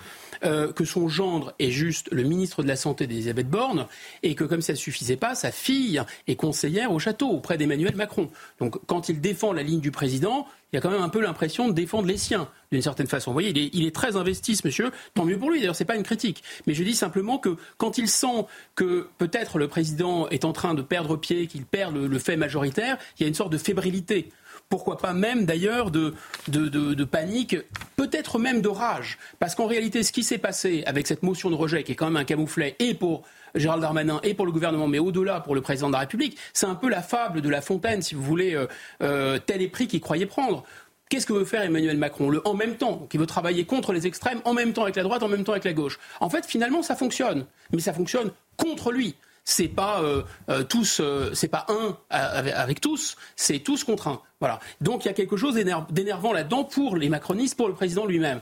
Euh, 0.45 0.73
que 0.73 0.85
son 0.85 1.09
gendre 1.09 1.55
est 1.59 1.71
juste 1.71 2.09
le 2.13 2.23
ministre 2.23 2.63
de 2.63 2.69
la 2.69 2.77
Santé 2.77 3.07
d'Elisabeth 3.07 3.49
Borne, 3.49 3.87
et 4.23 4.35
que 4.35 4.45
comme 4.45 4.61
ça 4.61 4.75
ne 4.75 4.79
suffisait 4.79 5.17
pas, 5.17 5.35
sa 5.35 5.51
fille 5.51 6.03
est 6.27 6.37
conseillère 6.37 6.93
au 6.93 6.99
château 6.99 7.29
auprès 7.31 7.57
d'Emmanuel 7.57 7.97
Macron. 7.97 8.31
Donc 8.61 8.77
quand 8.87 9.09
il 9.09 9.21
défend 9.21 9.53
la 9.53 9.63
ligne 9.63 9.81
du 9.81 9.91
président, 9.91 10.47
il 10.73 10.79
a 10.79 10.81
quand 10.81 10.91
même 10.91 11.03
un 11.03 11.09
peu 11.09 11.21
l'impression 11.21 11.69
de 11.69 11.73
défendre 11.73 12.09
les 12.09 12.17
siens, 12.17 12.49
d'une 12.73 12.83
certaine 12.83 13.07
façon. 13.07 13.31
Vous 13.31 13.35
voyez, 13.35 13.71
il 13.73 13.87
est, 13.87 13.95
très 13.95 14.17
investi, 14.17 14.57
ce 14.57 14.67
monsieur. 14.67 14.91
Tant 15.15 15.25
mieux 15.25 15.39
pour 15.39 15.51
lui, 15.51 15.61
d'ailleurs, 15.61 15.77
ce 15.77 15.83
n'est 15.83 15.87
pas 15.87 15.97
une 15.97 16.03
critique. 16.03 16.43
Mais 16.67 16.75
je 16.75 16.83
dis 16.83 16.95
simplement 16.95 17.39
que 17.39 17.57
quand 17.77 17.99
il 17.99 18.09
sent 18.09 18.47
que 18.75 19.09
peut-être 19.19 19.59
le 19.59 19.69
président 19.69 20.29
est 20.29 20.45
en 20.45 20.53
train 20.53 20.75
de 20.75 20.83
perdre 20.83 21.17
pied, 21.17 21.47
qu'il 21.47 21.65
perd 21.65 21.97
le 21.97 22.19
fait 22.19 22.37
majoritaire, 22.37 22.99
il 23.19 23.23
y 23.23 23.25
a 23.27 23.29
une 23.29 23.35
sorte 23.35 23.53
de 23.53 23.59
fébrilité 23.59 24.31
pourquoi 24.69 24.99
pas 24.99 25.13
même 25.13 25.45
d'ailleurs 25.45 25.91
de, 25.91 26.15
panique, 27.05 27.57
peut-être 27.97 28.39
même 28.39 28.61
de 28.61 28.69
rage. 28.69 29.19
Parce 29.39 29.55
qu'en 29.55 29.67
réalité, 29.67 30.03
ce 30.03 30.13
qui 30.13 30.23
s'est 30.23 30.39
passé 30.39 30.83
avec 30.87 31.07
cette 31.07 31.23
motion 31.23 31.51
de 31.51 31.55
rejet, 31.55 31.83
qui 31.85 31.93
est 31.93 31.95
quand 31.95 32.07
même 32.07 32.17
un 32.17 32.25
camouflet, 32.25 32.77
et 32.79 32.95
pour 32.95 33.23
Gérald 33.55 33.81
Darmanin 33.81 34.21
et 34.23 34.35
pour 34.35 34.47
le 34.47 34.53
gouvernement, 34.53 34.89
mais 34.89 34.99
au-delà 34.99 35.41
pour 35.41 35.55
le 35.55 35.61
président 35.61 35.89
de 35.89 35.93
la 35.93 36.01
République, 36.01 36.37
c'est 36.53 36.67
un 36.67 36.75
peu 36.75 36.89
la 36.89 37.03
fable 37.03 37.41
de 37.41 37.49
La 37.49 37.61
Fontaine, 37.61 38.03
si 38.03 38.15
vous 38.15 38.23
voulez, 38.23 38.55
euh, 38.55 38.67
euh, 39.03 39.39
tel 39.39 39.63
est 39.63 39.69
pris 39.69 39.87
qu'il 39.87 40.01
croyait 40.01 40.27
prendre. 40.27 40.65
Qu'est-ce 41.09 41.27
que 41.27 41.33
veut 41.33 41.45
faire 41.45 41.63
Emmanuel 41.63 41.97
Macron 41.97 42.29
le, 42.31 42.47
En 42.47 42.55
même 42.55 42.77
temps, 42.77 43.07
qui 43.09 43.17
veut 43.17 43.27
travailler 43.27 43.65
contre 43.65 43.93
les 43.93 44.09
extrêmes, 44.09 44.41
en 44.45 44.53
même 44.53 44.73
temps 44.73 44.83
avec 44.83 44.97
la 44.97 45.05
droite, 45.05 45.23
en 45.23 45.29
même 45.29 45.45
temps 45.45 45.53
avec 45.53 45.65
la 45.65 45.73
gauche? 45.73 46.01
En 46.21 46.29
fait, 46.29 46.45
finalement, 46.45 46.83
ça 46.83 46.97
fonctionne. 46.97 47.47
Mais 47.73 47.79
ça 47.79 47.93
fonctionne 47.93 48.33
contre 48.57 48.91
lui 48.91 49.15
c'est 49.47 49.69
pas 49.69 50.03
euh, 50.03 50.23
euh, 50.51 50.65
tous, 50.65 51.01
euh, 51.01 51.31
c'est 51.33 51.49
pas 51.49 51.65
un 51.69 51.97
avec, 52.11 52.81
tous, 52.81 53.17
c'est 53.37 53.61
tous 53.61 53.85
contre 53.85 54.09
un. 54.09 54.21
Voilà. 54.41 54.59
Donc 54.83 55.05
il 55.05 55.09
y 55.09 55.11
a 55.11 55.15
quelque 55.15 55.37
chose 55.37 55.55
d'énervant 55.55 56.33
là-dedans 56.33 56.65
pour 56.65 56.97
les 56.97 57.09
macronistes, 57.09 57.57
pour 57.57 57.69
le 57.69 57.75
président 57.75 58.05
lui-même, 58.05 58.41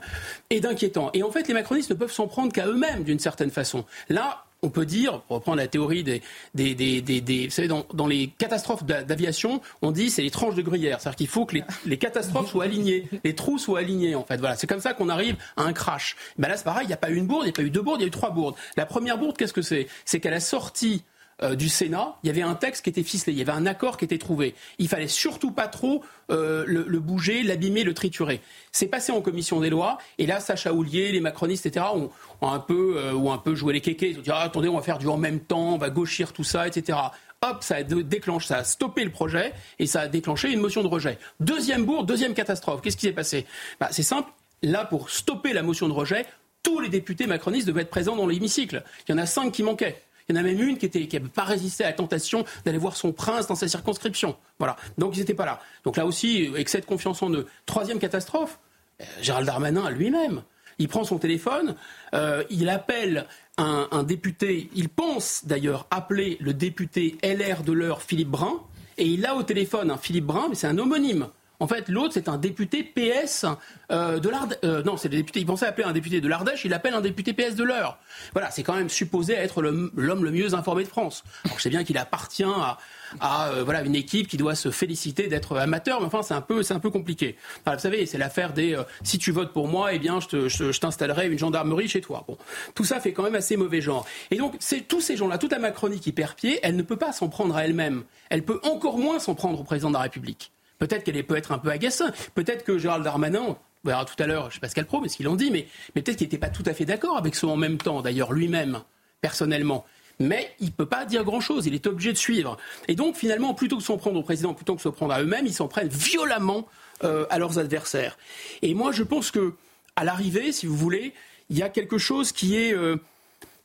et 0.49 0.59
d'inquiétant. 0.59 1.11
Et 1.13 1.23
en 1.23 1.31
fait, 1.31 1.47
les 1.47 1.53
macronistes 1.53 1.91
ne 1.91 1.95
peuvent 1.95 2.11
s'en 2.11 2.27
prendre 2.27 2.51
qu'à 2.51 2.65
eux-mêmes 2.65 3.03
d'une 3.03 3.19
certaine 3.19 3.51
façon. 3.51 3.85
Là, 4.09 4.45
on 4.65 4.69
peut 4.69 4.85
dire, 4.85 5.21
pour 5.21 5.37
reprendre 5.37 5.57
la 5.57 5.67
théorie 5.67 6.03
des, 6.03 6.21
vous 6.55 7.49
savez, 7.51 7.67
dans, 7.67 8.07
les 8.07 8.27
catastrophes 8.37 8.83
d'aviation, 8.83 9.61
on 9.81 9.91
dit 9.91 10.09
c'est 10.09 10.23
les 10.23 10.31
tranches 10.31 10.55
de 10.55 10.61
gruyère, 10.61 10.99
c'est-à-dire 10.99 11.17
qu'il 11.17 11.27
faut 11.27 11.45
que 11.45 11.57
les, 11.85 11.97
catastrophes 11.97 12.49
soient 12.49 12.63
alignées, 12.63 13.07
les 13.23 13.35
trous 13.35 13.59
soient 13.59 13.79
alignés 13.79 14.15
en 14.15 14.23
fait. 14.23 14.37
Voilà, 14.37 14.55
c'est 14.55 14.67
comme 14.67 14.81
ça 14.81 14.93
qu'on 14.93 15.09
arrive 15.09 15.35
à 15.55 15.63
un 15.63 15.73
crash. 15.73 16.15
Ben 16.37 16.47
là, 16.47 16.57
c'est 16.57 16.63
pareil, 16.63 16.85
il 16.85 16.87
n'y 16.87 16.93
a 16.93 16.97
pas 16.97 17.11
eu 17.11 17.15
une 17.15 17.27
bourde, 17.27 17.43
il 17.43 17.47
n'y 17.47 17.51
a 17.51 17.53
pas 17.53 17.61
eu 17.61 17.69
deux 17.69 17.81
bourdes, 17.81 18.01
il 18.01 18.03
y 18.03 18.05
a 18.05 18.07
eu 18.07 18.11
trois 18.11 18.31
bourdes. 18.31 18.55
La 18.75 18.85
première 18.85 19.17
bourde, 19.17 19.37
qu'est-ce 19.37 19.53
que 19.53 19.61
c'est? 19.61 19.87
C'est 20.03 20.19
qu'à 20.19 20.31
la 20.31 20.39
sortie 20.39 21.03
euh, 21.43 21.55
du 21.55 21.67
Sénat, 21.67 22.15
il 22.23 22.27
y 22.27 22.29
avait 22.29 22.41
un 22.41 22.55
texte 22.55 22.83
qui 22.83 22.89
était 22.89 23.03
ficelé, 23.03 23.33
il 23.33 23.39
y 23.39 23.41
avait 23.41 23.51
un 23.51 23.65
accord 23.65 23.97
qui 23.97 24.05
était 24.05 24.17
trouvé. 24.17 24.55
Il 24.79 24.87
fallait 24.87 25.09
surtout 25.09 25.51
pas 25.51 25.67
trop 25.67 26.01
euh, 26.31 26.63
le, 26.65 26.99
bouger, 26.99 27.43
l'abîmer, 27.43 27.83
le 27.83 27.93
triturer. 27.93 28.39
C'est 28.71 28.87
passé 28.87 29.11
en 29.11 29.21
commission 29.21 29.59
des 29.59 29.69
lois, 29.69 29.97
et 30.17 30.27
là, 30.27 30.39
Sacha 30.39 30.73
Houlier, 30.73 31.11
les 31.11 31.19
macronistes, 31.19 31.65
etc., 31.65 31.87
ont, 31.93 32.09
un 32.41 32.59
peu, 32.59 32.95
euh, 32.97 33.29
un 33.29 33.37
peu 33.37 33.53
joué 33.53 33.73
les 33.73 33.81
kékés. 33.81 34.11
Ils 34.11 34.19
ont 34.19 34.21
dit 34.21 34.31
ah, 34.31 34.41
attendez, 34.41 34.69
on 34.69 34.77
va 34.77 34.81
faire 34.81 34.97
du 34.97 35.07
en 35.07 35.17
même 35.17 35.41
temps, 35.41 35.73
on 35.73 35.77
va 35.77 35.89
gauchir 35.89 36.31
tout 36.31 36.45
ça, 36.45 36.67
etc. 36.67 36.97
Hop, 37.41 37.57
ça 37.63 37.75
a 37.75 38.39
ça 38.39 38.57
a 38.57 38.63
stoppé 38.63 39.03
le 39.03 39.11
projet 39.11 39.53
et 39.77 39.87
ça 39.87 40.01
a 40.01 40.07
déclenché 40.07 40.51
une 40.51 40.61
motion 40.61 40.83
de 40.83 40.87
rejet. 40.87 41.17
Deuxième 41.41 41.85
bourre, 41.85 42.05
deuxième 42.05 42.33
catastrophe. 42.33 42.81
Qu'est-ce 42.81 42.97
qui 42.97 43.07
s'est 43.07 43.13
passé? 43.13 43.45
Bah, 43.79 43.89
C'est 43.91 44.03
simple. 44.03 44.29
Là, 44.63 44.85
pour 44.85 45.09
stopper 45.09 45.51
la 45.51 45.61
motion 45.61 45.87
de 45.89 45.93
rejet, 45.93 46.25
tous 46.63 46.79
les 46.79 46.89
députés 46.89 47.27
macronistes 47.27 47.67
devaient 47.67 47.81
être 47.81 47.89
présents 47.89 48.15
dans 48.15 48.25
l'hémicycle. 48.25 48.83
Il 49.07 49.11
y 49.11 49.15
en 49.15 49.17
a 49.17 49.25
cinq 49.25 49.51
qui 49.51 49.63
manquaient. 49.63 50.01
Il 50.27 50.35
y 50.35 50.37
en 50.37 50.41
a 50.41 50.43
même 50.43 50.61
une 50.61 50.77
qui 50.77 50.87
n'avait 50.87 51.07
qui 51.07 51.19
pas 51.19 51.43
résisté 51.43 51.83
à 51.83 51.87
la 51.87 51.93
tentation 51.93 52.45
d'aller 52.65 52.77
voir 52.77 52.95
son 52.95 53.11
prince 53.11 53.47
dans 53.47 53.55
sa 53.55 53.67
circonscription. 53.67 54.35
Voilà. 54.59 54.75
Donc 54.97 55.15
ils 55.15 55.19
n'étaient 55.19 55.35
pas 55.35 55.45
là. 55.45 55.59
Donc 55.83 55.97
là 55.97 56.05
aussi, 56.05 56.51
excès 56.55 56.81
de 56.81 56.85
confiance 56.85 57.21
en 57.21 57.31
eux. 57.31 57.47
Troisième 57.65 57.99
catastrophe, 57.99 58.59
euh, 59.01 59.05
Gérald 59.21 59.45
Darmanin 59.45 59.89
lui-même. 59.89 60.43
Il 60.77 60.89
prend 60.89 61.05
son 61.05 61.19
téléphone, 61.19 61.75
euh, 62.13 62.43
il 62.49 62.67
appelle 62.67 63.27
un, 63.57 63.87
un, 63.91 64.03
député, 64.03 64.69
il 64.75 64.89
pense 64.89 65.45
d'ailleurs 65.45 65.87
appeler 65.89 66.37
le 66.41 66.53
député 66.53 67.17
LR 67.23 67.63
de 67.63 67.71
l'heure 67.71 68.01
Philippe 68.01 68.27
Brun, 68.27 68.59
et 68.97 69.05
il 69.05 69.25
a 69.25 69.35
au 69.35 69.43
téléphone 69.43 69.89
un 69.89 69.97
Philippe 69.97 70.25
Brun, 70.25 70.47
mais 70.49 70.55
c'est 70.55 70.67
un 70.67 70.77
homonyme. 70.77 71.27
En 71.59 71.67
fait, 71.67 71.89
l'autre, 71.89 72.13
c'est 72.13 72.27
un 72.27 72.37
député 72.37 72.83
PS 72.83 73.45
euh, 73.91 74.19
de 74.19 74.29
l'Ardèche. 74.29 74.59
Euh, 74.63 74.83
non, 74.83 74.97
c'est 74.97 75.07
le 75.07 75.15
député. 75.15 75.39
Il 75.39 75.45
pensait 75.45 75.65
appeler 75.65 75.87
un 75.87 75.93
député 75.93 76.21
de 76.21 76.27
l'Ardèche, 76.27 76.65
il 76.65 76.73
appelle 76.73 76.93
un 76.93 77.01
député 77.01 77.33
PS 77.33 77.55
de 77.55 77.63
l'Eure. 77.63 77.97
Voilà, 78.33 78.51
c'est 78.51 78.63
quand 78.63 78.75
même 78.75 78.89
supposé 78.89 79.33
être 79.33 79.61
l'homme 79.61 79.91
le 79.95 80.31
mieux 80.31 80.53
informé 80.53 80.83
de 80.83 80.89
France. 80.89 81.23
Alors, 81.45 81.57
je 81.57 81.63
sais 81.63 81.69
bien 81.69 81.83
qu'il 81.83 81.97
appartient 81.97 82.43
à, 82.43 82.77
à 83.19 83.49
euh, 83.49 83.63
voilà 83.63 83.81
une 83.83 83.95
équipe 83.95 84.27
qui 84.27 84.37
doit 84.37 84.55
se 84.55 84.71
féliciter 84.71 85.27
d'être 85.27 85.57
amateur, 85.57 86.01
mais 86.01 86.07
enfin, 86.07 86.23
c'est 86.23 86.33
un 86.33 86.41
peu, 86.41 86.63
c'est 86.63 86.73
un 86.73 86.79
peu 86.79 86.89
compliqué. 86.89 87.37
vous 87.65 87.79
savez, 87.79 88.05
c'est 88.05 88.17
l'affaire 88.17 88.53
des 88.53 88.77
si 89.03 89.17
tu 89.17 89.31
votes 89.31 89.53
pour 89.53 89.67
moi, 89.67 89.93
eh 89.93 89.99
bien, 89.99 90.19
je, 90.19 90.77
t'installerai 90.77 91.27
une 91.27 91.39
gendarmerie 91.39 91.87
chez 91.87 92.01
toi. 92.01 92.25
Bon, 92.27 92.37
tout 92.73 92.83
ça 92.83 92.99
fait 92.99 93.13
quand 93.13 93.23
même 93.23 93.35
assez 93.35 93.55
mauvais 93.55 93.81
genre. 93.81 94.05
Et 94.31 94.37
donc, 94.37 94.55
c'est 94.59 94.81
tous 94.87 95.01
ces 95.01 95.15
gens-là, 95.15 95.37
toute 95.37 95.51
la 95.51 95.59
Macronie 95.59 95.99
qui 95.99 96.11
perd 96.11 96.35
pied, 96.35 96.59
elle 96.63 96.75
ne 96.75 96.83
peut 96.83 96.97
pas 96.97 97.13
s'en 97.13 97.29
prendre 97.29 97.55
à 97.55 97.65
elle-même. 97.65 98.03
Elle 98.29 98.43
peut 98.43 98.59
encore 98.63 98.97
moins 98.97 99.19
s'en 99.19 99.35
prendre 99.35 99.59
au 99.59 99.63
président 99.63 99.89
de 99.89 99.93
la 99.93 100.01
République. 100.01 100.51
Peut-être 100.79 101.03
qu'elle 101.03 101.23
peut 101.23 101.37
être 101.37 101.51
un 101.51 101.57
peu 101.57 101.69
agaçante. 101.69 102.13
Peut-être 102.35 102.63
que 102.63 102.77
Gérald 102.77 103.03
Darmanin, 103.03 103.57
verra 103.83 104.05
tout 104.05 104.21
à 104.21 104.27
l'heure, 104.27 104.43
je 104.43 104.47
ne 104.47 104.53
sais 104.53 104.59
pas 104.59 104.69
ce 104.69 104.75
qu'elle 104.75 104.85
Pro, 104.85 104.99
mais 105.01 105.09
ce 105.09 105.17
qu'ils 105.17 105.27
ont 105.27 105.35
dit, 105.35 105.51
mais, 105.51 105.67
peut-être 105.93 106.17
qu'il 106.17 106.25
n'était 106.25 106.37
pas 106.37 106.49
tout 106.49 106.63
à 106.65 106.73
fait 106.73 106.85
d'accord 106.85 107.17
avec 107.17 107.35
ce 107.35 107.45
en 107.45 107.55
même 107.55 107.77
temps, 107.77 108.01
d'ailleurs 108.01 108.33
lui-même, 108.33 108.81
personnellement. 109.21 109.85
Mais 110.19 110.53
il 110.59 110.67
ne 110.67 110.71
peut 110.71 110.85
pas 110.85 111.05
dire 111.05 111.23
grand-chose, 111.23 111.65
il 111.65 111.73
est 111.73 111.87
obligé 111.87 112.13
de 112.13 112.17
suivre. 112.17 112.57
Et 112.87 112.95
donc 112.95 113.15
finalement, 113.15 113.53
plutôt 113.53 113.75
que 113.75 113.81
de 113.81 113.85
s'en 113.85 113.97
prendre 113.97 114.17
au 114.17 114.23
président, 114.23 114.53
plutôt 114.53 114.73
que 114.73 114.79
de 114.79 114.83
s'en 114.83 114.91
prendre 114.91 115.13
à 115.13 115.21
eux-mêmes, 115.21 115.45
ils 115.45 115.53
s'en 115.53 115.67
prennent 115.67 115.89
violemment 115.89 116.67
euh, 117.03 117.25
à 117.29 117.37
leurs 117.37 117.59
adversaires. 117.59 118.17
Et 118.61 118.73
moi, 118.73 118.91
je 118.91 119.03
pense 119.03 119.29
que 119.29 119.53
à 119.97 120.03
l'arrivée, 120.03 120.51
si 120.51 120.65
vous 120.65 120.75
voulez, 120.75 121.13
il 121.49 121.57
y 121.57 121.63
a 121.63 121.69
quelque 121.69 121.97
chose 121.97 122.31
qui 122.31 122.55
est 122.55 122.73
euh, 122.73 122.95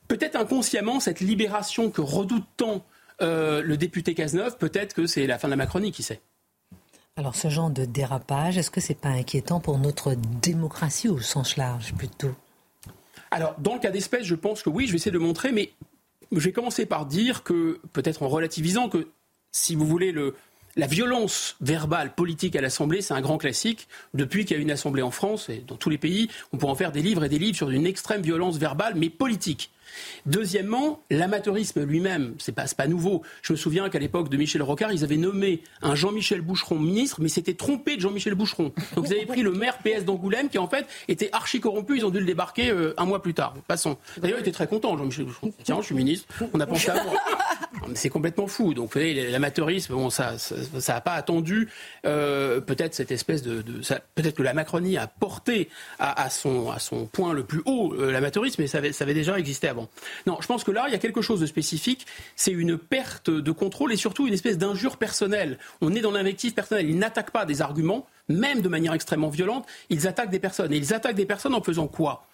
peut-être 0.08 0.36
inconsciemment 0.36 0.98
cette 0.98 1.20
libération 1.20 1.90
que 1.90 2.00
redoute 2.00 2.44
tant 2.56 2.84
euh, 3.22 3.62
le 3.62 3.76
député 3.76 4.14
Cazeneuve. 4.14 4.56
Peut-être 4.58 4.94
que 4.94 5.06
c'est 5.06 5.26
la 5.26 5.38
fin 5.38 5.46
de 5.48 5.52
la 5.52 5.56
Macronie, 5.56 5.92
qui 5.92 6.02
sait. 6.02 6.20
Alors 7.20 7.34
ce 7.36 7.50
genre 7.50 7.68
de 7.68 7.84
dérapage, 7.84 8.56
est-ce 8.56 8.70
que 8.70 8.80
c'est 8.80 8.94
pas 8.94 9.10
inquiétant 9.10 9.60
pour 9.60 9.76
notre 9.76 10.14
démocratie 10.40 11.06
au 11.06 11.20
sens 11.20 11.58
large 11.58 11.92
plutôt? 11.92 12.34
Alors 13.30 13.54
dans 13.58 13.74
le 13.74 13.78
cas 13.78 13.90
d'espèce, 13.90 14.24
je 14.24 14.34
pense 14.34 14.62
que 14.62 14.70
oui, 14.70 14.86
je 14.86 14.92
vais 14.92 14.96
essayer 14.96 15.10
de 15.10 15.18
montrer, 15.18 15.52
mais 15.52 15.70
je 16.32 16.38
vais 16.38 16.52
commencer 16.52 16.86
par 16.86 17.04
dire 17.04 17.42
que, 17.42 17.78
peut-être 17.92 18.22
en 18.22 18.28
relativisant, 18.28 18.88
que 18.88 19.08
si 19.52 19.74
vous 19.74 19.84
voulez, 19.84 20.12
le, 20.12 20.34
la 20.76 20.86
violence 20.86 21.56
verbale 21.60 22.14
politique 22.14 22.56
à 22.56 22.62
l'Assemblée, 22.62 23.02
c'est 23.02 23.12
un 23.12 23.20
grand 23.20 23.36
classique. 23.36 23.86
Depuis 24.14 24.46
qu'il 24.46 24.56
y 24.56 24.58
a 24.58 24.62
une 24.62 24.70
Assemblée 24.70 25.02
en 25.02 25.10
France 25.10 25.50
et 25.50 25.62
dans 25.66 25.76
tous 25.76 25.90
les 25.90 25.98
pays, 25.98 26.30
on 26.54 26.56
peut 26.56 26.68
en 26.68 26.74
faire 26.74 26.90
des 26.90 27.02
livres 27.02 27.24
et 27.24 27.28
des 27.28 27.38
livres 27.38 27.56
sur 27.58 27.68
une 27.68 27.84
extrême 27.84 28.22
violence 28.22 28.56
verbale, 28.56 28.94
mais 28.96 29.10
politique. 29.10 29.70
Deuxièmement, 30.26 31.02
l'amateurisme 31.10 31.84
lui-même, 31.84 32.34
c'est 32.38 32.52
pas, 32.52 32.64
pas 32.76 32.86
nouveau. 32.86 33.22
Je 33.42 33.52
me 33.52 33.58
souviens 33.58 33.88
qu'à 33.88 33.98
l'époque 33.98 34.28
de 34.28 34.36
Michel 34.36 34.62
Rocard, 34.62 34.92
ils 34.92 35.04
avaient 35.04 35.16
nommé 35.16 35.62
un 35.82 35.94
Jean-Michel 35.94 36.40
Boucheron 36.40 36.78
ministre, 36.78 37.20
mais 37.20 37.28
c'était 37.28 37.54
trompé 37.54 37.96
de 37.96 38.00
Jean-Michel 38.00 38.34
Boucheron. 38.34 38.72
Donc 38.94 39.06
vous 39.06 39.12
avez 39.12 39.26
pris 39.26 39.42
le 39.42 39.52
maire 39.52 39.78
PS 39.78 40.04
d'Angoulême 40.04 40.48
qui 40.48 40.58
en 40.58 40.68
fait 40.68 40.86
était 41.08 41.30
archi 41.32 41.60
corrompu, 41.60 41.96
ils 41.96 42.04
ont 42.04 42.10
dû 42.10 42.20
le 42.20 42.26
débarquer 42.26 42.70
euh, 42.70 42.94
un 42.96 43.04
mois 43.04 43.22
plus 43.22 43.34
tard. 43.34 43.54
Passons. 43.66 43.96
D'ailleurs, 44.18 44.38
il 44.38 44.42
était 44.42 44.52
très 44.52 44.66
content, 44.66 44.96
Jean-Michel 44.96 45.26
Boucheron. 45.26 45.52
Tiens, 45.64 45.78
je 45.80 45.86
suis 45.86 45.94
ministre, 45.94 46.26
on 46.52 46.60
a 46.60 46.66
pensé 46.66 46.90
à 46.90 47.02
moi. 47.04 47.14
C'est 47.94 48.08
complètement 48.08 48.46
fou. 48.46 48.74
Donc, 48.74 48.86
vous 48.86 49.00
voyez, 49.00 49.30
l'amateurisme, 49.30 49.94
bon, 49.94 50.10
ça, 50.10 50.38
ça 50.38 50.94
n'a 50.94 51.00
pas 51.00 51.14
attendu 51.14 51.68
euh, 52.06 52.60
peut-être 52.60 52.94
cette 52.94 53.10
espèce 53.10 53.42
de, 53.42 53.62
peut-être 54.14 54.36
que 54.36 54.42
la 54.42 54.54
Macronie 54.54 54.96
a 54.98 55.06
porté 55.06 55.68
à, 55.98 56.30
son, 56.30 56.70
à 56.70 56.78
son 56.78 57.06
point 57.06 57.32
le 57.32 57.44
plus 57.44 57.62
haut 57.64 57.94
euh, 57.94 58.10
l'amateurisme, 58.12 58.62
mais 58.62 58.68
ça 58.68 58.78
avait, 58.78 58.92
ça 58.92 59.04
avait 59.04 59.14
déjà 59.14 59.38
existé 59.38 59.68
avant. 59.68 59.79
Non, 60.26 60.38
je 60.40 60.46
pense 60.46 60.64
que 60.64 60.70
là, 60.70 60.84
il 60.88 60.92
y 60.92 60.94
a 60.94 60.98
quelque 60.98 61.22
chose 61.22 61.40
de 61.40 61.46
spécifique. 61.46 62.06
C'est 62.36 62.52
une 62.52 62.78
perte 62.78 63.30
de 63.30 63.52
contrôle 63.52 63.92
et 63.92 63.96
surtout 63.96 64.26
une 64.26 64.34
espèce 64.34 64.58
d'injure 64.58 64.96
personnelle. 64.96 65.58
On 65.80 65.94
est 65.94 66.00
dans 66.00 66.10
l'invective 66.10 66.54
personnelle. 66.54 66.88
Ils 66.88 66.98
n'attaquent 66.98 67.30
pas 67.30 67.44
des 67.44 67.62
arguments, 67.62 68.06
même 68.30 68.60
de 68.60 68.68
manière 68.68 68.94
extrêmement 68.94 69.28
violente. 69.28 69.66
Ils 69.90 70.06
attaquent 70.06 70.30
des 70.30 70.38
personnes. 70.38 70.72
Et 70.72 70.76
ils 70.76 70.94
attaquent 70.94 71.16
des 71.16 71.26
personnes 71.26 71.54
en 71.54 71.62
faisant 71.62 71.86
quoi? 71.86 72.24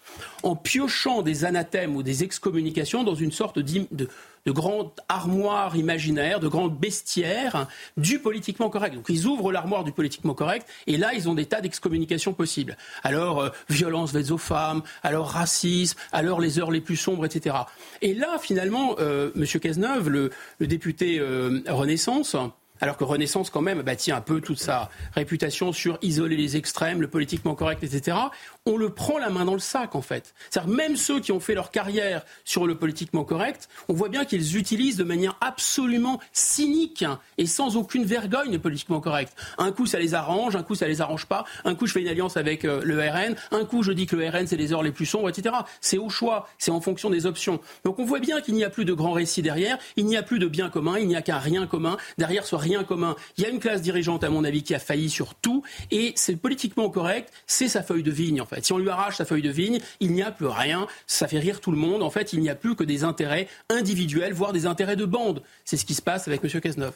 En 0.43 0.55
piochant 0.55 1.21
des 1.21 1.45
anathèmes 1.45 1.95
ou 1.95 2.03
des 2.03 2.23
excommunications 2.23 3.03
dans 3.03 3.15
une 3.15 3.31
sorte 3.31 3.59
de, 3.59 4.07
de 4.47 4.51
grandes 4.53 4.91
armoires 5.09 5.75
imaginaires, 5.75 6.39
de 6.39 6.47
grands 6.47 6.69
bestiaires 6.69 7.67
du 7.97 8.19
politiquement 8.19 8.69
correct. 8.69 8.95
Donc 8.95 9.07
ils 9.09 9.25
ouvrent 9.25 9.51
l'armoire 9.51 9.83
du 9.83 9.91
politiquement 9.91 10.33
correct 10.33 10.65
et 10.87 10.95
là 10.95 11.13
ils 11.13 11.27
ont 11.27 11.33
des 11.33 11.45
tas 11.45 11.59
d'excommunications 11.59 12.33
possibles. 12.33 12.77
Alors 13.03 13.41
euh, 13.41 13.49
violence 13.69 14.13
faite 14.13 14.31
aux 14.31 14.37
femmes, 14.37 14.83
alors 15.03 15.27
racisme, 15.27 15.99
alors 16.13 16.39
les 16.39 16.59
heures 16.59 16.71
les 16.71 16.79
plus 16.79 16.95
sombres, 16.95 17.25
etc. 17.25 17.57
Et 18.01 18.13
là 18.13 18.37
finalement, 18.39 18.95
euh, 18.99 19.31
M. 19.35 19.45
Cazeneuve, 19.59 20.09
le, 20.09 20.31
député 20.61 21.19
euh, 21.19 21.61
Renaissance, 21.67 22.37
alors 22.81 22.97
que 22.97 23.03
Renaissance, 23.03 23.49
quand 23.49 23.61
même, 23.61 23.81
bâtit 23.81 24.11
un 24.11 24.21
peu 24.21 24.41
toute 24.41 24.59
sa 24.59 24.89
réputation 25.13 25.73
sur 25.73 25.97
isoler 26.01 26.37
les 26.37 26.57
extrêmes, 26.57 27.01
le 27.01 27.07
politiquement 27.07 27.55
correct, 27.55 27.83
etc. 27.83 28.17
On 28.65 28.77
le 28.77 28.89
prend 28.89 29.17
la 29.17 29.29
main 29.29 29.45
dans 29.45 29.53
le 29.53 29.59
sac, 29.59 29.95
en 29.95 30.01
fait. 30.01 30.33
C'est-à-dire, 30.49 30.73
même 30.73 30.95
ceux 30.95 31.19
qui 31.19 31.31
ont 31.31 31.39
fait 31.39 31.55
leur 31.55 31.71
carrière 31.71 32.23
sur 32.43 32.67
le 32.67 32.75
politiquement 32.75 33.23
correct, 33.23 33.69
on 33.87 33.93
voit 33.93 34.09
bien 34.09 34.25
qu'ils 34.25 34.57
utilisent 34.57 34.97
de 34.97 35.03
manière 35.03 35.37
absolument 35.41 36.19
cynique 36.33 37.05
et 37.37 37.45
sans 37.45 37.77
aucune 37.77 38.05
vergogne 38.05 38.51
le 38.51 38.59
politiquement 38.59 38.99
correct. 38.99 39.33
Un 39.57 39.71
coup, 39.71 39.85
ça 39.85 39.99
les 39.99 40.13
arrange, 40.13 40.55
un 40.55 40.63
coup, 40.63 40.75
ça 40.75 40.87
les 40.87 41.01
arrange 41.01 41.25
pas. 41.25 41.45
Un 41.65 41.75
coup, 41.75 41.87
je 41.87 41.93
fais 41.93 42.01
une 42.01 42.07
alliance 42.07 42.37
avec 42.37 42.65
euh, 42.65 42.81
le 42.83 42.99
RN. 42.99 43.35
Un 43.51 43.65
coup, 43.65 43.83
je 43.83 43.91
dis 43.91 44.05
que 44.05 44.15
le 44.15 44.27
RN, 44.27 44.47
c'est 44.47 44.57
les 44.57 44.73
heures 44.73 44.83
les 44.83 44.91
plus 44.91 45.05
sombres, 45.05 45.29
etc. 45.29 45.55
C'est 45.81 45.97
au 45.97 46.09
choix, 46.09 46.47
c'est 46.57 46.71
en 46.71 46.81
fonction 46.81 47.09
des 47.09 47.25
options. 47.25 47.59
Donc, 47.85 47.99
on 47.99 48.05
voit 48.05 48.19
bien 48.19 48.41
qu'il 48.41 48.55
n'y 48.55 48.63
a 48.63 48.69
plus 48.69 48.85
de 48.85 48.93
grands 48.93 49.13
récits 49.13 49.41
derrière, 49.41 49.77
il 49.95 50.05
n'y 50.05 50.17
a 50.17 50.23
plus 50.23 50.39
de 50.39 50.47
bien 50.47 50.69
commun, 50.69 50.97
il 50.99 51.07
n'y 51.07 51.15
a 51.15 51.21
qu'un 51.21 51.37
rien 51.39 51.67
commun. 51.67 51.97
Derrière 52.17 52.45
ce 52.45 52.55
Il 52.67 53.43
y 53.43 53.45
a 53.45 53.49
une 53.49 53.59
classe 53.59 53.81
dirigeante, 53.81 54.23
à 54.23 54.29
mon 54.29 54.43
avis, 54.43 54.63
qui 54.63 54.75
a 54.75 54.79
failli 54.79 55.09
sur 55.09 55.35
tout, 55.35 55.63
et 55.91 56.13
c'est 56.15 56.35
politiquement 56.35 56.89
correct, 56.89 57.31
c'est 57.45 57.67
sa 57.67 57.83
feuille 57.83 58.03
de 58.03 58.11
vigne, 58.11 58.41
en 58.41 58.45
fait. 58.45 58.65
Si 58.65 58.73
on 58.73 58.77
lui 58.77 58.89
arrache 58.89 59.17
sa 59.17 59.25
feuille 59.25 59.41
de 59.41 59.49
vigne, 59.49 59.79
il 59.99 60.11
n'y 60.11 60.21
a 60.21 60.31
plus 60.31 60.47
rien, 60.47 60.87
ça 61.05 61.27
fait 61.27 61.39
rire 61.39 61.61
tout 61.61 61.71
le 61.71 61.77
monde. 61.77 62.03
En 62.03 62.09
fait, 62.09 62.33
il 62.33 62.39
n'y 62.39 62.49
a 62.49 62.55
plus 62.55 62.75
que 62.75 62.83
des 62.83 63.03
intérêts 63.03 63.47
individuels, 63.69 64.33
voire 64.33 64.53
des 64.53 64.65
intérêts 64.65 64.95
de 64.95 65.05
bande. 65.05 65.41
C'est 65.65 65.77
ce 65.77 65.85
qui 65.85 65.93
se 65.93 66.01
passe 66.01 66.27
avec 66.27 66.43
M. 66.43 66.61
Cazeneuve. 66.61 66.93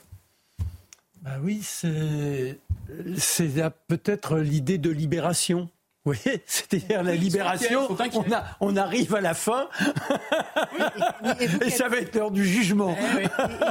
Bah 1.22 1.38
oui, 1.44 1.62
c'est 1.62 2.60
peut-être 3.88 4.38
l'idée 4.38 4.78
de 4.78 4.90
libération. 4.90 5.70
Oui, 6.06 6.18
c'est-à-dire 6.46 7.04
la 7.04 7.16
libération. 7.16 7.88
On, 7.90 8.34
a, 8.34 8.44
on, 8.60 8.76
arrive 8.76 9.14
à 9.16 9.22
la 9.22 9.36
fin 9.36 9.68
et, 11.40 11.70
ça 11.70 11.90
va 11.90 11.98
être 11.98 12.16
l'heure 12.16 12.32
du 12.32 12.44
jugement. 12.44 12.96
Eh 12.98 13.24
et, 13.24 13.28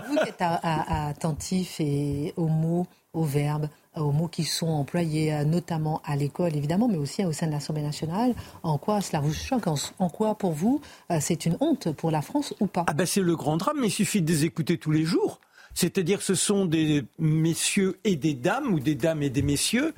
vous 0.08 0.16
qui 0.16 0.28
êtes 0.28 0.42
attentif 0.42 1.80
et 1.80 2.32
aux 2.36 2.46
mots, 2.46 2.86
aux 3.12 3.24
verbes, 3.24 3.68
aux 3.96 4.12
mots 4.12 4.28
qui 4.28 4.44
sont 4.44 4.68
employés 4.68 5.34
euh, 5.34 5.44
notamment 5.44 6.00
à 6.04 6.14
l'école 6.14 6.54
évidemment, 6.54 6.86
mais 6.86 6.98
aussi 6.98 7.24
au 7.24 7.32
sein 7.32 7.48
de 7.48 7.52
l'Assemblée 7.52 7.82
nationale, 7.82 8.34
en 8.62 8.78
quoi 8.78 9.00
cela 9.00 9.20
vous 9.20 9.32
choque 9.32 9.66
En 9.98 10.08
quoi 10.08 10.36
pour 10.36 10.52
vous 10.52 10.80
euh, 11.10 11.18
c'est 11.20 11.46
une 11.46 11.56
honte 11.60 11.90
pour 11.92 12.12
la 12.12 12.22
France 12.22 12.54
ou 12.60 12.68
pas? 12.68 12.84
Ah 12.86 12.92
ben 12.92 13.06
c'est 13.06 13.22
le 13.22 13.34
grand 13.34 13.56
drame, 13.56 13.78
mais 13.80 13.88
il 13.88 13.92
suffit 13.92 14.22
de 14.22 14.30
les 14.30 14.44
écouter 14.44 14.78
tous 14.78 14.92
les 14.92 15.04
jours. 15.04 15.40
C'est-à-dire 15.74 16.22
ce 16.22 16.34
sont 16.34 16.64
des 16.64 17.04
messieurs 17.18 17.98
et 18.04 18.16
des 18.16 18.34
dames, 18.34 18.72
ou 18.72 18.80
des 18.80 18.94
dames 18.94 19.22
et 19.22 19.30
des 19.30 19.42
messieurs, 19.42 19.94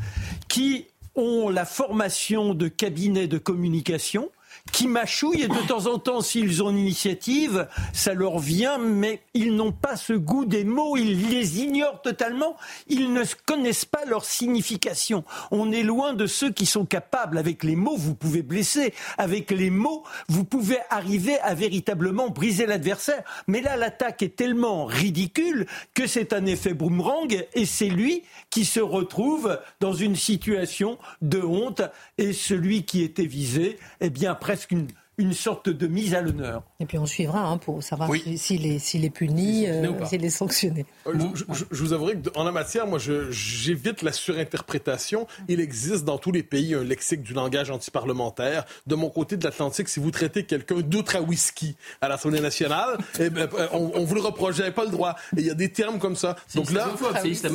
qui 0.49 0.87
ont 1.15 1.49
la 1.49 1.65
formation 1.65 2.55
de 2.55 2.69
cabinet 2.69 3.27
de 3.27 3.39
communication 3.39 4.31
qui 4.71 4.87
mâchouillent 4.87 5.43
et 5.43 5.49
de 5.49 5.67
temps 5.67 5.87
en 5.87 5.99
temps, 5.99 6.21
s'ils 6.21 6.63
ont 6.63 6.71
une 6.71 6.79
initiative, 6.79 7.69
ça 7.93 8.15
leur 8.15 8.39
vient, 8.39 8.79
mais 8.79 9.21
ils 9.35 9.55
n'ont 9.55 9.73
pas 9.73 9.97
ce 9.97 10.13
goût 10.13 10.45
des 10.45 10.65
mots, 10.65 10.97
ils 10.97 11.29
les 11.29 11.61
ignorent 11.61 12.01
totalement, 12.01 12.57
ils 12.87 13.13
ne 13.13 13.23
connaissent 13.47 13.85
pas 13.85 14.05
leur 14.05 14.25
signification. 14.25 15.25
On 15.51 15.73
est 15.73 15.83
loin 15.83 16.15
de 16.15 16.27
ceux 16.27 16.51
qui 16.53 16.67
sont 16.67 16.85
capables, 16.85 17.39
avec 17.39 17.65
les 17.65 17.77
mots, 17.77 17.97
vous 17.97 18.15
pouvez 18.15 18.43
blesser, 18.43 18.95
avec 19.19 19.51
les 19.51 19.71
mots, 19.71 20.05
vous 20.29 20.45
pouvez 20.45 20.79
arriver 20.91 21.39
à 21.41 21.55
véritablement 21.55 22.29
briser 22.29 22.67
l'adversaire. 22.67 23.23
Mais 23.49 23.61
là, 23.61 23.77
l'attaque 23.77 24.23
est 24.23 24.37
tellement 24.37 24.85
ridicule 24.85 25.67
que 25.95 26.07
c'est 26.07 26.33
un 26.33 26.47
effet 26.47 26.75
boomerang 26.75 27.45
et 27.55 27.67
c'est 27.67 27.89
lui 27.89 28.23
qui 28.53 28.67
se 28.67 28.81
retrouve 28.81 29.59
dans 29.81 29.95
une 29.95 30.15
situation 30.15 30.99
de 31.23 31.41
honte. 31.41 31.83
Et 32.19 32.35
celui 32.35 32.85
qui 32.85 33.03
était 33.03 33.25
visé, 33.25 33.79
eh 34.01 34.11
bien, 34.11 34.35
presque 34.35 34.71
une, 34.71 34.87
une 35.23 35.33
sorte 35.33 35.69
de 35.69 35.87
mise 35.87 36.15
à 36.15 36.21
l'honneur. 36.21 36.63
Et 36.81 36.87
puis 36.87 36.99
on 36.99 37.07
suivra 37.07 37.47
hein, 37.47 37.57
pour 37.57 37.83
savoir 37.83 38.11
s'il 38.37 38.67
est, 38.67 38.79
s'il 38.79 39.05
est 39.05 39.11
puni, 39.11 39.69
euh, 39.69 40.05
s'il 40.05 40.25
est 40.25 40.31
sanctionné. 40.31 40.85
Euh, 41.07 41.13
je, 41.35 41.45
je, 41.49 41.65
je, 41.71 41.83
vous 41.83 41.93
avouerai 41.93 42.21
qu'en 42.21 42.43
la 42.43 42.51
matière, 42.51 42.87
moi, 42.89 42.99
j'évite 42.99 44.03
la 44.03 44.13
surinterprétation. 44.13 45.29
Il 45.49 45.61
existe 45.61 46.05
dans 46.05 46.19
tous 46.19 46.33
les 46.33 46.43
pays 46.43 46.75
un 46.75 46.83
lexique 46.83 47.23
du 47.23 47.35
langage 47.35 47.71
antiparlementaire. 47.71 48.65
De 48.87 48.97
mon 48.97 49.11
côté 49.11 49.37
de 49.37 49.45
l'Atlantique, 49.45 49.89
si 49.89 50.01
vous 50.01 50.11
traitez 50.11 50.45
quelqu'un 50.45 50.81
d'outre 50.81 51.15
à 51.15 51.21
whisky 51.21 51.77
à 52.01 52.09
l'Assemblée 52.09 52.41
nationale, 52.41 52.99
eh 53.21 53.31
ben, 53.31 53.49
euh, 53.55 53.69
on, 53.73 53.93
on, 53.95 54.05
vous 54.05 54.17
le 54.17 54.21
reproche, 54.21 54.61
vous 54.61 54.73
pas 54.73 54.85
le 54.85 54.91
droit. 54.91 55.15
Et 55.37 55.41
il 55.41 55.47
y 55.47 55.51
a 55.51 55.55
des 55.55 55.71
termes 55.71 56.01
comme 56.01 56.17
ça. 56.17 56.35
Donc 56.57 56.73
là, 56.73 56.89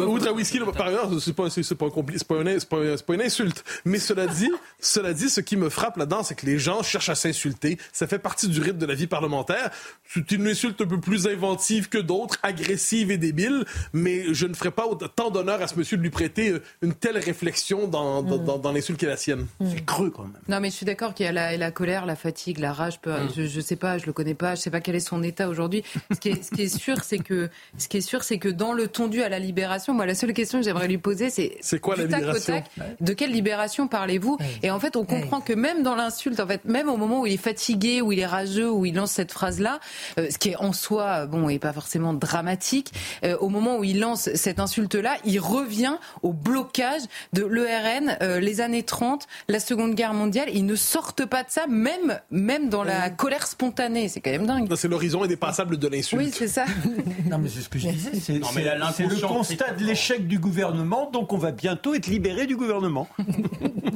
outre 0.07 0.27
à 0.29 0.31
whisky, 0.31 0.59
par 0.59 0.87
ailleurs, 0.87 1.09
c'est 1.19 1.33
pas, 1.33 1.49
c'est 1.49 1.61
pas, 1.75 1.87
c'est 1.89 2.27
pas, 2.27 2.35
une, 2.35 2.59
pas, 2.61 2.77
pas 3.05 3.13
une 3.13 3.21
insulte. 3.21 3.63
Mais 3.83 3.99
cela 3.99 4.25
dit, 4.25 4.51
cela 4.79 5.13
dit, 5.13 5.29
ce 5.29 5.41
qui 5.41 5.57
me 5.57 5.69
frappe 5.69 5.97
là-dedans, 5.97 6.23
c'est 6.23 6.35
que 6.35 6.45
les 6.45 6.59
gens 6.59 6.81
cherchent 6.81 7.09
à 7.09 7.15
s'insulter. 7.15 7.56
Ça 7.91 8.07
fait 8.07 8.19
partie 8.19 8.47
du 8.47 8.61
rythme 8.61 8.77
de 8.77 8.85
la 8.85 8.95
vie 8.95 9.07
parlementaire. 9.07 9.71
C'est 10.13 10.31
une 10.31 10.47
insulte 10.47 10.81
un 10.81 10.85
peu 10.85 10.99
plus 10.99 11.27
inventive 11.27 11.89
que 11.89 11.97
d'autres, 11.97 12.37
agressive 12.43 13.11
et 13.11 13.17
débile, 13.17 13.65
mais 13.93 14.33
je 14.33 14.45
ne 14.45 14.53
ferai 14.53 14.71
pas 14.71 14.85
tant 15.15 15.31
d'honneur 15.31 15.61
à 15.61 15.67
ce 15.67 15.75
monsieur 15.75 15.97
de 15.97 16.01
lui 16.01 16.09
prêter 16.09 16.49
euh, 16.49 16.63
une 16.81 16.93
telle 16.93 17.17
réflexion 17.17 17.87
dans, 17.87 18.23
dans, 18.23 18.57
mm. 18.57 18.61
dans, 18.61 18.71
l'insulte 18.71 18.99
qui 18.99 19.05
est 19.05 19.09
la 19.09 19.17
sienne. 19.17 19.47
Mm. 19.59 19.69
C'est 19.71 19.85
creux 19.85 20.09
quand 20.09 20.23
même. 20.23 20.33
Non, 20.47 20.59
mais 20.59 20.69
je 20.69 20.75
suis 20.75 20.85
d'accord 20.85 21.13
qu'il 21.13 21.25
y 21.25 21.29
a 21.29 21.31
la, 21.31 21.57
la, 21.57 21.71
colère, 21.71 22.05
la 22.05 22.15
fatigue, 22.15 22.59
la 22.59 22.73
rage. 22.73 22.99
Mm. 23.05 23.27
Je 23.35 23.57
ne 23.57 23.61
sais 23.61 23.75
pas, 23.75 23.97
je 23.97 24.05
le 24.05 24.13
connais 24.13 24.33
pas, 24.33 24.55
je 24.55 24.61
sais 24.61 24.71
pas 24.71 24.81
quel 24.81 24.95
est 24.95 24.99
son 24.99 25.23
état 25.23 25.49
aujourd'hui. 25.49 25.83
Ce, 26.13 26.19
qui 26.19 26.29
est, 26.29 26.43
ce 26.43 26.51
qui 26.51 26.63
est 26.63 26.77
sûr, 26.77 27.03
c'est 27.03 27.19
que 27.19 27.49
ce 27.77 27.87
qui 27.87 27.97
est 27.97 28.01
sûr, 28.01 28.23
c'est 28.23 28.39
que 28.39 28.49
dans 28.49 28.73
le 28.73 28.87
tondu 28.87 29.21
à 29.21 29.29
la 29.29 29.39
libération, 29.39 29.93
moi, 29.93 30.05
la 30.05 30.15
seule 30.15 30.33
question 30.33 30.59
que 30.59 30.65
j'aimerais 30.65 30.87
lui 30.87 30.97
poser, 30.97 31.29
c'est 31.29 31.57
c'est 31.61 31.79
quoi 31.79 31.95
la 31.95 32.05
libération? 32.05 32.63
De 33.01 33.13
quelle 33.13 33.31
libération 33.31 33.87
parlez-vous? 33.87 34.37
Et 34.63 34.71
en 34.71 34.79
fait, 34.79 34.95
on 34.95 35.05
comprend 35.05 35.41
que 35.41 35.53
même 35.53 35.83
dans 35.83 35.95
l'insulte, 35.95 36.39
en 36.39 36.47
fait, 36.47 36.65
même 36.65 36.89
au 36.89 36.97
moment 36.97 37.21
où 37.21 37.27
il 37.27 37.36
est 37.37 37.41
fatigué, 37.41 38.01
où 38.01 38.11
il 38.11 38.19
est 38.19 38.25
rageux, 38.25 38.69
où 38.69 38.85
il 38.85 38.95
lance 38.95 39.11
cette 39.11 39.31
phrase-là, 39.31 39.79
euh, 40.19 40.27
ce 40.29 40.37
qui 40.37 40.49
est 40.49 40.55
en 40.57 40.73
soi, 40.73 41.25
bon, 41.27 41.49
et 41.49 41.59
pas 41.59 41.73
forcément 41.73 42.13
dramatique, 42.13 42.91
euh, 43.23 43.37
au 43.37 43.49
moment 43.49 43.77
où 43.77 43.83
il 43.83 43.99
lance 43.99 44.29
cette 44.33 44.59
insulte-là, 44.59 45.17
il 45.25 45.39
revient 45.39 45.95
au 46.23 46.33
blocage 46.33 47.03
de 47.33 47.45
l'ERN, 47.45 48.17
euh, 48.21 48.39
les 48.39 48.61
années 48.61 48.83
30, 48.83 49.27
la 49.47 49.59
Seconde 49.59 49.95
Guerre 49.95 50.13
mondiale. 50.13 50.49
Ils 50.53 50.65
ne 50.65 50.75
sortent 50.75 51.25
pas 51.25 51.43
de 51.43 51.49
ça, 51.49 51.67
même, 51.67 52.19
même 52.31 52.69
dans 52.69 52.83
la 52.83 53.09
colère 53.09 53.47
spontanée. 53.47 54.09
C'est 54.09 54.19
quand 54.19 54.31
même 54.31 54.47
dingue. 54.47 54.73
C'est 54.75 54.87
l'horizon 54.87 55.23
indépassable 55.23 55.77
de 55.77 55.87
l'insulte. 55.87 56.21
Oui, 56.21 56.31
c'est 56.33 56.47
ça. 56.47 56.65
non, 57.29 57.37
mais 57.37 57.49
c'est 57.49 57.61
ce 57.61 57.69
que 57.69 57.79
je 57.79 57.89
disais. 57.89 58.11
C'est 58.19 58.33
le 58.33 59.27
constat 59.27 59.71
de 59.73 59.83
l'échec 59.83 60.27
du 60.27 60.39
gouvernement, 60.39 61.09
donc 61.11 61.33
on 61.33 61.37
va 61.37 61.51
bientôt 61.51 61.93
être 61.93 62.07
libéré 62.07 62.47
du 62.47 62.55
gouvernement. 62.55 63.07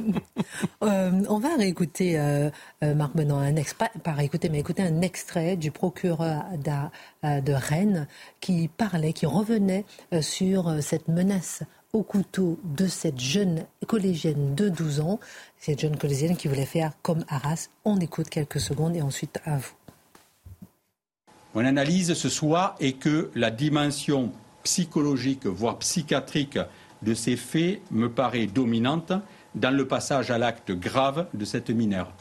on 0.80 1.38
va 1.38 1.56
réécouter, 1.56 2.18
Marc 2.82 3.16
Benoît, 3.16 3.38
un 3.38 3.56
extrait, 3.56 3.90
pas 4.02 4.12
réécouter, 4.12 4.48
mais 4.48 4.60
écouter 4.60 4.82
un 4.82 5.00
extrait 5.00 5.56
du 5.56 5.70
procureur 5.70 6.44
euh, 7.24 7.40
de 7.40 7.52
Rennes 7.52 8.08
qui 8.40 8.66
parlait, 8.66 9.12
qui 9.12 9.26
revenait 9.26 9.84
euh, 10.12 10.22
sur 10.22 10.68
euh, 10.68 10.80
cette 10.80 11.06
menace 11.06 11.62
au 11.92 12.02
couteau 12.02 12.58
de 12.64 12.88
cette 12.88 13.20
jeune 13.20 13.64
collégienne 13.86 14.56
de 14.56 14.68
12 14.68 15.00
ans, 15.00 15.20
cette 15.58 15.80
jeune 15.80 15.96
collégienne 15.96 16.36
qui 16.36 16.48
voulait 16.48 16.66
faire 16.66 16.92
comme 17.02 17.24
Arras. 17.28 17.68
On 17.84 18.00
écoute 18.00 18.28
quelques 18.28 18.58
secondes 18.58 18.96
et 18.96 19.02
ensuite 19.02 19.40
à 19.44 19.58
vous. 19.58 19.72
Mon 21.54 21.64
analyse 21.64 22.14
ce 22.14 22.28
soir 22.28 22.74
est 22.80 22.94
que 22.94 23.30
la 23.36 23.52
dimension 23.52 24.32
psychologique, 24.64 25.46
voire 25.46 25.78
psychiatrique 25.78 26.58
de 27.02 27.14
ces 27.14 27.36
faits 27.36 27.80
me 27.92 28.08
paraît 28.08 28.46
dominante 28.46 29.12
dans 29.54 29.74
le 29.74 29.86
passage 29.86 30.30
à 30.30 30.38
l'acte 30.38 30.72
grave 30.72 31.26
de 31.34 31.44
cette 31.44 31.70
mineure. 31.70 32.12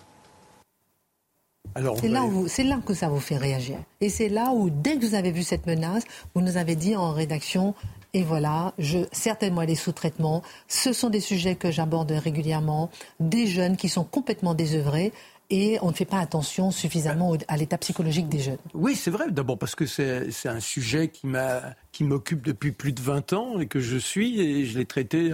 C'est 1.76 2.10
là, 2.10 2.26
là, 2.66 2.80
que 2.86 2.94
ça 2.94 3.08
vous 3.08 3.20
fait 3.20 3.38
réagir. 3.38 3.78
Et 4.02 4.10
c'est 4.10 4.28
là 4.28 4.52
où, 4.52 4.70
dès 4.70 4.98
que 4.98 5.06
vous 5.06 5.16
avez 5.16 5.32
vu 5.32 5.44
cette 5.44 5.68
menace, 5.68 6.04
vous 6.36 6.42
nous 6.42 6.58
avez 6.58 6.76
dit 6.76 6.96
en 6.96 7.12
rédaction, 7.12 7.76
et 8.14 8.24
voilà, 8.24 8.74
je, 8.78 9.00
certainement 9.14 9.62
les 9.62 9.76
sous-traitements, 9.76 10.42
ce 10.68 10.92
sont 10.92 11.10
des 11.10 11.22
sujets 11.22 11.56
que 11.56 11.72
j'aborde 11.72 12.12
régulièrement, 12.12 12.90
des 13.22 13.48
jeunes 13.48 13.78
qui 13.78 13.88
sont 13.88 14.04
complètement 14.04 14.54
désœuvrés, 14.54 15.14
et 15.52 15.78
on 15.82 15.90
ne 15.90 15.94
fait 15.94 16.06
pas 16.06 16.20
attention 16.20 16.72
suffisamment 16.72 17.36
à 17.50 17.58
l'état 17.58 17.78
psychologique 17.78 18.30
des 18.30 18.40
jeunes. 18.40 18.58
Oui, 18.74 18.96
c'est 18.96 19.12
vrai. 19.12 19.30
D'abord 19.30 19.60
parce 19.60 19.76
que 19.76 19.86
c'est 19.86 20.32
un 20.46 20.60
sujet 20.62 21.12
qui 21.12 22.04
m'occupe 22.04 22.42
depuis 22.42 22.72
plus 22.72 22.94
de 22.94 23.02
20 23.02 23.34
ans 23.34 23.60
et 23.60 23.68
que 23.68 23.82
je 23.82 23.98
suis 23.98 24.40
et 24.40 24.66
je 24.66 24.80
l'ai 24.80 24.86
traité 24.86 25.34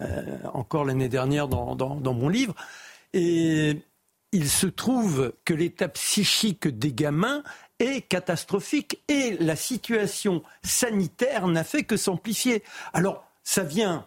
euh, 0.00 0.26
encore 0.52 0.84
l'année 0.84 1.08
dernière 1.08 1.46
dans, 1.46 1.76
dans, 1.76 2.14
mon 2.14 2.28
livre. 2.28 2.54
Et 3.14 3.80
il 4.32 4.50
se 4.50 4.66
trouve 4.66 5.32
que 5.44 5.54
l'état 5.54 5.88
psychique 5.88 6.66
des 6.66 6.92
gamins 6.92 7.44
est 7.78 8.02
catastrophique 8.02 9.00
et 9.08 9.36
la 9.38 9.54
situation 9.54 10.42
sanitaire 10.64 11.46
n'a 11.46 11.62
fait 11.62 11.84
que 11.84 11.96
s'amplifier. 11.96 12.64
Alors, 12.92 13.24
ça 13.44 13.62
vient 13.62 14.06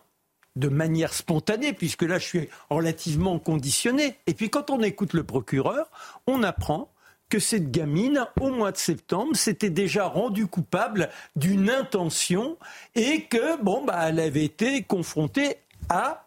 de 0.55 0.69
manière 0.69 1.13
spontanée, 1.13 1.73
puisque 1.73 2.03
là, 2.03 2.17
je 2.17 2.25
suis 2.25 2.49
relativement 2.69 3.39
conditionné. 3.39 4.17
Et 4.27 4.33
puis, 4.33 4.49
quand 4.49 4.69
on 4.69 4.81
écoute 4.81 5.13
le 5.13 5.23
procureur, 5.23 5.89
on 6.27 6.43
apprend 6.43 6.89
que 7.29 7.39
cette 7.39 7.71
gamine, 7.71 8.25
au 8.39 8.51
mois 8.51 8.71
de 8.71 8.77
septembre, 8.77 9.35
s'était 9.35 9.69
déjà 9.69 10.05
rendue 10.05 10.47
coupable 10.47 11.09
d'une 11.35 11.69
intention 11.69 12.57
et 12.93 13.23
que, 13.23 13.61
bon, 13.61 13.83
bah, 13.83 14.09
elle 14.09 14.19
avait 14.19 14.45
été 14.45 14.83
confrontée 14.83 15.57
à 15.89 16.25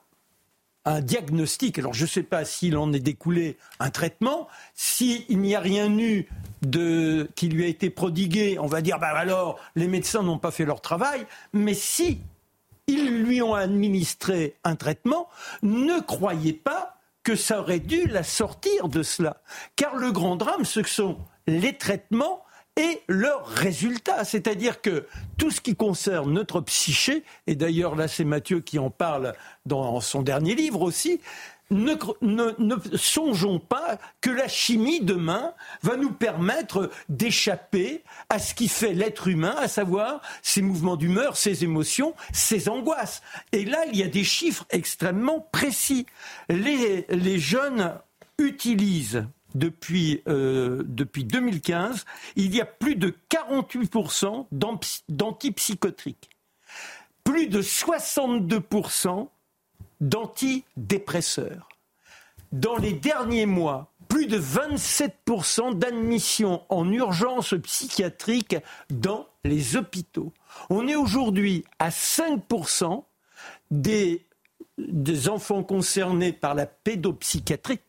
un 0.85 1.01
diagnostic. 1.01 1.79
Alors 1.79 1.93
je 1.93 2.05
ne 2.05 2.09
sais 2.09 2.22
pas 2.22 2.45
s'il 2.45 2.76
en 2.76 2.93
est 2.93 3.01
découlé 3.01 3.59
un 3.79 3.91
traitement. 3.91 4.49
S'il 4.74 5.39
n'y 5.39 5.55
a 5.55 5.61
rien 5.61 5.97
eu 5.99 6.26
de, 6.62 7.29
qui 7.35 7.49
lui 7.49 7.64
a 7.64 7.68
été 7.68 7.91
prodigué, 7.91 8.59
on 8.59 8.66
va 8.66 8.81
dire, 8.81 8.99
bah 8.99 9.09
alors, 9.14 9.59
les 9.76 9.87
médecins 9.87 10.22
n'ont 10.22 10.39
pas 10.39 10.51
fait 10.51 10.64
leur 10.64 10.81
travail. 10.81 11.26
Mais 11.53 11.74
si 11.74 12.20
ils 12.89 13.22
lui 13.22 13.41
ont 13.43 13.55
administré 13.55 14.57
un 14.64 14.74
traitement, 14.74 15.28
ne 15.62 16.01
croyez 16.01 16.53
pas 16.53 16.97
que 17.22 17.36
ça 17.36 17.61
aurait 17.61 17.78
dû 17.78 18.07
la 18.07 18.22
sortir 18.22 18.89
de 18.89 19.03
cela. 19.03 19.43
Car 19.76 19.95
le 19.95 20.11
grand 20.11 20.36
drame, 20.36 20.64
ce 20.64 20.82
sont 20.82 21.18
les 21.47 21.76
traitements 21.76 22.43
et 22.78 23.03
leurs 23.09 23.47
résultats. 23.47 24.24
C'est-à-dire 24.24 24.80
que 24.80 25.07
tout 25.36 25.51
ce 25.51 25.61
qui 25.61 25.74
concerne 25.74 26.32
notre 26.32 26.61
psyché, 26.61 27.24
et 27.47 27.55
d'ailleurs 27.55 27.97
là 27.97 28.09
c'est 28.09 28.24
Mathieu 28.24 28.61
qui 28.61 28.78
en 28.78 28.89
parle 28.89 29.34
dans 29.66 30.01
son 30.01 30.22
dernier 30.22 30.55
livre 30.55 30.80
aussi, 30.80 31.20
ne, 31.71 31.95
ne, 32.23 32.97
songeons 32.97 33.59
pas 33.59 33.99
que 34.21 34.31
la 34.31 34.49
chimie 34.49 35.01
demain 35.01 35.53
va 35.83 35.97
nous 35.97 36.12
permettre 36.12 36.91
d'échapper 37.09 38.03
à 38.29 38.39
ce 38.39 38.55
qui 38.55 38.69
fait 38.69 38.95
l'être 38.95 39.29
humain, 39.29 39.55
à 39.59 39.69
savoir 39.69 40.21
ses 40.43 40.62
mouvements 40.62 40.97
d'humeur, 40.97 41.37
ses 41.37 41.64
émotions, 41.64 42.14
ses 42.33 42.69
angoisses. 42.69 43.23
Et 43.53 43.64
là, 43.64 43.79
il 43.93 43.97
y 43.99 44.03
a 44.03 44.09
des 44.09 44.25
chiffres 44.25 44.64
extrêmement 44.71 45.41
précis. 45.53 46.07
Les, 46.49 47.07
les 47.09 47.39
jeunes 47.39 47.95
utilisent 48.39 49.25
depuis, 49.55 50.23
euh, 50.29 50.83
depuis 50.87 51.25
2015, 51.25 52.05
il 52.37 52.55
y 52.55 52.61
a 52.61 52.66
plus 52.66 52.97
de 52.97 53.14
48% 53.31 54.47
d'antipsychotriques, 55.09 56.31
plus 57.25 57.49
de 57.49 57.62
62% 57.62 59.29
d'antidépresseurs. 60.01 61.69
Dans 62.53 62.77
les 62.77 62.93
derniers 62.93 63.47
mois, 63.47 63.93
plus 64.09 64.27
de 64.27 64.41
27% 64.41 65.79
d'admissions 65.79 66.63
en 66.71 66.91
urgence 66.91 67.55
psychiatrique 67.63 68.57
dans 68.91 69.27
les 69.45 69.77
hôpitaux. 69.77 70.33
On 70.71 70.89
est 70.89 70.97
aujourd'hui 70.97 71.65
à 71.79 71.91
5% 71.91 73.05
des, 73.71 74.25
des 74.79 75.29
enfants 75.29 75.63
concernés 75.63 76.33
par 76.33 76.55
la 76.55 76.67
pédopsychiatrie 76.67 77.81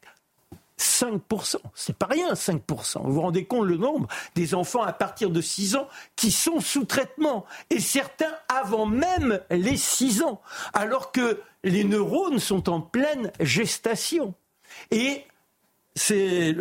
5%. 0.79 1.57
C'est 1.75 1.95
pas 1.95 2.07
rien, 2.07 2.33
5%. 2.33 3.01
Vous 3.03 3.13
vous 3.13 3.21
rendez 3.21 3.45
compte 3.45 3.65
le 3.65 3.77
nombre 3.77 4.07
des 4.35 4.55
enfants 4.55 4.81
à 4.81 4.93
partir 4.93 5.29
de 5.29 5.41
6 5.41 5.75
ans 5.75 5.87
qui 6.15 6.31
sont 6.31 6.61
sous 6.61 6.85
traitement. 6.85 7.45
Et 7.69 7.79
certains 7.79 8.33
avant 8.47 8.85
même 8.85 9.41
les 9.51 9.77
6 9.77 10.23
ans. 10.23 10.41
Alors 10.73 11.11
que 11.11 11.41
les 11.63 11.83
neurones 11.83 12.39
sont 12.39 12.69
en 12.69 12.81
pleine 12.81 13.31
gestation. 13.39 14.33
Et 14.91 15.23
c'est 15.95 16.55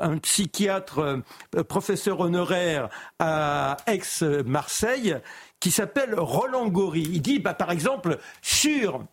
un 0.00 0.18
psychiatre, 0.18 1.22
euh, 1.56 1.64
professeur 1.64 2.20
honoraire 2.20 2.88
à 3.18 3.76
Aix-Marseille, 3.86 5.16
qui 5.58 5.70
s'appelle 5.70 6.14
Roland 6.18 6.68
Gori. 6.68 7.02
Il 7.02 7.22
dit, 7.22 7.38
bah, 7.38 7.54
par 7.54 7.70
exemple, 7.70 8.18
sur 8.40 9.04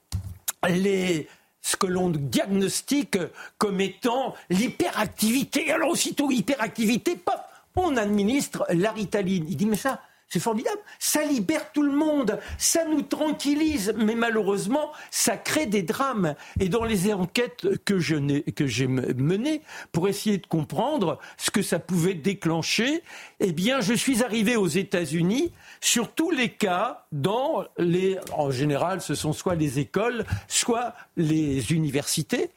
ce 0.63 1.75
que 1.75 1.85
l'on 1.85 2.09
diagnostique 2.09 3.17
comme 3.57 3.81
étant 3.81 4.33
l'hyperactivité. 4.49 5.71
Alors 5.71 5.89
aussitôt 5.89 6.31
hyperactivité, 6.31 7.15
pop, 7.15 7.35
on 7.75 7.97
administre 7.97 8.65
la 8.69 8.91
ritaline. 8.91 9.45
Il 9.47 9.57
dit 9.57 9.65
mais 9.65 9.75
ça, 9.75 10.01
c'est 10.29 10.39
formidable. 10.39 10.79
Ça 10.99 11.23
libère 11.23 11.71
tout 11.71 11.83
le 11.83 11.93
monde. 11.93 12.39
Ça 12.57 12.83
nous 12.85 13.01
tranquillise. 13.01 13.93
Mais 13.97 14.15
malheureusement, 14.15 14.91
ça 15.09 15.37
crée 15.37 15.65
des 15.65 15.83
drames. 15.83 16.35
Et 16.59 16.67
dans 16.67 16.83
les 16.83 17.13
enquêtes 17.13 17.65
que 17.85 17.97
j'ai 17.97 18.87
menées 18.87 19.61
pour 19.93 20.09
essayer 20.09 20.37
de 20.37 20.45
comprendre 20.45 21.17
ce 21.37 21.49
que 21.49 21.61
ça 21.61 21.79
pouvait 21.79 22.13
déclencher, 22.13 23.03
eh 23.39 23.53
bien, 23.53 23.79
je 23.79 23.93
suis 23.93 24.21
arrivé 24.21 24.57
aux 24.57 24.67
États-Unis 24.67 25.53
sur 25.79 26.11
tous 26.11 26.31
les 26.31 26.49
cas 26.49 27.05
dans 27.13 27.63
les, 27.77 28.19
en 28.33 28.51
général, 28.51 29.01
ce 29.01 29.15
sont 29.15 29.31
soit 29.31 29.55
les 29.55 29.79
écoles, 29.79 30.25
soit 30.47 30.93
les 31.15 31.71
universités 31.71 32.49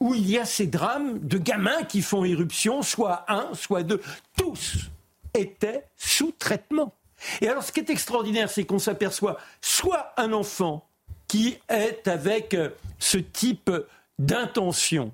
où 0.00 0.14
il 0.14 0.30
y 0.30 0.38
a 0.38 0.44
ces 0.44 0.68
drames 0.68 1.18
de 1.18 1.38
gamins 1.38 1.82
qui 1.82 2.02
font 2.02 2.24
éruption, 2.24 2.82
soit 2.82 3.24
un, 3.26 3.48
soit 3.54 3.82
deux. 3.82 4.00
Tous 4.36 4.90
était 5.34 5.84
sous 5.96 6.32
traitement. 6.32 6.94
Et 7.40 7.48
alors 7.48 7.62
ce 7.62 7.72
qui 7.72 7.80
est 7.80 7.90
extraordinaire, 7.90 8.50
c'est 8.50 8.64
qu'on 8.64 8.78
s'aperçoit 8.78 9.38
soit 9.60 10.12
un 10.16 10.32
enfant 10.32 10.88
qui 11.26 11.58
est 11.68 12.08
avec 12.08 12.54
euh, 12.54 12.70
ce 12.98 13.18
type 13.18 13.70
d'intention, 14.18 15.12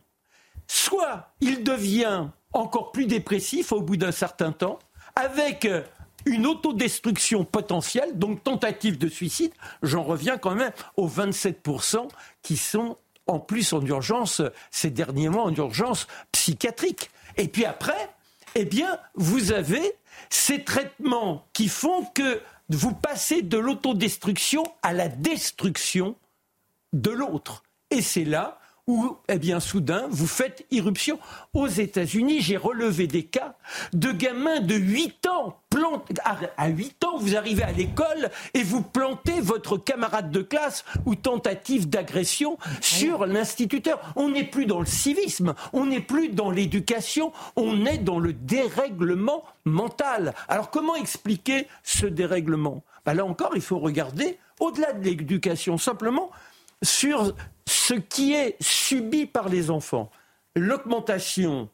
soit 0.66 1.30
il 1.40 1.64
devient 1.64 2.28
encore 2.52 2.92
plus 2.92 3.06
dépressif 3.06 3.72
au 3.72 3.80
bout 3.80 3.96
d'un 3.96 4.12
certain 4.12 4.52
temps, 4.52 4.78
avec 5.16 5.64
euh, 5.64 5.82
une 6.24 6.46
autodestruction 6.46 7.44
potentielle, 7.44 8.18
donc 8.18 8.42
tentative 8.42 8.96
de 8.96 9.08
suicide, 9.08 9.52
j'en 9.82 10.02
reviens 10.02 10.38
quand 10.38 10.54
même 10.54 10.72
aux 10.96 11.08
27% 11.08 12.08
qui 12.42 12.56
sont 12.56 12.96
en 13.26 13.38
plus 13.38 13.72
en 13.72 13.84
urgence, 13.84 14.42
ces 14.70 14.90
derniers 14.90 15.28
mois 15.28 15.44
en 15.44 15.54
urgence 15.54 16.06
psychiatrique. 16.32 17.10
Et 17.36 17.48
puis 17.48 17.64
après, 17.64 18.10
eh 18.54 18.64
bien, 18.64 18.98
vous 19.14 19.52
avez 19.52 19.94
ces 20.30 20.64
traitements 20.64 21.46
qui 21.52 21.68
font 21.68 22.04
que 22.14 22.40
vous 22.68 22.94
passez 22.94 23.42
de 23.42 23.58
l'autodestruction 23.58 24.64
à 24.82 24.92
la 24.92 25.08
destruction 25.08 26.16
de 26.92 27.10
l'autre. 27.10 27.62
Et 27.90 28.02
c'est 28.02 28.24
là 28.24 28.58
où, 28.86 29.16
eh 29.28 29.38
bien, 29.38 29.60
soudain, 29.60 30.06
vous 30.10 30.26
faites 30.26 30.66
irruption. 30.70 31.18
Aux 31.54 31.66
États-Unis, 31.66 32.40
j'ai 32.40 32.56
relevé 32.56 33.06
des 33.06 33.24
cas 33.24 33.56
de 33.92 34.12
gamins 34.12 34.60
de 34.60 34.74
8 34.74 35.26
ans. 35.26 35.58
À 36.56 36.68
8 36.68 37.04
ans, 37.04 37.18
vous 37.18 37.36
arrivez 37.36 37.62
à 37.62 37.72
l'école 37.72 38.30
et 38.54 38.62
vous 38.62 38.82
plantez 38.82 39.40
votre 39.40 39.76
camarade 39.76 40.30
de 40.30 40.42
classe 40.42 40.84
ou 41.06 41.14
tentative 41.14 41.88
d'agression 41.88 42.58
sur 42.80 43.26
l'instituteur. 43.26 44.00
On 44.16 44.28
n'est 44.28 44.44
plus 44.44 44.66
dans 44.66 44.80
le 44.80 44.86
civisme, 44.86 45.54
on 45.72 45.86
n'est 45.86 46.00
plus 46.00 46.28
dans 46.28 46.50
l'éducation, 46.50 47.32
on 47.56 47.86
est 47.86 47.98
dans 47.98 48.18
le 48.18 48.32
dérèglement 48.32 49.44
mental. 49.64 50.34
Alors, 50.48 50.70
comment 50.70 50.94
expliquer 50.94 51.66
ce 51.82 52.06
dérèglement? 52.06 52.82
Ben 53.04 53.14
Là 53.14 53.24
encore, 53.24 53.52
il 53.54 53.62
faut 53.62 53.78
regarder 53.78 54.38
au-delà 54.60 54.92
de 54.92 55.04
l'éducation, 55.04 55.78
simplement 55.78 56.30
sur 56.82 57.34
ce 57.66 57.94
qui 57.94 58.34
est 58.34 58.56
subi 58.60 59.26
par 59.26 59.48
les 59.48 59.70
enfants. 59.70 60.10
L'augmentation 60.56 61.68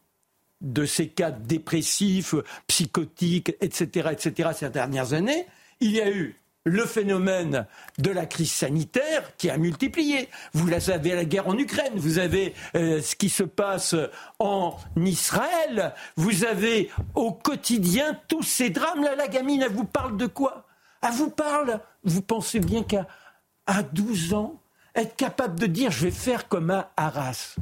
de 0.60 0.84
ces 0.84 1.08
cas 1.08 1.30
dépressifs, 1.30 2.34
psychotiques, 2.66 3.56
etc., 3.60 4.10
etc., 4.12 4.50
ces 4.54 4.70
dernières 4.70 5.12
années, 5.12 5.46
il 5.80 5.92
y 5.92 6.00
a 6.00 6.10
eu 6.10 6.36
le 6.64 6.84
phénomène 6.84 7.66
de 7.98 8.10
la 8.10 8.26
crise 8.26 8.52
sanitaire 8.52 9.34
qui 9.38 9.48
a 9.48 9.56
multiplié. 9.56 10.28
Vous 10.52 10.70
avez 10.90 11.14
la 11.14 11.24
guerre 11.24 11.48
en 11.48 11.56
Ukraine, 11.56 11.94
vous 11.96 12.18
avez 12.18 12.54
euh, 12.74 13.00
ce 13.00 13.16
qui 13.16 13.30
se 13.30 13.42
passe 13.42 13.94
en 14.38 14.76
Israël, 14.96 15.94
vous 16.16 16.44
avez 16.44 16.90
au 17.14 17.32
quotidien 17.32 18.18
tous 18.28 18.42
ces 18.42 18.70
drames. 18.70 19.02
Là, 19.02 19.14
la 19.16 19.28
gamine, 19.28 19.62
elle 19.62 19.72
vous 19.72 19.86
parle 19.86 20.16
de 20.16 20.26
quoi? 20.26 20.66
Elle 21.02 21.12
vous 21.12 21.30
parle, 21.30 21.80
vous 22.04 22.22
pensez 22.22 22.60
bien 22.60 22.82
qu'à 22.82 23.06
à 23.66 23.82
12 23.82 24.34
ans, 24.34 24.60
être 24.94 25.16
capable 25.16 25.58
de 25.58 25.66
dire 25.66 25.90
je 25.90 26.04
vais 26.04 26.10
faire 26.10 26.48
comme 26.48 26.70
à 26.70 26.92
Arras. 26.96 27.56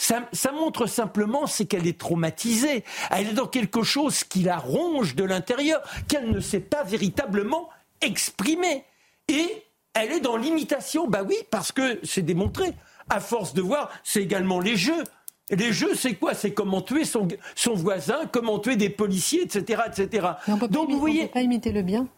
Ça, 0.00 0.52
montre 0.52 0.86
simplement 0.86 1.46
c'est 1.46 1.66
qu'elle 1.66 1.86
est 1.86 2.00
traumatisée. 2.00 2.84
Elle 3.10 3.28
est 3.28 3.32
dans 3.34 3.46
quelque 3.46 3.82
chose 3.82 4.24
qui 4.24 4.40
la 4.40 4.56
ronge 4.56 5.14
de 5.14 5.24
l'intérieur, 5.24 5.82
qu'elle 6.08 6.30
ne 6.30 6.40
sait 6.40 6.60
pas 6.60 6.84
véritablement 6.84 7.68
exprimer. 8.00 8.84
Et 9.28 9.62
elle 9.92 10.12
est 10.12 10.20
dans 10.20 10.38
l'imitation. 10.38 11.06
Bah 11.06 11.22
oui, 11.22 11.36
parce 11.50 11.70
que 11.70 12.00
c'est 12.02 12.22
démontré. 12.22 12.72
À 13.10 13.20
force 13.20 13.52
de 13.52 13.60
voir, 13.60 13.90
c'est 14.02 14.22
également 14.22 14.58
les 14.58 14.76
jeux. 14.76 15.04
Les 15.50 15.72
jeux, 15.72 15.94
c'est 15.94 16.14
quoi? 16.14 16.32
C'est 16.32 16.54
comment 16.54 16.80
tuer 16.80 17.04
son, 17.04 17.28
voisin, 17.74 18.20
comment 18.32 18.58
tuer 18.58 18.76
des 18.76 18.88
policiers, 18.88 19.42
etc., 19.42 19.82
etc. 19.86 20.28
Donc 20.70 20.90
vous 20.90 20.98
voyez, 20.98 21.26
peut 21.26 21.32
pas 21.32 21.42
imiter 21.42 21.72
le 21.72 21.82
bien. 21.82 22.08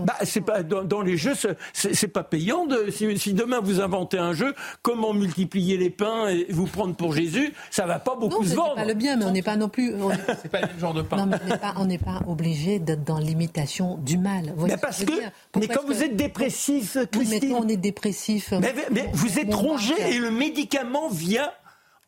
Bah, 0.00 0.16
c'est 0.22 0.40
pas 0.40 0.62
dans, 0.62 1.02
les 1.02 1.16
jeux, 1.16 1.34
c'est 1.72 2.08
pas 2.08 2.22
payant. 2.22 2.66
De, 2.66 2.90
si, 2.90 3.34
demain 3.34 3.60
vous 3.60 3.80
inventez 3.80 4.18
un 4.18 4.32
jeu, 4.32 4.54
comment 4.82 5.12
multiplier 5.12 5.76
les 5.76 5.90
pains 5.90 6.28
et 6.28 6.46
vous 6.50 6.66
prendre 6.66 6.94
pour 6.94 7.12
Jésus, 7.12 7.52
ça 7.70 7.86
va 7.86 7.98
pas 7.98 8.16
beaucoup 8.16 8.44
se 8.44 8.54
vendre. 8.54 8.74
pas 8.74 8.84
le 8.84 8.94
bien, 8.94 9.16
mais 9.16 9.24
on 9.24 9.32
n'est 9.32 9.42
pas 9.42 9.56
non 9.56 9.68
plus. 9.68 9.94
c'est 10.42 10.50
pas 10.50 10.60
le 10.60 10.68
même 10.68 10.78
genre 10.78 10.94
de 10.94 11.02
pain. 11.02 11.26
Non, 11.26 11.38
on 11.76 11.84
n'est 11.84 11.98
pas, 11.98 12.20
obligé 12.26 12.78
d'être 12.78 13.04
dans 13.04 13.18
l'imitation 13.18 13.96
du 13.98 14.18
mal. 14.18 14.54
mais 14.58 14.76
parce 14.76 15.04
que, 15.04 15.12
mais 15.58 15.68
quand 15.68 15.84
vous 15.86 16.02
êtes 16.02 16.16
dépressif, 16.16 16.96
Christine, 17.10 17.38
mais 17.42 17.54
on 17.54 17.68
est 17.68 17.76
dépressif. 17.76 18.52
Mais, 18.60 19.10
vous 19.12 19.38
êtes 19.38 19.54
rongé 19.54 19.94
et 20.10 20.18
le 20.18 20.30
médicament 20.30 21.08
vient 21.08 21.50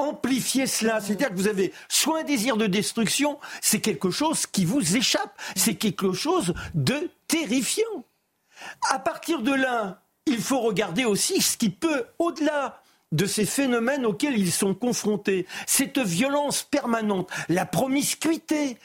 amplifier 0.03 0.67
cela. 0.67 1.01
C'est-à-dire 1.01 1.31
que 1.31 1.37
vous 1.37 1.49
avez 1.49 1.73
soit 1.89 2.21
un 2.21 2.25
désir 2.25 2.57
de 2.57 2.67
destruction, 2.67 3.39
c'est 3.61 3.81
quelque 3.81 4.11
chose 4.11 4.47
qui 4.47 4.65
vous 4.65 4.97
échappe, 4.97 5.39
c'est 5.57 5.77
quelque 5.77 6.13
chose 6.13 6.55
de 6.75 7.11
terrifiant. 7.29 8.05
À 8.91 8.99
partir 8.99 9.43
de 9.43 9.53
là, 9.53 10.03
il 10.27 10.39
faut 10.39 10.61
regarder 10.61 11.05
aussi 11.05 11.41
ce 11.41 11.57
qui 11.57 11.71
peut, 11.71 12.05
au-delà 12.19 12.83
de 13.11 13.27
ces 13.27 13.45
phénomènes 13.45 14.07
auxquels 14.07 14.39
ils 14.39 14.53
sont 14.53 14.75
confrontés, 14.75 15.47
cette 15.67 15.99
violence 15.99 16.63
permanente, 16.63 17.31
la 17.49 17.67
promiscuité, 17.67 18.79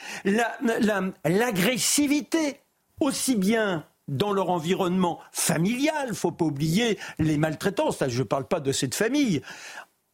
l'agressivité, 1.24 2.60
aussi 3.00 3.36
bien 3.36 3.86
dans 4.08 4.32
leur 4.32 4.50
environnement 4.50 5.20
familial, 5.32 6.14
faut 6.14 6.32
pas 6.32 6.46
oublier 6.46 6.98
les 7.20 7.38
maltraitances, 7.38 8.02
je 8.08 8.20
ne 8.20 8.24
parle 8.24 8.48
pas 8.48 8.60
de 8.60 8.72
cette 8.72 8.96
famille, 8.96 9.42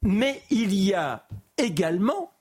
mais 0.03 0.41
il 0.49 0.73
y 0.73 0.93
a 0.93 1.25
également 1.57 2.33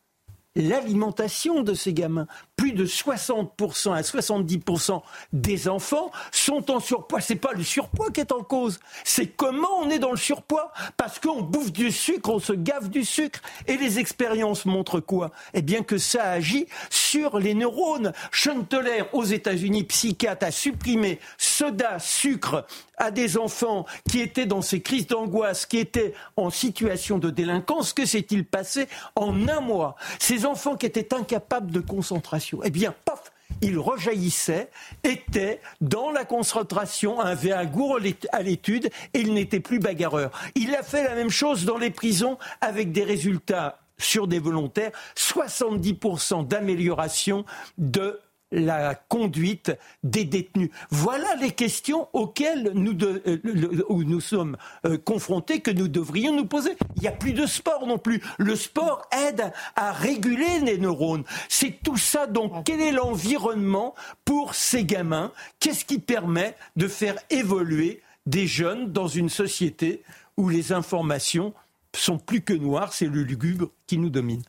l'alimentation 0.54 1.62
de 1.62 1.74
ces 1.74 1.92
gamins. 1.92 2.26
Plus 2.56 2.72
de 2.72 2.86
60% 2.86 3.94
à 3.94 4.02
70% 4.02 5.02
des 5.32 5.68
enfants 5.68 6.10
sont 6.30 6.70
en 6.70 6.80
surpoids. 6.80 7.20
C'est 7.20 7.36
pas 7.36 7.52
le 7.52 7.64
surpoids 7.64 8.10
qui 8.10 8.20
est 8.20 8.32
en 8.32 8.42
cause. 8.42 8.78
C'est 9.04 9.26
comment 9.26 9.80
on 9.80 9.90
est 9.90 9.98
dans 9.98 10.10
le 10.10 10.16
surpoids. 10.16 10.72
Parce 10.96 11.18
qu'on 11.18 11.42
bouffe 11.42 11.72
du 11.72 11.90
sucre, 11.90 12.30
on 12.30 12.38
se 12.38 12.52
gave 12.52 12.90
du 12.90 13.04
sucre. 13.04 13.40
Et 13.66 13.76
les 13.76 13.98
expériences 13.98 14.66
montrent 14.66 15.00
quoi? 15.00 15.30
Eh 15.54 15.62
bien 15.62 15.82
que 15.82 15.98
ça 15.98 16.30
agit 16.30 16.66
sur 16.90 17.38
les 17.38 17.54
neurones. 17.54 18.12
Schunteler, 18.30 19.04
aux 19.12 19.24
États-Unis, 19.24 19.84
psychiatre, 19.84 20.46
a 20.46 20.50
supprimé 20.50 21.18
soda, 21.38 21.98
sucre 21.98 22.66
à 22.96 23.10
des 23.10 23.38
enfants 23.38 23.86
qui 24.08 24.20
étaient 24.20 24.46
dans 24.46 24.62
ces 24.62 24.80
crises 24.80 25.06
d'angoisse, 25.06 25.66
qui 25.66 25.78
étaient 25.78 26.14
en 26.36 26.50
situation 26.50 27.18
de 27.18 27.30
délinquance. 27.30 27.92
Que 27.92 28.06
s'est-il 28.06 28.44
passé 28.44 28.88
en 29.16 29.48
un 29.48 29.60
mois? 29.60 29.96
Ces 30.18 30.46
enfants 30.46 30.76
qui 30.76 30.86
étaient 30.86 31.14
incapables 31.14 31.70
de 31.70 31.80
concentration, 31.80 32.60
eh 32.64 32.70
bien, 32.70 32.94
paf, 33.04 33.32
ils 33.60 33.78
rejaillissaient, 33.78 34.70
étaient 35.04 35.60
dans 35.80 36.10
la 36.10 36.24
concentration, 36.24 37.20
avaient 37.20 37.52
un 37.52 37.64
goût 37.64 37.96
à 38.32 38.42
l'étude 38.42 38.90
et 39.14 39.20
ils 39.20 39.32
n'étaient 39.32 39.60
plus 39.60 39.78
bagarreurs. 39.78 40.30
Il 40.54 40.74
a 40.74 40.82
fait 40.82 41.04
la 41.04 41.14
même 41.14 41.30
chose 41.30 41.64
dans 41.64 41.78
les 41.78 41.90
prisons 41.90 42.38
avec 42.60 42.92
des 42.92 43.04
résultats 43.04 43.78
sur 43.98 44.26
des 44.26 44.40
volontaires, 44.40 44.90
70% 45.16 46.46
d'amélioration 46.46 47.44
de 47.78 48.20
la 48.52 48.94
conduite 48.94 49.72
des 50.04 50.24
détenus. 50.24 50.70
Voilà 50.90 51.34
les 51.40 51.50
questions 51.50 52.08
auxquelles 52.12 52.70
nous, 52.74 52.96
euh, 53.02 54.20
sommes 54.20 54.56
euh, 54.86 54.98
confrontés, 54.98 55.60
que 55.60 55.70
nous 55.70 55.88
devrions 55.88 56.36
nous 56.36 56.46
poser. 56.46 56.76
Il 56.96 57.02
n'y 57.02 57.08
a 57.08 57.12
plus 57.12 57.32
de 57.32 57.46
sport 57.46 57.86
non 57.86 57.98
plus. 57.98 58.22
Le 58.38 58.54
sport 58.54 59.08
aide 59.10 59.52
à 59.74 59.92
réguler 59.92 60.60
les 60.60 60.78
neurones. 60.78 61.24
C'est 61.48 61.82
tout 61.82 61.96
ça. 61.96 62.26
Donc, 62.26 62.64
quel 62.64 62.80
est 62.80 62.92
l'environnement 62.92 63.94
pour 64.24 64.54
ces 64.54 64.84
gamins? 64.84 65.32
Qu'est-ce 65.58 65.84
qui 65.84 65.98
permet 65.98 66.54
de 66.76 66.86
faire 66.88 67.16
évoluer 67.30 68.02
des 68.26 68.46
jeunes 68.46 68.92
dans 68.92 69.08
une 69.08 69.28
société 69.28 70.02
où 70.36 70.48
les 70.48 70.72
informations 70.72 71.52
sont 71.94 72.18
plus 72.18 72.42
que 72.42 72.52
noires, 72.52 72.92
c'est 72.92 73.06
le 73.06 73.22
lugubre 73.22 73.70
qui 73.86 73.98
nous 73.98 74.10
domine. 74.10 74.42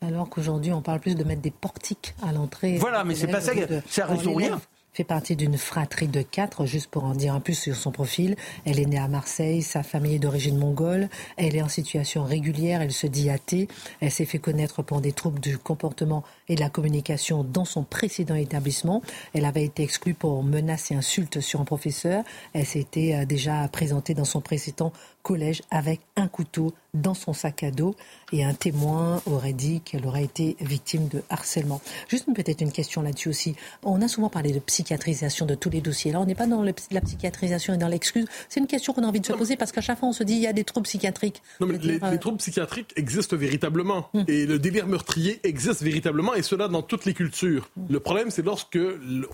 Alors 0.00 0.28
qu'aujourd'hui, 0.28 0.72
on 0.72 0.80
parle 0.80 1.00
plus 1.00 1.16
de 1.16 1.24
mettre 1.24 1.42
des 1.42 1.50
portiques 1.50 2.14
à 2.22 2.32
l'entrée. 2.32 2.76
Voilà, 2.78 3.04
mais 3.04 3.14
c'est 3.14 3.26
pas 3.26 3.40
ça, 3.40 3.52
ça 3.88 4.06
résout 4.06 4.34
rien 4.34 4.60
fait 4.98 5.04
partie 5.04 5.36
d'une 5.36 5.56
fratrie 5.56 6.08
de 6.08 6.22
quatre, 6.22 6.66
juste 6.66 6.88
pour 6.90 7.04
en 7.04 7.14
dire 7.14 7.32
un 7.32 7.38
peu 7.38 7.52
sur 7.52 7.76
son 7.76 7.92
profil. 7.92 8.34
Elle 8.64 8.80
est 8.80 8.84
née 8.84 8.98
à 8.98 9.06
Marseille, 9.06 9.62
sa 9.62 9.84
famille 9.84 10.16
est 10.16 10.18
d'origine 10.18 10.58
mongole, 10.58 11.08
elle 11.36 11.54
est 11.54 11.62
en 11.62 11.68
situation 11.68 12.24
régulière, 12.24 12.82
elle 12.82 12.90
se 12.90 13.06
dit 13.06 13.30
athée, 13.30 13.68
elle 14.00 14.10
s'est 14.10 14.24
fait 14.24 14.40
connaître 14.40 14.82
pour 14.82 15.00
des 15.00 15.12
troubles 15.12 15.38
du 15.38 15.56
comportement 15.56 16.24
et 16.48 16.56
de 16.56 16.60
la 16.60 16.68
communication 16.68 17.44
dans 17.44 17.64
son 17.64 17.84
précédent 17.84 18.34
établissement. 18.34 19.00
Elle 19.34 19.44
avait 19.44 19.62
été 19.62 19.84
exclue 19.84 20.14
pour 20.14 20.42
menaces 20.42 20.90
et 20.90 20.96
insultes 20.96 21.38
sur 21.38 21.60
un 21.60 21.64
professeur. 21.64 22.24
Elle 22.52 22.66
s'était 22.66 23.14
euh, 23.14 23.24
déjà 23.24 23.68
présentée 23.68 24.14
dans 24.14 24.24
son 24.24 24.40
précédent 24.40 24.92
collège 25.28 25.60
avec 25.70 26.00
un 26.16 26.26
couteau 26.26 26.72
dans 26.94 27.12
son 27.12 27.34
sac 27.34 27.62
à 27.62 27.70
dos 27.70 27.94
et 28.32 28.44
un 28.44 28.54
témoin 28.54 29.20
aurait 29.26 29.52
dit 29.52 29.82
qu'elle 29.82 30.06
aurait 30.06 30.24
été 30.24 30.56
victime 30.58 31.06
de 31.08 31.22
harcèlement. 31.28 31.82
Juste 32.08 32.24
peut-être 32.34 32.62
une 32.62 32.72
question 32.72 33.02
là-dessus 33.02 33.28
aussi. 33.28 33.54
On 33.82 34.00
a 34.00 34.08
souvent 34.08 34.30
parlé 34.30 34.52
de 34.52 34.58
psychiatrisation 34.58 35.44
de 35.44 35.54
tous 35.54 35.68
les 35.68 35.82
dossiers. 35.82 36.12
Là, 36.12 36.20
on 36.20 36.24
n'est 36.24 36.34
pas 36.34 36.46
dans 36.46 36.62
la 36.62 37.00
psychiatrisation 37.02 37.74
et 37.74 37.76
dans 37.76 37.88
l'excuse. 37.88 38.24
C'est 38.48 38.60
une 38.60 38.66
question 38.66 38.94
qu'on 38.94 39.02
a 39.02 39.06
envie 39.06 39.20
de 39.20 39.26
se 39.26 39.34
poser 39.34 39.56
parce 39.56 39.70
qu'à 39.70 39.82
chaque 39.82 39.98
fois, 39.98 40.08
on 40.08 40.14
se 40.14 40.22
dit 40.22 40.32
il 40.32 40.40
y 40.40 40.46
a 40.46 40.54
des 40.54 40.64
troubles 40.64 40.86
psychiatriques. 40.86 41.42
Non, 41.60 41.66
mais 41.66 41.76
les, 41.76 42.02
euh, 42.02 42.16
troubles 42.16 42.38
psychiatriques 42.38 42.94
existent 42.96 43.36
véritablement. 43.36 44.08
Hum. 44.14 44.24
Et 44.28 44.46
le 44.46 44.58
délire 44.58 44.86
meurtrier 44.86 45.40
existe 45.44 45.82
véritablement, 45.82 46.34
et 46.34 46.42
cela 46.42 46.68
dans 46.68 46.82
toutes 46.82 47.04
les 47.04 47.12
cultures. 47.12 47.68
Hum. 47.76 47.86
Le 47.90 48.00
problème, 48.00 48.30
c'est 48.30 48.42
lorsque 48.42 48.78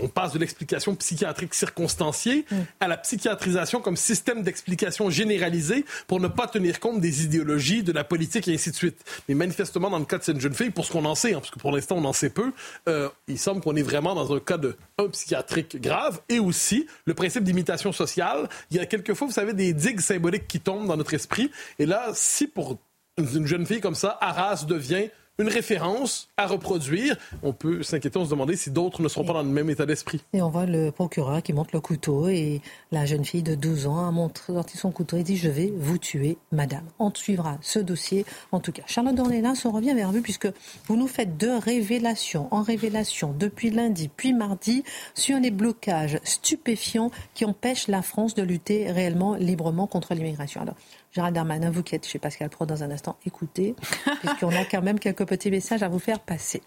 on 0.00 0.08
passe 0.08 0.32
de 0.32 0.40
l'explication 0.40 0.96
psychiatrique 0.96 1.54
circonstanciée 1.54 2.46
hum. 2.50 2.64
à 2.80 2.88
la 2.88 2.96
psychiatrisation 2.96 3.80
comme 3.80 3.96
système 3.96 4.42
d'explication 4.42 5.08
généralisée 5.08 5.83
pour 6.06 6.20
ne 6.20 6.28
pas 6.28 6.46
tenir 6.46 6.80
compte 6.80 7.00
des 7.00 7.24
idéologies, 7.24 7.82
de 7.82 7.92
la 7.92 8.04
politique 8.04 8.48
et 8.48 8.54
ainsi 8.54 8.70
de 8.70 8.76
suite. 8.76 9.04
Mais 9.28 9.34
manifestement, 9.34 9.90
dans 9.90 9.98
le 9.98 10.04
cas 10.04 10.18
de 10.18 10.24
cette 10.24 10.40
jeune 10.40 10.54
fille, 10.54 10.70
pour 10.70 10.84
ce 10.84 10.92
qu'on 10.92 11.04
en 11.04 11.14
sait, 11.14 11.34
hein, 11.34 11.38
parce 11.40 11.50
que 11.50 11.58
pour 11.58 11.72
l'instant 11.72 11.96
on 11.96 12.04
en 12.04 12.12
sait 12.12 12.30
peu, 12.30 12.52
euh, 12.88 13.08
il 13.28 13.38
semble 13.38 13.60
qu'on 13.60 13.76
est 13.76 13.82
vraiment 13.82 14.14
dans 14.14 14.34
un 14.34 14.40
cas 14.40 14.58
de 14.58 14.76
un 14.98 15.08
psychiatrique 15.08 15.80
grave 15.80 16.20
et 16.28 16.38
aussi 16.38 16.86
le 17.06 17.14
principe 17.14 17.44
d'imitation 17.44 17.92
sociale. 17.92 18.48
Il 18.70 18.76
y 18.76 18.80
a 18.80 18.86
quelquefois, 18.86 19.26
vous 19.26 19.32
savez, 19.32 19.52
des 19.52 19.72
digues 19.72 20.00
symboliques 20.00 20.46
qui 20.46 20.60
tombent 20.60 20.86
dans 20.86 20.96
notre 20.96 21.14
esprit. 21.14 21.50
Et 21.78 21.86
là, 21.86 22.10
si 22.14 22.46
pour 22.46 22.78
une 23.18 23.46
jeune 23.46 23.66
fille 23.66 23.80
comme 23.80 23.94
ça, 23.94 24.18
Arras 24.20 24.64
devient 24.66 25.08
une 25.38 25.48
référence 25.48 26.28
à 26.36 26.46
reproduire. 26.46 27.16
On 27.42 27.52
peut 27.52 27.82
s'inquiéter, 27.82 28.18
on 28.18 28.24
se 28.24 28.30
demander 28.30 28.56
si 28.56 28.70
d'autres 28.70 29.02
ne 29.02 29.08
seront 29.08 29.24
pas 29.24 29.32
dans 29.32 29.42
le 29.42 29.48
même 29.48 29.68
état 29.68 29.86
d'esprit. 29.86 30.20
Et 30.32 30.42
on 30.42 30.48
voit 30.48 30.66
le 30.66 30.90
procureur 30.90 31.42
qui 31.42 31.52
monte 31.52 31.72
le 31.72 31.80
couteau 31.80 32.28
et 32.28 32.60
la 32.92 33.04
jeune 33.04 33.24
fille 33.24 33.42
de 33.42 33.54
12 33.54 33.86
ans 33.86 34.06
a 34.06 34.10
montré 34.10 34.52
son 34.74 34.92
couteau 34.92 35.16
et 35.16 35.22
dit 35.22 35.36
Je 35.36 35.48
vais 35.48 35.72
vous 35.76 35.98
tuer, 35.98 36.38
madame. 36.52 36.84
On 36.98 37.12
suivra 37.12 37.58
ce 37.62 37.78
dossier. 37.78 38.24
En 38.52 38.60
tout 38.60 38.72
cas, 38.72 38.82
Charlotte 38.86 39.14
Dornelas, 39.14 39.62
on 39.64 39.72
revient 39.72 39.94
vers 39.94 40.12
vous 40.12 40.22
puisque 40.22 40.48
vous 40.86 40.96
nous 40.96 41.08
faites 41.08 41.36
deux 41.36 41.56
révélations 41.56 42.48
en 42.52 42.62
révélation 42.62 43.34
depuis 43.36 43.70
lundi 43.70 44.08
puis 44.08 44.32
mardi 44.32 44.84
sur 45.14 45.38
les 45.40 45.50
blocages 45.50 46.20
stupéfiants 46.24 47.10
qui 47.34 47.44
empêchent 47.44 47.88
la 47.88 48.02
France 48.02 48.34
de 48.34 48.42
lutter 48.42 48.90
réellement 48.90 49.34
librement 49.34 49.86
contre 49.86 50.14
l'immigration. 50.14 50.60
Alors, 50.60 50.76
Gérald 51.14 51.36
Darmanin, 51.36 51.70
vous 51.70 51.84
qui 51.84 51.94
êtes 51.94 52.08
chez 52.08 52.18
Pascal 52.18 52.50
Pro 52.50 52.66
dans 52.66 52.82
un 52.82 52.90
instant, 52.90 53.16
écoutez, 53.24 53.76
puisqu'on 54.20 54.48
a 54.48 54.64
quand 54.64 54.82
même 54.82 54.98
quelques 54.98 55.24
petits 55.24 55.48
messages 55.48 55.84
à 55.84 55.88
vous 55.88 56.00
faire 56.00 56.18
passer. 56.18 56.60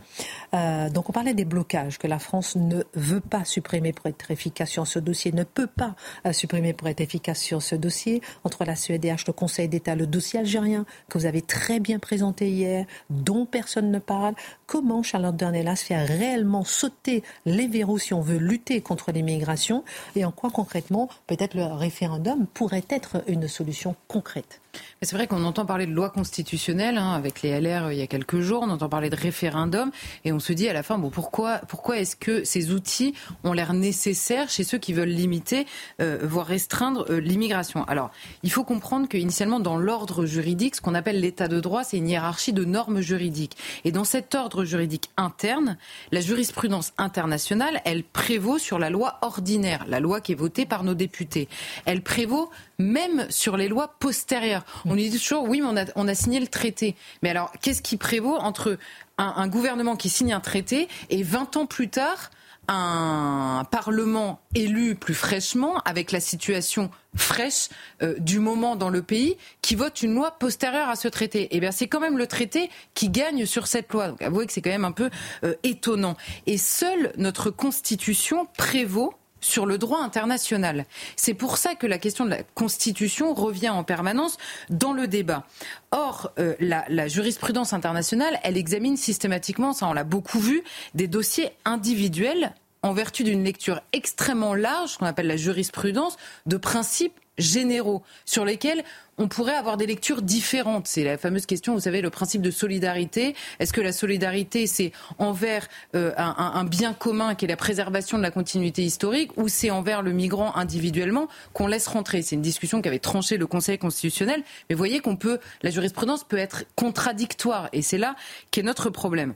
Euh, 0.53 0.89
donc 0.89 1.09
on 1.09 1.11
parlait 1.11 1.33
des 1.33 1.43
blocages 1.43 1.97
que 1.97 2.07
la 2.07 2.17
France 2.17 2.55
ne 2.55 2.81
veut 2.93 3.19
pas 3.19 3.43
supprimer 3.43 3.91
pour 3.91 4.05
être 4.05 4.31
efficace 4.31 4.69
sur 4.69 4.87
ce 4.87 4.99
dossier, 4.99 5.33
ne 5.33 5.43
peut 5.43 5.67
pas 5.67 5.95
euh, 6.25 6.31
supprimer 6.31 6.71
pour 6.71 6.87
être 6.87 7.01
efficace 7.01 7.41
sur 7.41 7.61
ce 7.61 7.75
dossier. 7.75 8.21
Entre 8.45 8.63
la 8.63 8.77
CEDH, 8.77 9.27
le 9.27 9.33
Conseil 9.33 9.67
d'État, 9.67 9.95
le 9.95 10.07
dossier 10.07 10.39
algérien 10.39 10.85
que 11.09 11.17
vous 11.17 11.25
avez 11.25 11.41
très 11.41 11.81
bien 11.81 11.99
présenté 11.99 12.49
hier, 12.49 12.85
dont 13.09 13.45
personne 13.45 13.91
ne 13.91 13.99
parle. 13.99 14.33
Comment 14.65 15.03
Charlotte 15.03 15.35
Dornelas 15.35 15.75
fait 15.75 15.97
réellement 15.97 16.63
sauter 16.63 17.21
les 17.45 17.67
verrous 17.67 17.99
si 17.99 18.13
on 18.13 18.21
veut 18.21 18.37
lutter 18.37 18.79
contre 18.79 19.11
l'immigration 19.11 19.83
et 20.15 20.23
en 20.23 20.31
quoi 20.31 20.51
concrètement 20.51 21.09
peut-être 21.25 21.53
le 21.53 21.65
référendum 21.65 22.47
pourrait 22.47 22.85
être 22.89 23.23
une 23.27 23.49
solution 23.49 23.93
concrète 24.07 24.36
retraite. 24.37 24.66
C'est 25.01 25.15
vrai 25.15 25.27
qu'on 25.27 25.43
entend 25.43 25.65
parler 25.65 25.85
de 25.85 25.91
loi 25.91 26.09
constitutionnelle 26.09 26.97
hein, 26.97 27.13
avec 27.13 27.41
les 27.41 27.59
LR 27.59 27.85
euh, 27.85 27.93
il 27.93 27.99
y 27.99 28.01
a 28.01 28.07
quelques 28.07 28.39
jours, 28.39 28.63
on 28.63 28.69
entend 28.69 28.89
parler 28.89 29.09
de 29.09 29.15
référendum 29.15 29.91
et 30.25 30.31
on 30.31 30.39
se 30.39 30.53
dit 30.53 30.67
à 30.67 30.73
la 30.73 30.83
fin 30.83 30.97
bon 30.97 31.09
pourquoi 31.09 31.59
pourquoi 31.67 31.97
est-ce 31.97 32.15
que 32.15 32.43
ces 32.43 32.71
outils 32.71 33.13
ont 33.43 33.53
l'air 33.53 33.73
nécessaires 33.73 34.49
chez 34.49 34.63
ceux 34.63 34.77
qui 34.77 34.93
veulent 34.93 35.09
limiter 35.09 35.65
euh, 36.01 36.19
voire 36.23 36.47
restreindre 36.47 37.05
euh, 37.09 37.19
l'immigration? 37.19 37.83
Alors, 37.85 38.11
il 38.43 38.51
faut 38.51 38.63
comprendre 38.63 39.07
qu'initialement 39.07 39.59
dans 39.59 39.77
l'ordre 39.77 40.25
juridique, 40.25 40.75
ce 40.75 40.81
qu'on 40.81 40.95
appelle 40.95 41.19
l'état 41.19 41.47
de 41.47 41.59
droit, 41.59 41.83
c'est 41.83 41.97
une 41.97 42.09
hiérarchie 42.09 42.53
de 42.53 42.65
normes 42.65 43.01
juridiques 43.01 43.57
et 43.83 43.91
dans 43.91 44.03
cet 44.03 44.35
ordre 44.35 44.63
juridique 44.63 45.09
interne, 45.17 45.77
la 46.11 46.21
jurisprudence 46.21 46.93
internationale, 46.97 47.81
elle 47.85 48.03
prévaut 48.03 48.57
sur 48.57 48.79
la 48.79 48.89
loi 48.89 49.17
ordinaire, 49.21 49.85
la 49.87 49.99
loi 49.99 50.21
qui 50.21 50.31
est 50.31 50.35
votée 50.35 50.65
par 50.65 50.83
nos 50.83 50.93
députés. 50.93 51.47
Elle 51.85 52.01
prévaut 52.01 52.49
même 52.79 53.25
sur 53.29 53.57
les 53.57 53.67
lois 53.67 53.95
postérieures. 53.99 54.65
On 54.85 54.95
dit 54.95 55.11
toujours, 55.11 55.43
oui, 55.43 55.61
mais 55.61 55.85
on 55.95 56.07
a, 56.07 56.15
signé 56.15 56.39
le 56.39 56.47
traité. 56.47 56.95
Mais 57.23 57.29
alors, 57.29 57.51
qu'est-ce 57.61 57.81
qui 57.81 57.97
prévaut 57.97 58.37
entre 58.37 58.77
un, 59.17 59.47
gouvernement 59.47 59.95
qui 59.95 60.09
signe 60.09 60.33
un 60.33 60.39
traité 60.39 60.87
et 61.09 61.23
20 61.23 61.57
ans 61.57 61.65
plus 61.65 61.89
tard, 61.89 62.31
un 62.67 63.65
Parlement 63.71 64.41
élu 64.55 64.95
plus 64.95 65.13
fraîchement, 65.13 65.79
avec 65.85 66.11
la 66.11 66.19
situation 66.19 66.91
fraîche 67.15 67.69
euh, 68.03 68.15
du 68.19 68.39
moment 68.39 68.75
dans 68.75 68.89
le 68.89 69.01
pays, 69.01 69.37
qui 69.61 69.75
vote 69.75 70.01
une 70.01 70.13
loi 70.13 70.31
postérieure 70.31 70.89
à 70.89 70.95
ce 70.95 71.07
traité? 71.07 71.47
Eh 71.51 71.59
bien, 71.59 71.71
c'est 71.71 71.87
quand 71.87 72.01
même 72.01 72.17
le 72.17 72.27
traité 72.27 72.69
qui 72.93 73.09
gagne 73.09 73.45
sur 73.45 73.67
cette 73.67 73.91
loi. 73.93 74.09
Donc, 74.09 74.21
avouez 74.21 74.45
que 74.45 74.53
c'est 74.53 74.61
quand 74.61 74.69
même 74.69 74.85
un 74.85 74.91
peu 74.91 75.09
euh, 75.43 75.55
étonnant. 75.63 76.17
Et 76.45 76.57
seule 76.57 77.13
notre 77.17 77.49
Constitution 77.51 78.47
prévaut 78.57 79.13
sur 79.47 79.65
le 79.65 79.77
droit 79.77 79.99
international. 79.99 80.85
C'est 81.15 81.33
pour 81.33 81.57
ça 81.57 81.75
que 81.75 81.87
la 81.87 81.97
question 81.97 82.25
de 82.25 82.31
la 82.31 82.43
Constitution 82.43 83.33
revient 83.33 83.69
en 83.69 83.83
permanence 83.83 84.37
dans 84.69 84.93
le 84.93 85.07
débat. 85.07 85.45
Or, 85.91 86.31
euh, 86.37 86.55
la, 86.59 87.07
jurisprudence 87.07 87.73
internationale, 87.73 88.39
elle 88.43 88.57
examine 88.57 88.97
systématiquement, 88.97 89.73
ça 89.73 89.87
on 89.87 89.93
l'a 89.93 90.03
beaucoup 90.03 90.39
vu, 90.39 90.63
des 90.93 91.07
dossiers 91.07 91.51
individuels 91.65 92.53
en 92.83 92.93
vertu 92.93 93.23
d'une 93.23 93.43
lecture 93.43 93.81
extrêmement 93.93 94.53
large, 94.53 94.97
qu'on 94.97 95.05
appelle 95.05 95.27
la 95.27 95.37
jurisprudence, 95.37 96.17
de 96.45 96.57
principes 96.57 97.19
généraux 97.37 98.03
sur 98.25 98.45
lesquels 98.45 98.83
on 99.17 99.27
pourrait 99.27 99.55
avoir 99.55 99.77
des 99.77 99.87
lectures 99.87 100.21
différentes. 100.21 100.87
C'est 100.87 101.03
la 101.03 101.17
fameuse 101.17 101.45
question, 101.45 101.73
vous 101.73 101.79
savez, 101.79 102.01
le 102.01 102.09
principe 102.09 102.41
de 102.41 102.51
solidarité. 102.51 103.35
Est-ce 103.59 103.73
que 103.73 103.81
la 103.81 103.91
solidarité, 103.91 104.67
c'est 104.67 104.91
envers 105.17 105.67
euh, 105.95 106.13
un, 106.17 106.63
bien 106.65 106.93
commun 106.93 107.33
qui 107.33 107.45
est 107.45 107.47
la 107.47 107.57
préservation 107.57 108.17
de 108.17 108.23
la 108.23 108.31
continuité 108.31 108.83
historique 108.83 109.31
ou 109.35 109.47
c'est 109.47 109.71
envers 109.71 110.03
le 110.03 110.11
migrant 110.11 110.55
individuellement 110.55 111.27
qu'on 111.53 111.67
laisse 111.67 111.87
rentrer? 111.87 112.21
C'est 112.21 112.35
une 112.35 112.41
discussion 112.41 112.81
qui 112.81 112.89
avait 112.89 112.99
tranché 112.99 113.37
le 113.37 113.47
Conseil 113.47 113.79
constitutionnel. 113.79 114.43
Mais 114.69 114.75
vous 114.75 114.79
voyez 114.79 114.99
qu'on 114.99 115.15
peut, 115.15 115.39
la 115.63 115.71
jurisprudence 115.71 116.23
peut 116.23 116.37
être 116.37 116.65
contradictoire 116.75 117.69
et 117.73 117.81
c'est 117.81 117.97
là 117.97 118.15
qu'est 118.51 118.63
notre 118.63 118.89
problème. 118.91 119.33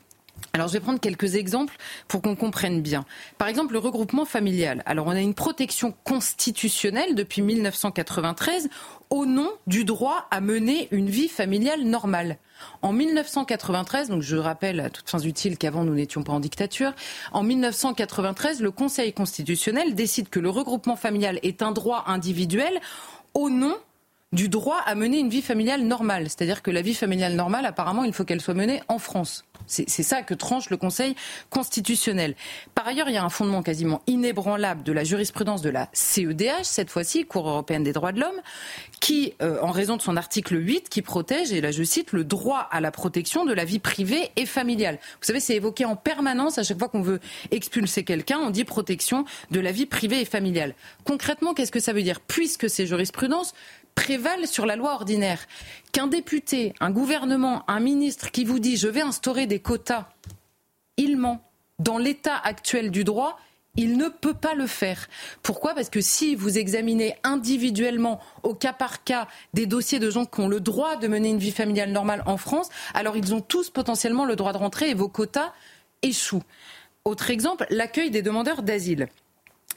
Alors 0.53 0.67
je 0.67 0.73
vais 0.73 0.79
prendre 0.79 0.99
quelques 0.99 1.35
exemples 1.35 1.75
pour 2.07 2.21
qu'on 2.21 2.35
comprenne 2.35 2.81
bien. 2.81 3.05
Par 3.37 3.47
exemple, 3.47 3.73
le 3.73 3.79
regroupement 3.79 4.25
familial. 4.25 4.83
Alors 4.85 5.07
on 5.07 5.11
a 5.11 5.21
une 5.21 5.33
protection 5.33 5.93
constitutionnelle 6.03 7.15
depuis 7.15 7.41
1993 7.41 8.69
au 9.09 9.25
nom 9.25 9.49
du 9.67 9.85
droit 9.85 10.27
à 10.31 10.41
mener 10.41 10.87
une 10.91 11.09
vie 11.09 11.27
familiale 11.27 11.83
normale. 11.83 12.37
En 12.81 12.93
1993, 12.93 14.09
donc 14.09 14.21
je 14.21 14.37
rappelle 14.37 14.79
à 14.79 14.89
toutes 14.89 15.09
fins 15.09 15.19
utiles 15.19 15.57
qu'avant 15.57 15.83
nous 15.83 15.93
n'étions 15.93 16.23
pas 16.23 16.33
en 16.33 16.39
dictature, 16.39 16.93
en 17.31 17.43
1993, 17.43 18.61
le 18.61 18.71
Conseil 18.71 19.13
constitutionnel 19.13 19.95
décide 19.95 20.29
que 20.29 20.39
le 20.39 20.49
regroupement 20.49 20.95
familial 20.95 21.39
est 21.43 21.61
un 21.61 21.71
droit 21.71 22.03
individuel 22.07 22.79
au 23.33 23.49
nom 23.49 23.75
du 24.31 24.47
droit 24.47 24.79
à 24.85 24.95
mener 24.95 25.19
une 25.19 25.29
vie 25.29 25.41
familiale 25.41 25.83
normale. 25.83 26.23
C'est-à-dire 26.23 26.61
que 26.61 26.71
la 26.71 26.81
vie 26.81 26.93
familiale 26.93 27.35
normale, 27.35 27.65
apparemment, 27.65 28.03
il 28.03 28.13
faut 28.13 28.23
qu'elle 28.23 28.41
soit 28.41 28.53
menée 28.53 28.81
en 28.87 28.97
France. 28.97 29.43
C'est 29.67 30.03
ça 30.03 30.21
que 30.21 30.33
tranche 30.33 30.69
le 30.69 30.75
Conseil 30.75 31.15
constitutionnel. 31.49 32.35
Par 32.75 32.87
ailleurs, 32.87 33.07
il 33.07 33.13
y 33.13 33.17
a 33.17 33.23
un 33.23 33.29
fondement 33.29 33.61
quasiment 33.61 34.01
inébranlable 34.07 34.83
de 34.83 34.91
la 34.91 35.03
jurisprudence 35.03 35.61
de 35.61 35.69
la 35.69 35.87
CEDH, 35.93 36.63
cette 36.63 36.89
fois-ci, 36.89 37.25
Cour 37.25 37.47
européenne 37.47 37.83
des 37.83 37.93
droits 37.93 38.11
de 38.11 38.19
l'homme, 38.19 38.41
qui, 38.99 39.33
euh, 39.41 39.59
en 39.61 39.71
raison 39.71 39.95
de 39.95 40.01
son 40.01 40.17
article 40.17 40.55
8, 40.55 40.89
qui 40.89 41.01
protège, 41.01 41.53
et 41.53 41.61
là 41.61 41.71
je 41.71 41.83
cite, 41.83 42.11
le 42.11 42.23
droit 42.23 42.67
à 42.71 42.81
la 42.81 42.91
protection 42.91 43.45
de 43.45 43.53
la 43.53 43.63
vie 43.63 43.79
privée 43.79 44.31
et 44.35 44.45
familiale. 44.45 44.99
Vous 45.21 45.27
savez, 45.27 45.39
c'est 45.39 45.55
évoqué 45.55 45.85
en 45.85 45.95
permanence 45.95 46.57
à 46.57 46.63
chaque 46.63 46.79
fois 46.79 46.89
qu'on 46.89 47.01
veut 47.01 47.19
expulser 47.51 48.03
quelqu'un, 48.03 48.39
on 48.39 48.49
dit 48.49 48.65
protection 48.65 49.25
de 49.51 49.59
la 49.59 49.71
vie 49.71 49.85
privée 49.85 50.21
et 50.21 50.25
familiale. 50.25 50.75
Concrètement, 51.05 51.53
qu'est-ce 51.53 51.71
que 51.71 51.79
ça 51.79 51.93
veut 51.93 52.03
dire? 52.03 52.19
Puisque 52.19 52.69
ces 52.69 52.87
jurisprudences 52.87 53.53
prévalent 53.95 54.45
sur 54.45 54.65
la 54.65 54.75
loi 54.75 54.93
ordinaire. 54.93 55.45
Qu'un 55.91 56.07
député, 56.07 56.73
un 56.79 56.91
gouvernement, 56.91 57.63
un 57.67 57.79
ministre 57.79 58.31
qui 58.31 58.45
vous 58.45 58.59
dit 58.59 58.77
je 58.77 58.87
vais 58.87 59.01
instaurer 59.01 59.47
des 59.47 59.59
quotas, 59.59 60.07
il 60.97 61.17
ment. 61.17 61.41
Dans 61.79 61.97
l'état 61.97 62.37
actuel 62.37 62.91
du 62.91 63.03
droit, 63.03 63.39
il 63.75 63.97
ne 63.97 64.09
peut 64.09 64.33
pas 64.33 64.53
le 64.53 64.67
faire. 64.67 65.07
Pourquoi? 65.43 65.73
Parce 65.73 65.89
que 65.89 66.01
si 66.01 66.35
vous 66.35 66.57
examinez 66.57 67.15
individuellement, 67.23 68.19
au 68.43 68.53
cas 68.53 68.73
par 68.73 69.03
cas, 69.03 69.27
des 69.53 69.65
dossiers 69.65 69.99
de 69.99 70.09
gens 70.09 70.25
qui 70.25 70.41
ont 70.41 70.47
le 70.47 70.59
droit 70.59 70.97
de 70.97 71.07
mener 71.07 71.29
une 71.29 71.39
vie 71.39 71.51
familiale 71.51 71.91
normale 71.91 72.23
en 72.25 72.37
France, 72.37 72.69
alors 72.93 73.15
ils 73.15 73.33
ont 73.33 73.41
tous 73.41 73.69
potentiellement 73.69 74.25
le 74.25 74.35
droit 74.35 74.53
de 74.53 74.57
rentrer 74.57 74.89
et 74.89 74.93
vos 74.93 75.07
quotas 75.07 75.53
échouent. 76.01 76.43
Autre 77.05 77.31
exemple, 77.31 77.65
l'accueil 77.69 78.11
des 78.11 78.21
demandeurs 78.21 78.61
d'asile. 78.61 79.07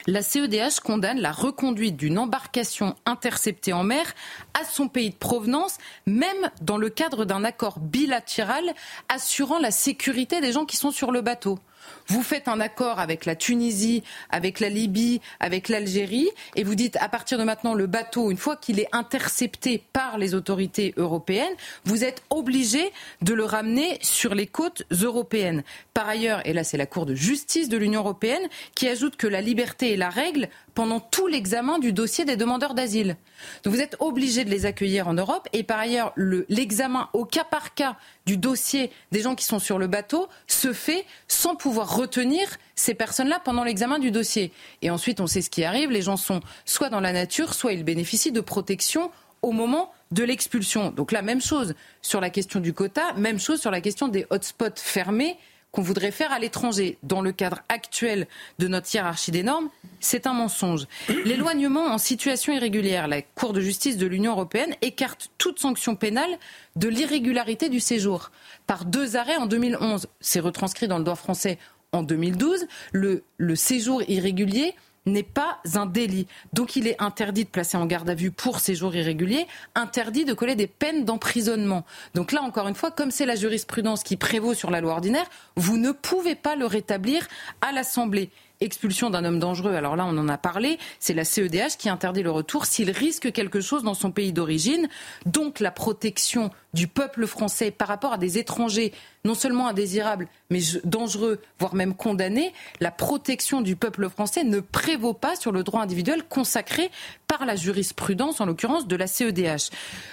La 0.07 0.23
CEDH 0.23 0.81
condamne 0.85 1.21
la 1.21 1.33
reconduite 1.33 1.97
d'une 1.97 2.19
embarcation 2.19 2.95
interceptée 3.07 3.73
en 3.73 3.85
mer 3.85 4.15
à 4.53 4.65
son 4.65 4.89
pays 4.89 5.11
de 5.11 5.15
provenance, 5.17 5.79
même 6.07 6.51
dans 6.61 6.77
le 6.77 6.91
cadre 6.91 7.25
d'un 7.25 7.45
accord 7.45 7.79
bilatéral 7.79 8.75
assurant 9.09 9.59
la 9.59 9.71
sécurité 9.71 10.41
des 10.41 10.53
gens 10.53 10.67
qui 10.67 10.77
sont 10.77 10.91
sur 10.91 11.11
le 11.11 11.23
bateau. 11.23 11.59
Vous 12.07 12.23
faites 12.23 12.49
un 12.49 12.61
accord 12.61 12.99
avec 12.99 13.25
la 13.25 13.35
Tunisie, 13.35 14.03
avec 14.31 14.61
la 14.61 14.69
Libye, 14.69 15.21
avec 15.41 15.69
l'Algérie, 15.69 16.29
et 16.55 16.63
vous 16.63 16.75
dites 16.75 16.97
à 16.97 17.09
partir 17.09 17.39
de 17.39 17.45
maintenant, 17.45 17.75
le 17.75 17.87
bateau, 17.87 18.31
une 18.31 18.37
fois 18.37 18.57
qu'il 18.57 18.79
est 18.79 18.89
intercepté 18.93 19.83
par 19.93 20.19
les 20.19 20.35
autorités 20.35 20.93
européennes, 20.97 21.55
vous 21.85 22.05
êtes 22.05 22.23
obligé 22.31 22.93
de 23.23 23.33
le 23.33 23.45
ramener 23.45 23.99
sur 24.03 24.35
les 24.35 24.47
côtes 24.47 24.83
européennes. 24.91 25.63
Par 25.95 26.09
ailleurs, 26.09 26.47
et 26.47 26.53
là 26.53 26.65
c'est 26.65 26.77
la 26.77 26.87
Cour 26.87 27.07
de 27.07 27.15
justice 27.15 27.69
de 27.69 27.79
l'Union 27.79 28.01
européenne 28.01 28.49
qui 28.75 28.89
ajoute 28.89 29.17
que 29.17 29.27
la 29.27 29.41
liberté 29.41 29.93
est 29.93 29.97
la 29.97 30.11
règle 30.11 30.49
pendant 30.75 31.01
tout 31.01 31.27
l'examen 31.27 31.79
du 31.79 31.93
dossier 31.93 32.25
des 32.25 32.37
demandeurs 32.37 32.75
d'asile. 32.75 33.17
Donc 33.63 33.75
vous 33.75 33.81
êtes 33.81 33.97
obligé 33.99 34.45
de 34.45 34.51
les 34.51 34.67
accueillir 34.67 35.09
en 35.09 35.15
Europe 35.15 35.49
et 35.53 35.63
par 35.63 35.79
ailleurs 35.79 36.13
l'examen 36.49 37.09
au 37.13 37.25
cas 37.25 37.45
par 37.45 37.75
cas 37.75 37.97
du 38.27 38.37
dossier 38.37 38.91
des 39.13 39.21
gens 39.21 39.35
qui 39.35 39.45
sont 39.45 39.59
sur 39.59 39.79
le 39.79 39.87
bateau 39.87 40.29
se 40.47 40.73
fait 40.73 41.05
sans 41.29 41.57
pouvoir 41.57 41.97
retenir 41.97 42.49
ces 42.75 42.95
personnes-là 42.95 43.41
pendant 43.45 43.65
l'examen 43.65 43.99
du 43.99 44.11
dossier. 44.11 44.53
Et 44.83 44.91
ensuite 44.91 45.21
on 45.21 45.27
sait 45.27 45.43
ce 45.43 45.51
qui 45.51 45.65
arrive, 45.65 45.91
les 45.91 46.03
gens 46.03 46.17
sont 46.17 46.41
soit 46.65 46.89
dans 46.89 47.01
la 47.01 47.13
nature, 47.13 47.55
soit 47.55 47.73
ils 47.73 47.85
bénéficient 47.85 48.33
de 48.33 48.41
protection 48.41 49.11
au 49.43 49.53
moment 49.53 49.93
de 50.11 50.25
l'expulsion. 50.25 50.91
Donc 50.91 51.13
la 51.13 51.23
même 51.23 51.43
chose 51.43 51.75
sur 52.01 52.21
la 52.21 52.31
question 52.31 52.61
du 52.61 52.73
quota, 52.73 53.13
même 53.15 53.39
chose 53.39 53.61
sur 53.61 53.71
la 53.71 53.81
question 53.81 54.09
des 54.09 54.27
hotspots 54.31 54.77
fermés 54.77 55.37
qu'on 55.75 55.83
voudrait 55.83 56.13
faire 56.13 56.33
à 56.33 56.39
l'étranger. 56.39 56.99
Dans 57.03 57.21
le 57.21 57.33
cadre 57.33 57.61
actuel 57.69 58.29
de 58.61 58.69
notre 58.69 58.95
hiérarchie 58.95 59.33
des 59.33 59.43
normes, 59.43 59.69
c'est 59.99 60.27
un 60.27 60.33
mensonge. 60.33 60.87
L'éloignement 61.25 61.87
en 61.87 61.99
situation 61.99 62.53
irrégulière, 62.53 63.09
la 63.09 63.23
Cour 63.23 63.53
de 63.53 63.61
justice 63.61 63.97
de 63.97 64.07
l'Union 64.07 64.33
européenne 64.33 64.75
écarte 64.83 65.31
toute 65.37 65.59
sanction 65.59 65.97
pénale 65.97 66.39
de 66.77 66.89
l'irrégularité 66.89 67.69
du 67.69 67.81
séjour. 67.81 68.31
Par 68.69 68.85
deux 68.85 69.17
arrêts 69.17 69.37
en 69.37 69.47
2011, 69.47 70.07
c'est 70.21 70.41
retranscrit 70.41 70.87
dans 70.87 70.99
le 70.99 71.05
droit 71.05 71.17
français 71.17 71.59
en 71.93 72.03
2012, 72.03 72.67
le, 72.93 73.25
le 73.37 73.57
séjour 73.57 74.03
irrégulier 74.09 74.75
n'est 75.07 75.23
pas 75.23 75.59
un 75.75 75.87
délit. 75.87 76.27
Donc 76.53 76.77
il 76.77 76.87
est 76.87 77.01
interdit 77.01 77.45
de 77.45 77.49
placer 77.49 77.77
en 77.77 77.87
garde 77.87 78.09
à 78.09 78.15
vue 78.15 78.31
pour 78.31 78.61
séjour 78.61 78.95
irrégulier, 78.95 79.47
interdit 79.75 80.25
de 80.25 80.35
coller 80.35 80.55
des 80.55 80.67
peines 80.67 81.05
d'emprisonnement. 81.05 81.85
Donc 82.15 82.33
là, 82.33 82.43
encore 82.43 82.69
une 82.69 82.75
fois, 82.75 82.91
comme 82.91 83.11
c'est 83.11 83.27
la 83.27 83.37
jurisprudence 83.37 84.03
qui 84.03 84.17
prévaut 84.17 84.55
sur 84.55 84.71
la 84.71 84.81
loi 84.81 84.93
ordinaire, 84.93 85.27
vous 85.57 85.77
ne 85.77 85.93
pouvez 85.93 86.35
pas 86.35 86.57
le 86.57 86.67
rétablir 86.67 87.27
à 87.61 87.73
l'Assemblée 87.73 88.31
expulsion 88.61 89.11
d'un 89.11 89.25
homme 89.25 89.39
dangereux, 89.39 89.75
alors 89.75 89.97
là 89.97 90.07
on 90.07 90.17
en 90.17 90.29
a 90.29 90.39
parlé, 90.39 90.79
c'est 90.99 91.15
la 91.15 91.25
CEDH 91.25 91.77
qui 91.79 91.89
interdit 91.89 92.23
le 92.23 92.31
retour 92.31 92.67
s'il 92.67 92.91
risque 92.91 93.33
quelque 93.33 93.61
chose 93.61 93.83
dans 93.83 93.95
son 93.95 94.11
pays 94.11 94.33
d'origine. 94.33 94.89
Donc 95.27 95.61
la 95.61 95.71
protection 95.71 96.51
du 96.73 96.87
peuple 96.87 97.27
français 97.27 97.71
par 97.71 97.89
rapport 97.89 98.13
à 98.13 98.19
des 98.19 98.39
étrangers 98.39 98.93
non 99.25 99.35
seulement 99.35 99.69
indésirables, 99.69 100.29
mais 100.51 100.61
dangereux, 100.85 101.41
voire 101.59 101.75
même 101.75 101.95
condamnés, 101.95 102.53
la 102.81 102.91
protection 102.91 103.63
du 103.63 103.75
peuple 103.75 104.09
français 104.11 104.45
ne 104.45 104.61
prévaut 104.61 105.15
pas 105.15 105.35
sur 105.35 105.51
le 105.51 105.63
droit 105.63 105.81
individuel 105.81 106.23
consacré 106.25 106.91
par 107.27 107.47
la 107.47 107.57
jurisprudence, 107.57 108.41
en 108.41 108.47
l'occurrence 108.47 108.87
de 108.87 108.97
la 108.97 109.07
CEDH. 109.07 109.71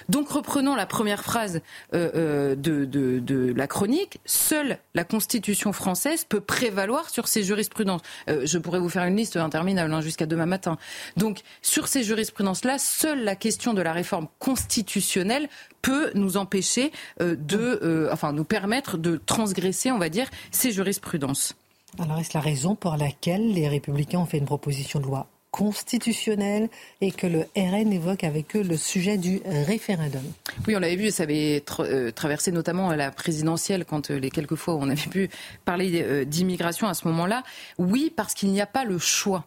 Donc 0.08 0.30
reprenons 0.30 0.76
la 0.76 0.86
première 0.86 1.24
phrase 1.24 1.62
euh, 1.94 2.10
euh, 2.16 2.56
de, 2.56 2.86
de, 2.86 3.54
la 3.54 3.68
chronique. 3.68 4.20
Seule 4.26 4.78
la 4.96 5.04
Constitution 5.04 5.74
française 5.74 6.24
peut 6.24 6.40
prévaloir 6.40 7.10
sur 7.10 7.28
ces 7.28 7.44
jurisprudences. 7.44 8.02
Euh, 8.30 8.46
je 8.46 8.58
pourrais 8.58 8.80
vous 8.80 8.90
faire 8.90 9.04
une 9.04 9.18
liste 9.18 9.36
interminable 9.36 9.94
hein, 9.94 10.02
jusqu'à 10.02 10.26
demain 10.26 10.46
matin. 10.46 10.78
Donc 11.18 11.42
sur 11.62 11.88
ces 11.88 12.04
jurisprudences-là, 12.04 12.80
seule 12.80 13.24
la 13.24 13.36
question 13.36 13.74
de 13.74 13.82
la 13.82 13.92
réforme 13.92 14.28
constitutionnelle 14.40 15.50
peut 15.82 16.12
nous 16.16 16.38
empêcher 16.38 16.92
euh, 17.22 17.36
de, 17.36 17.80
euh, 17.84 18.10
enfin, 18.12 18.34
nous 18.34 18.44
permettre 18.44 18.98
de 18.98 19.20
transgresser, 19.26 19.92
on 19.92 20.00
va 20.00 20.10
dire, 20.10 20.30
ces 20.52 20.72
jurisprudences. 20.72 21.56
Alors, 22.00 22.20
est-ce 22.20 22.32
la 22.34 22.42
raison 22.42 22.76
pour 22.76 22.96
laquelle 22.96 23.52
les 23.54 23.68
Républicains 23.68 24.20
ont 24.20 24.26
fait 24.26 24.38
une 24.38 24.46
proposition 24.46 25.00
de 25.00 25.06
loi 25.06 25.28
constitutionnelle 25.52 26.70
et 27.02 27.12
que 27.12 27.28
le 27.28 27.42
RN 27.58 27.92
évoque 27.92 28.24
avec 28.24 28.56
eux 28.56 28.64
le 28.64 28.78
sujet 28.78 29.18
du 29.18 29.42
référendum? 29.46 30.24
Oui, 30.66 30.78
on 30.78 30.80
l'avait 30.80 30.96
vu, 30.96 31.12
ça 31.12 31.24
avait 31.24 31.62
euh, 31.80 32.12
traversé 32.12 32.54
notamment 32.54 32.94
la 32.94 33.12
présidentielle 33.12 33.84
quand 33.84 34.10
les 34.10 34.30
quelques 34.30 34.56
fois 34.56 34.76
où 34.76 34.78
on 34.80 34.90
avait 34.90 35.10
pu 35.10 35.30
parler 35.66 36.26
d'immigration 36.26 36.88
à 36.88 36.94
ce 36.94 37.06
moment-là. 37.10 37.44
Oui, 37.78 38.14
parce 38.16 38.34
qu'il 38.34 38.52
n'y 38.52 38.62
a 38.62 38.66
pas 38.66 38.86
le 38.86 38.98
choix. 38.98 39.46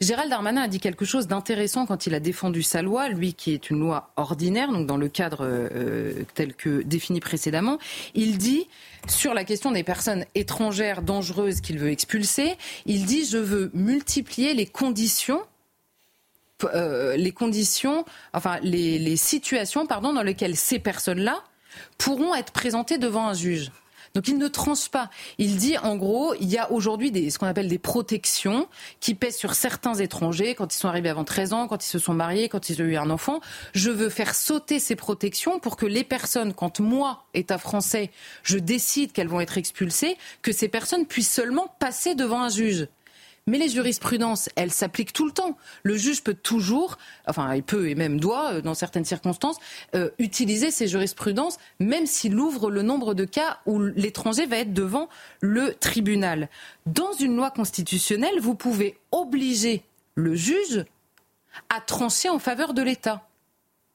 Gérald 0.00 0.30
Darmanin 0.30 0.62
a 0.62 0.68
dit 0.68 0.80
quelque 0.80 1.04
chose 1.04 1.26
d'intéressant 1.26 1.86
quand 1.86 2.06
il 2.06 2.14
a 2.14 2.20
défendu 2.20 2.62
sa 2.62 2.82
loi, 2.82 3.08
lui 3.08 3.34
qui 3.34 3.52
est 3.52 3.70
une 3.70 3.80
loi 3.80 4.12
ordinaire, 4.16 4.72
donc 4.72 4.86
dans 4.86 4.96
le 4.96 5.08
cadre 5.08 5.40
euh, 5.42 6.24
tel 6.34 6.54
que 6.54 6.82
défini 6.82 7.20
précédemment. 7.20 7.78
Il 8.14 8.38
dit, 8.38 8.68
sur 9.08 9.34
la 9.34 9.44
question 9.44 9.70
des 9.70 9.84
personnes 9.84 10.24
étrangères 10.34 11.02
dangereuses 11.02 11.60
qu'il 11.60 11.78
veut 11.78 11.90
expulser, 11.90 12.56
il 12.86 13.04
dit 13.04 13.24
je 13.24 13.38
veux 13.38 13.70
multiplier 13.74 14.54
les 14.54 14.66
conditions 14.66 15.42
euh, 16.64 17.16
les 17.16 17.34
enfin 18.34 18.60
situations, 19.16 19.84
dans 19.84 20.22
lesquelles 20.22 20.56
ces 20.56 20.78
personnes-là 20.78 21.42
pourront 21.98 22.34
être 22.34 22.52
présentées 22.52 22.98
devant 22.98 23.28
un 23.28 23.34
juge. 23.34 23.70
Donc 24.14 24.28
il 24.28 24.38
ne 24.38 24.48
tranche 24.48 24.88
pas. 24.88 25.10
Il 25.38 25.56
dit 25.56 25.78
en 25.78 25.96
gros, 25.96 26.34
il 26.40 26.48
y 26.48 26.58
a 26.58 26.70
aujourd'hui 26.72 27.30
ce 27.30 27.38
qu'on 27.38 27.46
appelle 27.46 27.68
des 27.68 27.78
protections 27.78 28.68
qui 29.00 29.14
pèsent 29.14 29.36
sur 29.36 29.54
certains 29.54 29.94
étrangers 29.94 30.54
quand 30.54 30.74
ils 30.74 30.78
sont 30.78 30.88
arrivés 30.88 31.08
avant 31.08 31.24
13 31.24 31.52
ans, 31.52 31.68
quand 31.68 31.84
ils 31.84 31.88
se 31.88 31.98
sont 31.98 32.14
mariés, 32.14 32.48
quand 32.48 32.70
ils 32.70 32.82
ont 32.82 32.86
eu 32.86 32.96
un 32.96 33.10
enfant. 33.10 33.40
Je 33.72 33.90
veux 33.90 34.08
faire 34.08 34.34
sauter 34.34 34.78
ces 34.78 34.96
protections 34.96 35.58
pour 35.60 35.76
que 35.76 35.86
les 35.86 36.04
personnes, 36.04 36.54
quand 36.54 36.80
moi, 36.80 37.24
État 37.34 37.58
français, 37.58 38.10
je 38.42 38.58
décide 38.58 39.12
qu'elles 39.12 39.28
vont 39.28 39.40
être 39.40 39.58
expulsées, 39.58 40.16
que 40.42 40.52
ces 40.52 40.68
personnes 40.68 41.06
puissent 41.06 41.32
seulement 41.32 41.74
passer 41.78 42.14
devant 42.14 42.42
un 42.42 42.48
juge. 42.48 42.88
Mais 43.50 43.58
les 43.58 43.68
jurisprudences, 43.68 44.48
elles 44.54 44.70
s'appliquent 44.70 45.12
tout 45.12 45.26
le 45.26 45.32
temps. 45.32 45.58
Le 45.82 45.96
juge 45.96 46.22
peut 46.22 46.34
toujours, 46.34 46.98
enfin 47.26 47.52
il 47.52 47.64
peut 47.64 47.88
et 47.88 47.96
même 47.96 48.20
doit, 48.20 48.52
euh, 48.52 48.60
dans 48.60 48.74
certaines 48.74 49.04
circonstances, 49.04 49.56
euh, 49.96 50.08
utiliser 50.20 50.70
ces 50.70 50.86
jurisprudences, 50.86 51.58
même 51.80 52.06
s'il 52.06 52.38
ouvre 52.38 52.70
le 52.70 52.82
nombre 52.82 53.12
de 53.12 53.24
cas 53.24 53.58
où 53.66 53.80
l'étranger 53.80 54.46
va 54.46 54.58
être 54.58 54.72
devant 54.72 55.08
le 55.40 55.74
tribunal. 55.74 56.48
Dans 56.86 57.12
une 57.14 57.34
loi 57.34 57.50
constitutionnelle, 57.50 58.38
vous 58.40 58.54
pouvez 58.54 58.96
obliger 59.10 59.82
le 60.14 60.36
juge 60.36 60.84
à 61.70 61.80
trancher 61.80 62.28
en 62.28 62.38
faveur 62.38 62.72
de 62.72 62.82
l'État, 62.82 63.28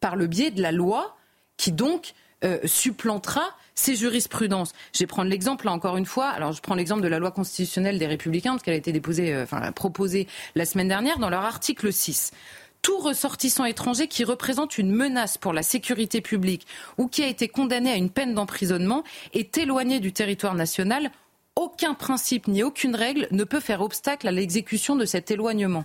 par 0.01 0.17
le 0.17 0.27
biais 0.27 0.51
de 0.51 0.61
la 0.61 0.73
loi 0.73 1.15
qui 1.55 1.71
donc 1.71 2.13
euh, 2.43 2.59
supplantera 2.65 3.43
ces 3.75 3.95
jurisprudences. 3.95 4.73
Je 4.93 4.99
vais 4.99 5.07
prendre 5.07 5.29
l'exemple, 5.29 5.65
là, 5.65 5.71
encore 5.71 5.97
une 5.97 6.05
fois. 6.05 6.27
Alors, 6.27 6.53
je 6.53 6.61
prends 6.61 6.75
l'exemple 6.75 7.01
de 7.01 7.07
la 7.07 7.19
loi 7.19 7.31
constitutionnelle 7.31 7.99
des 7.99 8.07
Républicains, 8.07 8.51
parce 8.51 8.63
qu'elle 8.63 8.73
a 8.73 8.77
été 8.77 8.91
déposée, 8.91 9.33
euh, 9.33 9.43
enfin, 9.43 9.71
proposée 9.71 10.27
la 10.55 10.65
semaine 10.65 10.87
dernière 10.87 11.19
dans 11.19 11.29
leur 11.29 11.43
article 11.43 11.91
6 11.91 12.31
tout 12.81 12.99
ressortissant 12.99 13.65
étranger 13.65 14.07
qui 14.07 14.23
représente 14.23 14.77
une 14.77 14.91
menace 14.91 15.39
pour 15.39 15.53
la 15.53 15.63
sécurité 15.63 16.21
publique 16.21 16.67
ou 16.99 17.07
qui 17.07 17.23
a 17.23 17.27
été 17.27 17.47
condamné 17.47 17.89
à 17.89 17.95
une 17.95 18.11
peine 18.11 18.35
d'emprisonnement 18.35 19.03
est 19.33 19.57
éloigné 19.57 19.99
du 19.99 20.13
territoire 20.13 20.53
national. 20.53 21.09
Aucun 21.55 21.95
principe 21.95 22.47
ni 22.47 22.61
aucune 22.61 22.95
règle 22.95 23.27
ne 23.31 23.43
peut 23.43 23.59
faire 23.59 23.81
obstacle 23.81 24.27
à 24.27 24.31
l'exécution 24.31 24.95
de 24.95 25.05
cet 25.05 25.31
éloignement. 25.31 25.83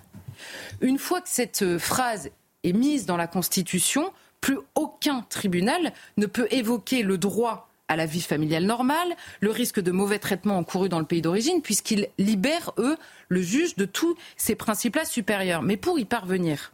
Une 0.83 0.99
fois 0.99 1.23
que 1.23 1.31
cette 1.31 1.63
euh, 1.63 1.79
phrase 1.79 2.31
est 2.65 2.75
mise 2.75 3.07
dans 3.07 3.17
la 3.17 3.27
Constitution, 3.27 4.13
plus 4.41 4.59
aucun 4.75 5.25
tribunal 5.29 5.93
ne 6.17 6.27
peut 6.27 6.49
évoquer 6.51 7.03
le 7.03 7.19
droit 7.19 7.71
à 7.91 7.97
la 7.97 8.07
vie 8.07 8.21
familiale 8.21 8.65
normale, 8.65 9.17
le 9.41 9.51
risque 9.51 9.81
de 9.81 9.91
mauvais 9.91 10.21
traitement 10.21 10.59
encouru 10.59 10.89
dans 10.89 11.01
le 11.01 11.05
pays 11.05 11.23
d'origine, 11.23 11.61
puisqu'ils 11.61 12.09
libèrent, 12.19 12.73
eux, 12.79 12.97
le 13.29 13.43
juge 13.43 13.75
de 13.75 13.85
tous 13.85 14.17
ces 14.37 14.55
principes-là 14.55 15.05
supérieurs. 15.05 15.63
Mais 15.63 15.77
pour 15.77 15.99
y 15.99 16.05
parvenir, 16.05 16.73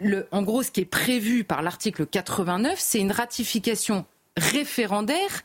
le, 0.00 0.26
en 0.32 0.42
gros, 0.42 0.64
ce 0.64 0.72
qui 0.72 0.80
est 0.80 0.84
prévu 0.84 1.44
par 1.44 1.62
l'article 1.62 2.06
89, 2.06 2.74
c'est 2.76 2.98
une 2.98 3.12
ratification 3.12 4.04
référendaire 4.36 5.42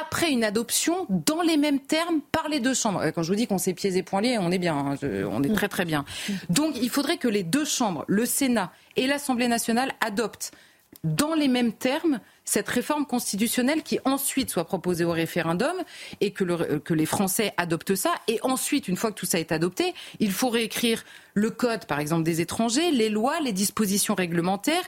après 0.00 0.30
une 0.30 0.44
adoption 0.44 1.06
dans 1.10 1.42
les 1.42 1.58
mêmes 1.58 1.78
termes 1.78 2.20
par 2.32 2.48
les 2.48 2.58
deux 2.58 2.74
chambres. 2.74 3.04
Quand 3.10 3.22
je 3.22 3.28
vous 3.28 3.36
dis 3.36 3.46
qu'on 3.46 3.58
s'est 3.58 3.74
pieds 3.74 3.96
et 3.96 4.02
poings 4.02 4.22
liés, 4.22 4.38
on 4.40 4.50
est 4.50 4.58
bien, 4.58 4.76
hein, 4.76 4.96
on 5.30 5.42
est 5.42 5.54
très 5.54 5.68
très 5.68 5.84
bien. 5.84 6.04
Donc 6.48 6.74
il 6.80 6.90
faudrait 6.90 7.18
que 7.18 7.28
les 7.28 7.44
deux 7.44 7.64
chambres, 7.64 8.04
le 8.08 8.26
Sénat 8.26 8.72
et 8.96 9.06
l'Assemblée 9.06 9.46
nationale, 9.46 9.92
adoptent 10.00 10.52
dans 11.04 11.34
les 11.34 11.48
mêmes 11.48 11.72
termes 11.72 12.20
cette 12.44 12.68
réforme 12.68 13.06
constitutionnelle 13.06 13.82
qui 13.82 13.98
ensuite 14.04 14.50
soit 14.50 14.64
proposée 14.64 15.04
au 15.04 15.12
référendum 15.12 15.74
et 16.20 16.32
que, 16.32 16.44
le, 16.44 16.78
que, 16.78 16.94
les 16.94 17.06
Français 17.06 17.54
adoptent 17.56 17.94
ça. 17.94 18.14
Et 18.28 18.38
ensuite, 18.42 18.88
une 18.88 18.96
fois 18.96 19.10
que 19.10 19.18
tout 19.18 19.26
ça 19.26 19.38
est 19.38 19.52
adopté, 19.52 19.94
il 20.20 20.32
faut 20.32 20.48
réécrire 20.48 21.04
le 21.34 21.50
code, 21.50 21.86
par 21.86 22.00
exemple, 22.00 22.24
des 22.24 22.40
étrangers, 22.40 22.90
les 22.90 23.08
lois, 23.08 23.40
les 23.40 23.52
dispositions 23.52 24.14
réglementaires 24.14 24.82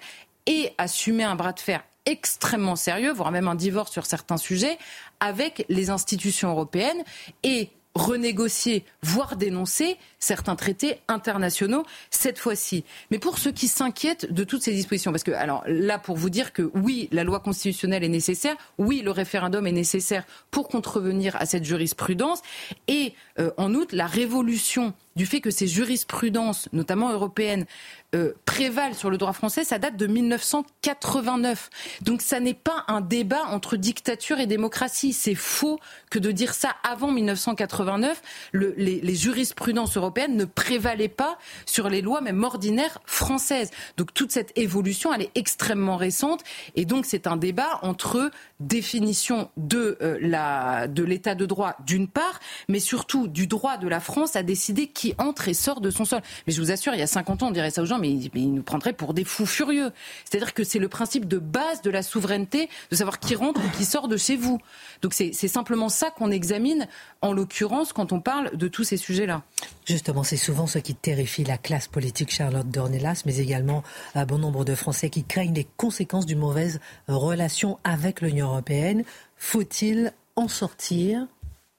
et 0.47 0.73
assumer 0.79 1.25
un 1.25 1.37
bras 1.37 1.53
de 1.53 1.61
fer 1.61 1.83
extrêmement 2.07 2.77
sérieux, 2.77 3.13
voire 3.13 3.31
même 3.31 3.49
un 3.49 3.55
divorce 3.55 3.91
sur 3.91 4.05
certains 4.05 4.37
sujets, 4.37 4.79
avec 5.21 5.65
les 5.69 5.91
institutions 5.91 6.51
européennes 6.51 7.03
et 7.43 7.71
renégocier, 7.95 8.85
voire 9.03 9.37
dénoncer 9.37 9.97
certains 10.19 10.57
traités 10.57 10.99
internationaux 11.09 11.85
cette 12.11 12.39
fois-ci. 12.39 12.85
Mais 13.11 13.19
pour 13.19 13.39
ceux 13.39 13.53
qui 13.53 13.69
s'inquiètent 13.69 14.33
de 14.33 14.45
toutes 14.45 14.63
ces 14.63 14.73
dispositions, 14.73 15.13
parce 15.13 15.25
que 15.25 15.31
alors 15.31 15.63
là 15.67 15.99
pour 15.99 16.17
vous 16.17 16.31
dire 16.31 16.53
que 16.53 16.71
oui, 16.75 17.09
la 17.13 17.25
loi 17.25 17.41
constitutionnelle 17.41 18.05
est 18.05 18.09
nécessaire, 18.09 18.57
oui, 18.79 19.03
le 19.03 19.11
référendum 19.11 19.67
est 19.67 19.73
nécessaire 19.73 20.25
pour 20.51 20.69
contrevenir 20.69 21.37
à 21.37 21.47
cette 21.47 21.65
jurisprudence, 21.65 22.43
et 22.89 23.15
euh, 23.39 23.51
en 23.57 23.75
outre 23.75 23.95
la 23.95 24.07
révolution 24.07 24.95
du 25.17 25.27
fait 25.27 25.41
que 25.41 25.51
ces 25.51 25.67
jurisprudences, 25.67 26.69
notamment 26.73 27.13
européennes, 27.13 27.67
euh, 28.15 28.33
prévalent 28.45 28.95
sur 28.95 29.11
le 29.11 29.19
droit 29.19 29.33
français, 29.33 29.65
ça 29.65 29.79
date 29.79 29.97
de 29.97 30.07
1989. 30.07 31.71
Donc 32.03 32.23
ça 32.23 32.39
n'est 32.39 32.55
pas 32.55 32.85
un 32.87 33.01
débat 33.01 33.43
entre 33.51 33.77
dictature 33.77 34.39
et 34.39 34.47
démocratie. 34.47 35.13
C'est 35.13 35.35
faux 35.35 35.81
que 36.11 36.21
de 36.21 36.31
dire 36.31 36.55
ça 36.55 36.77
avant 36.89 37.11
1989. 37.11 38.23
Le, 38.53 38.75
les, 38.77 39.15
jurisprudences 39.15 39.97
européennes 39.97 40.37
ne 40.37 40.45
prévalaient 40.45 41.09
pas 41.09 41.39
sur 41.67 41.89
les 41.89 42.03
lois 42.03 42.21
même 42.21 42.43
ordinaires 42.45 43.01
françaises. 43.05 43.71
Donc 43.97 44.15
toute 44.15 44.31
cette 44.31 44.57
évolution, 44.57 45.13
elle 45.13 45.23
est 45.23 45.33
extrêmement 45.35 45.97
récente. 45.97 46.43
Et 46.77 46.85
donc 46.85 47.07
c'est 47.07 47.27
un 47.27 47.37
débat 47.37 47.81
entre 47.83 48.31
définition 48.61 49.51
de 49.57 49.99
euh, 50.03 50.19
la 50.21 50.87
de 50.87 51.03
l'état 51.03 51.35
de 51.35 51.47
droit 51.47 51.77
d'une 51.85 52.09
part, 52.09 52.39
mais 52.69 52.81
surtout 52.81 53.27
du 53.29 53.47
droit 53.47 53.77
de 53.77 53.89
la 53.89 54.01
France 54.01 54.37
à 54.37 54.43
décider 54.43 54.87
qui 54.87 55.04
entre 55.19 55.49
et 55.49 55.55
sort 55.55 55.81
de 55.81 55.91
son 55.91 56.05
sol. 56.05 56.23
Mais 56.47 56.53
je 56.53 56.61
vous 56.61 56.71
assure, 56.71 56.95
il 56.95 57.01
y 57.01 57.03
a 57.03 57.07
50 57.07 57.43
ans, 57.43 57.49
on 57.49 57.51
dirait 57.51 57.71
ça 57.71 57.83
aux 57.83 57.87
gens, 57.87 57.99
mais, 57.99 58.17
mais 58.33 58.41
ils 58.41 58.55
nous 58.55 58.63
prendraient 58.63 58.93
pour 58.93 59.13
des 59.13 59.25
fous 59.25 59.47
furieux. 59.47 59.91
C'est-à-dire 60.25 60.55
que 60.55 60.65
c'est 60.65 60.79
le 60.79 60.89
principe 60.89 61.27
de 61.27 61.39
base 61.39 61.83
de 61.83 61.91
la 61.91 62.03
souveraineté, 62.03 62.69
de 62.91 62.97
savoir 62.97 63.19
qui 63.19 63.35
rentre 63.35 63.61
ou 63.61 63.69
qui 63.77 63.85
sort 63.85 64.09
de 64.09 64.17
chez 64.17 64.37
vous. 64.37 64.59
Donc 65.03 65.13
c'est 65.15 65.33
simplement 65.33 65.89
ça 65.89 66.11
qu'on 66.11 66.31
examine, 66.31 66.87
en 67.21 67.33
l'occurrence, 67.33 67.93
quand 67.93 68.13
on 68.13 68.21
parle 68.21 68.57
de 68.57 68.69
tous 68.69 68.85
ces 68.85 68.97
sujets-là. 68.97 69.43
Justement, 69.87 70.23
c'est 70.23 70.37
souvent 70.37 70.67
ce 70.67 70.79
qui 70.79 70.95
terrifie 70.95 71.45
la 71.45 71.59
classe 71.59 71.89
politique 71.89 72.31
Charlotte 72.31 72.69
Dornelas, 72.69 73.23
mais 73.27 73.37
également 73.37 73.83
un 74.15 74.25
bon 74.25 74.39
nombre 74.39 74.65
de 74.65 74.75
Français 74.75 75.11
qui 75.11 75.25
craignent 75.25 75.55
les 75.55 75.67
conséquences 75.77 76.27
d'une 76.27 76.39
mauvaise 76.39 76.81
relation 77.09 77.79
avec 77.85 78.21
l'Union 78.21 78.49
européenne. 78.49 79.05
Faut-il 79.37 80.13
en 80.37 80.49
sortir 80.49 81.27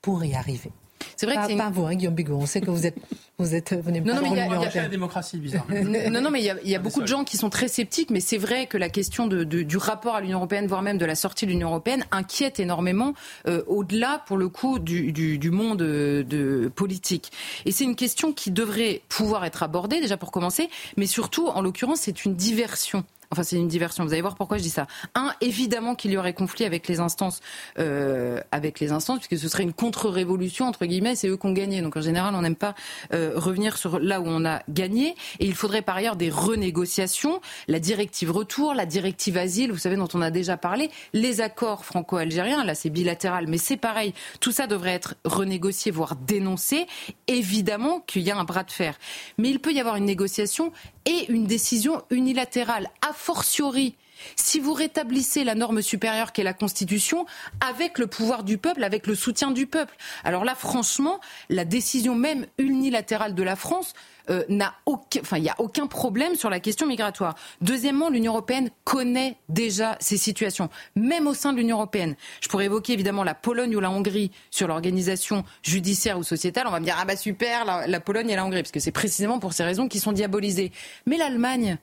pour 0.01 0.23
y 0.23 0.35
arriver? 0.35 0.71
C'est 1.15 1.25
vrai 1.25 1.35
pas, 1.35 1.43
que 1.43 1.51
c'est 1.51 1.57
pas 1.57 1.69
vous, 1.69 1.85
hein, 1.85 1.95
Guillaume 1.95 2.15
Bigot. 2.15 2.35
On 2.35 2.45
sait 2.45 2.61
que 2.61 2.69
vous 2.69 2.85
êtes, 2.85 2.95
vous 3.37 3.55
êtes, 3.55 3.73
vous 3.73 3.91
n'êtes 3.91 4.05
non, 4.05 4.15
pas 4.15 4.21
non, 4.21 4.23
mais 4.23 4.31
il 4.31 4.37
y 4.37 4.39
a, 4.39 4.45
l'Union 4.45 4.61
il 4.61 4.75
y 4.75 4.79
a 4.79 4.81
la 4.83 4.89
démocratie, 4.89 5.37
bizarre. 5.37 5.65
non, 6.11 6.21
non, 6.21 6.29
mais 6.31 6.39
il 6.39 6.45
y 6.45 6.49
a, 6.49 6.55
il 6.63 6.69
y 6.69 6.75
a 6.75 6.79
beaucoup 6.79 7.01
de 7.01 7.07
gens 7.07 7.23
qui 7.23 7.37
sont 7.37 7.49
très 7.49 7.67
sceptiques, 7.67 8.09
mais 8.09 8.19
c'est 8.19 8.37
vrai 8.37 8.67
que 8.67 8.77
la 8.77 8.89
question 8.89 9.27
de, 9.27 9.43
de, 9.43 9.63
du 9.63 9.77
rapport 9.77 10.15
à 10.15 10.21
l'Union 10.21 10.37
européenne, 10.37 10.67
voire 10.67 10.81
même 10.81 10.97
de 10.97 11.05
la 11.05 11.15
sortie 11.15 11.45
de 11.45 11.51
l'Union 11.51 11.69
européenne, 11.69 12.05
inquiète 12.11 12.59
énormément 12.59 13.13
euh, 13.47 13.63
au-delà, 13.67 14.23
pour 14.25 14.37
le 14.37 14.49
coup, 14.49 14.79
du, 14.79 15.11
du, 15.11 15.37
du 15.37 15.51
monde 15.51 15.81
euh, 15.81 16.23
de 16.23 16.71
politique. 16.73 17.31
Et 17.65 17.71
c'est 17.71 17.83
une 17.83 17.95
question 17.95 18.33
qui 18.33 18.51
devrait 18.51 19.01
pouvoir 19.09 19.45
être 19.45 19.63
abordée, 19.63 20.01
déjà 20.01 20.17
pour 20.17 20.31
commencer, 20.31 20.69
mais 20.97 21.05
surtout, 21.05 21.47
en 21.47 21.61
l'occurrence, 21.61 22.01
c'est 22.01 22.25
une 22.25 22.35
diversion. 22.35 23.03
Enfin, 23.31 23.43
c'est 23.43 23.57
une 23.57 23.67
diversion. 23.67 24.03
Vous 24.03 24.13
allez 24.13 24.21
voir 24.21 24.35
pourquoi 24.35 24.57
je 24.57 24.63
dis 24.63 24.69
ça. 24.69 24.87
Un, 25.13 25.31
évidemment 25.41 25.95
qu'il 25.95 26.11
y 26.11 26.17
aurait 26.17 26.33
conflit 26.33 26.65
avec 26.65 26.87
les 26.87 26.99
instances, 26.99 27.41
euh, 27.79 28.39
avec 28.51 28.79
les 28.79 28.91
instances, 28.91 29.19
puisque 29.19 29.41
ce 29.41 29.49
serait 29.49 29.63
une 29.63 29.73
contre-révolution 29.73 30.67
entre 30.67 30.85
guillemets. 30.85 31.15
C'est 31.15 31.27
eux 31.27 31.37
qui 31.37 31.45
ont 31.45 31.51
gagné. 31.51 31.81
Donc 31.81 31.97
en 31.97 32.01
général, 32.01 32.35
on 32.35 32.41
n'aime 32.41 32.55
pas 32.55 32.75
euh, 33.13 33.33
revenir 33.35 33.77
sur 33.77 33.99
là 33.99 34.21
où 34.21 34.25
on 34.27 34.45
a 34.45 34.61
gagné. 34.69 35.15
Et 35.39 35.45
il 35.45 35.55
faudrait 35.55 35.81
par 35.81 35.97
ailleurs 35.97 36.15
des 36.15 36.29
renégociations, 36.29 37.41
la 37.67 37.79
directive 37.79 38.31
retour, 38.31 38.73
la 38.73 38.85
directive 38.85 39.37
asile, 39.37 39.71
vous 39.71 39.77
savez 39.77 39.95
dont 39.95 40.07
on 40.13 40.21
a 40.21 40.31
déjà 40.31 40.57
parlé, 40.57 40.89
les 41.13 41.41
accords 41.41 41.85
franco-algériens. 41.85 42.63
Là, 42.63 42.75
c'est 42.75 42.89
bilatéral, 42.89 43.47
mais 43.47 43.57
c'est 43.57 43.77
pareil. 43.77 44.13
Tout 44.39 44.51
ça 44.51 44.67
devrait 44.67 44.93
être 44.93 45.15
renégocié, 45.25 45.91
voire 45.91 46.15
dénoncé. 46.15 46.87
Évidemment 47.27 48.01
qu'il 48.01 48.23
y 48.23 48.31
a 48.31 48.37
un 48.37 48.43
bras 48.43 48.63
de 48.63 48.71
fer, 48.71 48.97
mais 49.37 49.49
il 49.49 49.59
peut 49.59 49.73
y 49.73 49.79
avoir 49.79 49.95
une 49.95 50.05
négociation 50.05 50.71
et 51.05 51.31
une 51.31 51.45
décision 51.45 52.01
unilatérale, 52.09 52.89
fortiori 53.15 53.95
si 54.35 54.59
vous 54.59 54.73
rétablissez 54.73 55.43
la 55.43 55.55
norme 55.55 55.81
supérieure 55.81 56.31
qu'est 56.31 56.43
la 56.43 56.53
Constitution 56.53 57.25
avec 57.61 57.97
le 57.97 58.07
pouvoir 58.07 58.43
du 58.43 58.57
peuple, 58.57 58.83
avec 58.83 59.07
le 59.07 59.15
soutien 59.15 59.51
du 59.51 59.67
peuple. 59.67 59.95
Alors 60.23 60.45
là, 60.45 60.55
franchement, 60.55 61.19
la 61.49 61.65
décision 61.65 62.15
même 62.15 62.45
unilatérale 62.57 63.35
de 63.35 63.43
la 63.43 63.55
France 63.55 63.93
euh, 64.29 64.43
n'a 64.49 64.73
aucun, 64.87 65.21
enfin, 65.21 65.37
il 65.37 65.43
n'y 65.43 65.49
a 65.49 65.55
aucun 65.59 65.85
problème 65.85 66.35
sur 66.35 66.49
la 66.49 66.59
question 66.59 66.87
migratoire. 66.87 67.35
Deuxièmement, 67.61 68.09
l'Union 68.09 68.31
européenne 68.31 68.69
connaît 68.83 69.37
déjà 69.49 69.97
ces 69.99 70.17
situations, 70.17 70.69
même 70.95 71.27
au 71.27 71.35
sein 71.35 71.53
de 71.53 71.57
l'Union 71.57 71.77
européenne. 71.77 72.15
Je 72.41 72.47
pourrais 72.49 72.65
évoquer 72.65 72.93
évidemment 72.93 73.23
la 73.23 73.35
Pologne 73.35 73.75
ou 73.75 73.79
la 73.79 73.91
Hongrie 73.91 74.31
sur 74.49 74.67
l'organisation 74.67 75.43
judiciaire 75.61 76.17
ou 76.17 76.23
sociétale. 76.23 76.65
On 76.67 76.71
va 76.71 76.79
me 76.79 76.85
dire 76.85 76.97
ah 76.99 77.05
bah 77.05 77.15
super, 77.15 77.65
la, 77.65 77.85
la 77.85 77.99
Pologne 77.99 78.29
et 78.31 78.35
la 78.35 78.45
Hongrie, 78.45 78.63
parce 78.63 78.71
que 78.71 78.79
c'est 78.79 78.91
précisément 78.91 79.37
pour 79.37 79.53
ces 79.53 79.63
raisons 79.63 79.87
qui 79.87 79.99
sont 79.99 80.11
diabolisées. 80.11 80.71
Mais 81.05 81.17
l'Allemagne, 81.17 81.77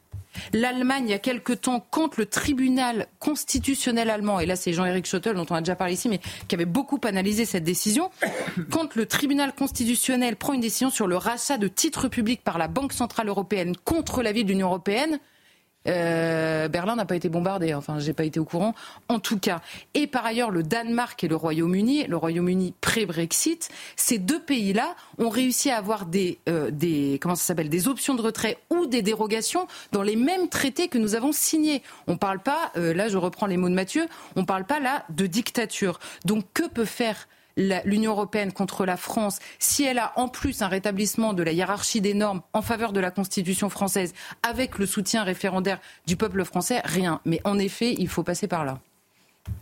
L'Allemagne, 0.52 1.04
il 1.06 1.10
y 1.10 1.14
a 1.14 1.18
quelque 1.18 1.52
temps, 1.52 1.84
quand 1.90 2.16
le 2.16 2.26
tribunal 2.26 3.06
constitutionnel 3.18 4.10
allemand, 4.10 4.40
et 4.40 4.46
là 4.46 4.56
c'est 4.56 4.72
Jean-Éric 4.72 5.06
Schottel 5.06 5.34
dont 5.34 5.46
on 5.50 5.54
a 5.54 5.60
déjà 5.60 5.76
parlé 5.76 5.94
ici, 5.94 6.08
mais 6.08 6.20
qui 6.48 6.54
avait 6.54 6.64
beaucoup 6.64 7.00
analysé 7.04 7.44
cette 7.44 7.64
décision, 7.64 8.10
quand 8.70 8.94
le 8.94 9.06
tribunal 9.06 9.54
constitutionnel 9.54 10.36
prend 10.36 10.52
une 10.52 10.60
décision 10.60 10.90
sur 10.90 11.06
le 11.06 11.16
rachat 11.16 11.58
de 11.58 11.68
titres 11.68 12.08
publics 12.08 12.42
par 12.42 12.58
la 12.58 12.68
Banque 12.68 12.92
Centrale 12.92 13.28
Européenne 13.28 13.74
contre 13.84 14.22
l'avis 14.22 14.44
de 14.44 14.50
l'Union 14.50 14.68
Européenne, 14.68 15.18
euh, 15.88 16.68
Berlin 16.68 16.96
n'a 16.96 17.04
pas 17.04 17.16
été 17.16 17.28
bombardé, 17.28 17.74
enfin 17.74 17.98
j'ai 17.98 18.12
pas 18.12 18.24
été 18.24 18.38
au 18.38 18.44
courant 18.44 18.74
en 19.08 19.18
tout 19.18 19.38
cas. 19.38 19.60
Et 19.94 20.06
par 20.06 20.24
ailleurs 20.24 20.50
le 20.50 20.62
Danemark 20.62 21.22
et 21.24 21.28
le 21.28 21.36
Royaume-Uni, 21.36 22.04
le 22.04 22.16
Royaume-Uni 22.16 22.74
pré-Brexit, 22.80 23.68
ces 23.96 24.18
deux 24.18 24.40
pays-là 24.40 24.94
ont 25.18 25.28
réussi 25.28 25.70
à 25.70 25.78
avoir 25.78 26.06
des, 26.06 26.38
euh, 26.48 26.70
comment 27.20 27.34
ça 27.34 27.44
s'appelle 27.44 27.68
des 27.68 27.88
options 27.88 28.14
de 28.14 28.22
retrait 28.22 28.58
ou 28.70 28.86
des 28.86 29.02
dérogations 29.02 29.66
dans 29.92 30.02
les 30.02 30.16
mêmes 30.16 30.48
traités 30.48 30.88
que 30.88 30.98
nous 30.98 31.14
avons 31.14 31.32
signés. 31.32 31.82
On 32.06 32.16
parle 32.16 32.40
pas, 32.40 32.72
euh, 32.76 32.94
là 32.94 33.08
je 33.08 33.18
reprends 33.18 33.46
les 33.46 33.56
mots 33.56 33.68
de 33.68 33.74
Mathieu, 33.74 34.06
on 34.36 34.44
parle 34.44 34.64
pas 34.64 34.80
là 34.80 35.04
de 35.10 35.26
dictature. 35.26 35.98
Donc 36.24 36.44
que 36.54 36.68
peut 36.68 36.84
faire 36.84 37.28
l'Union 37.56 38.12
européenne 38.12 38.52
contre 38.52 38.84
la 38.84 38.96
France, 38.96 39.38
si 39.58 39.84
elle 39.84 39.98
a 39.98 40.12
en 40.16 40.28
plus 40.28 40.62
un 40.62 40.68
rétablissement 40.68 41.32
de 41.32 41.42
la 41.42 41.52
hiérarchie 41.52 42.00
des 42.00 42.14
normes 42.14 42.42
en 42.52 42.62
faveur 42.62 42.92
de 42.92 43.00
la 43.00 43.10
Constitution 43.10 43.68
française, 43.68 44.14
avec 44.42 44.78
le 44.78 44.86
soutien 44.86 45.22
référendaire 45.24 45.80
du 46.06 46.16
peuple 46.16 46.44
français, 46.44 46.80
rien. 46.84 47.20
Mais 47.24 47.40
en 47.44 47.58
effet, 47.58 47.94
il 47.98 48.08
faut 48.08 48.22
passer 48.22 48.48
par 48.48 48.64
là. 48.64 48.80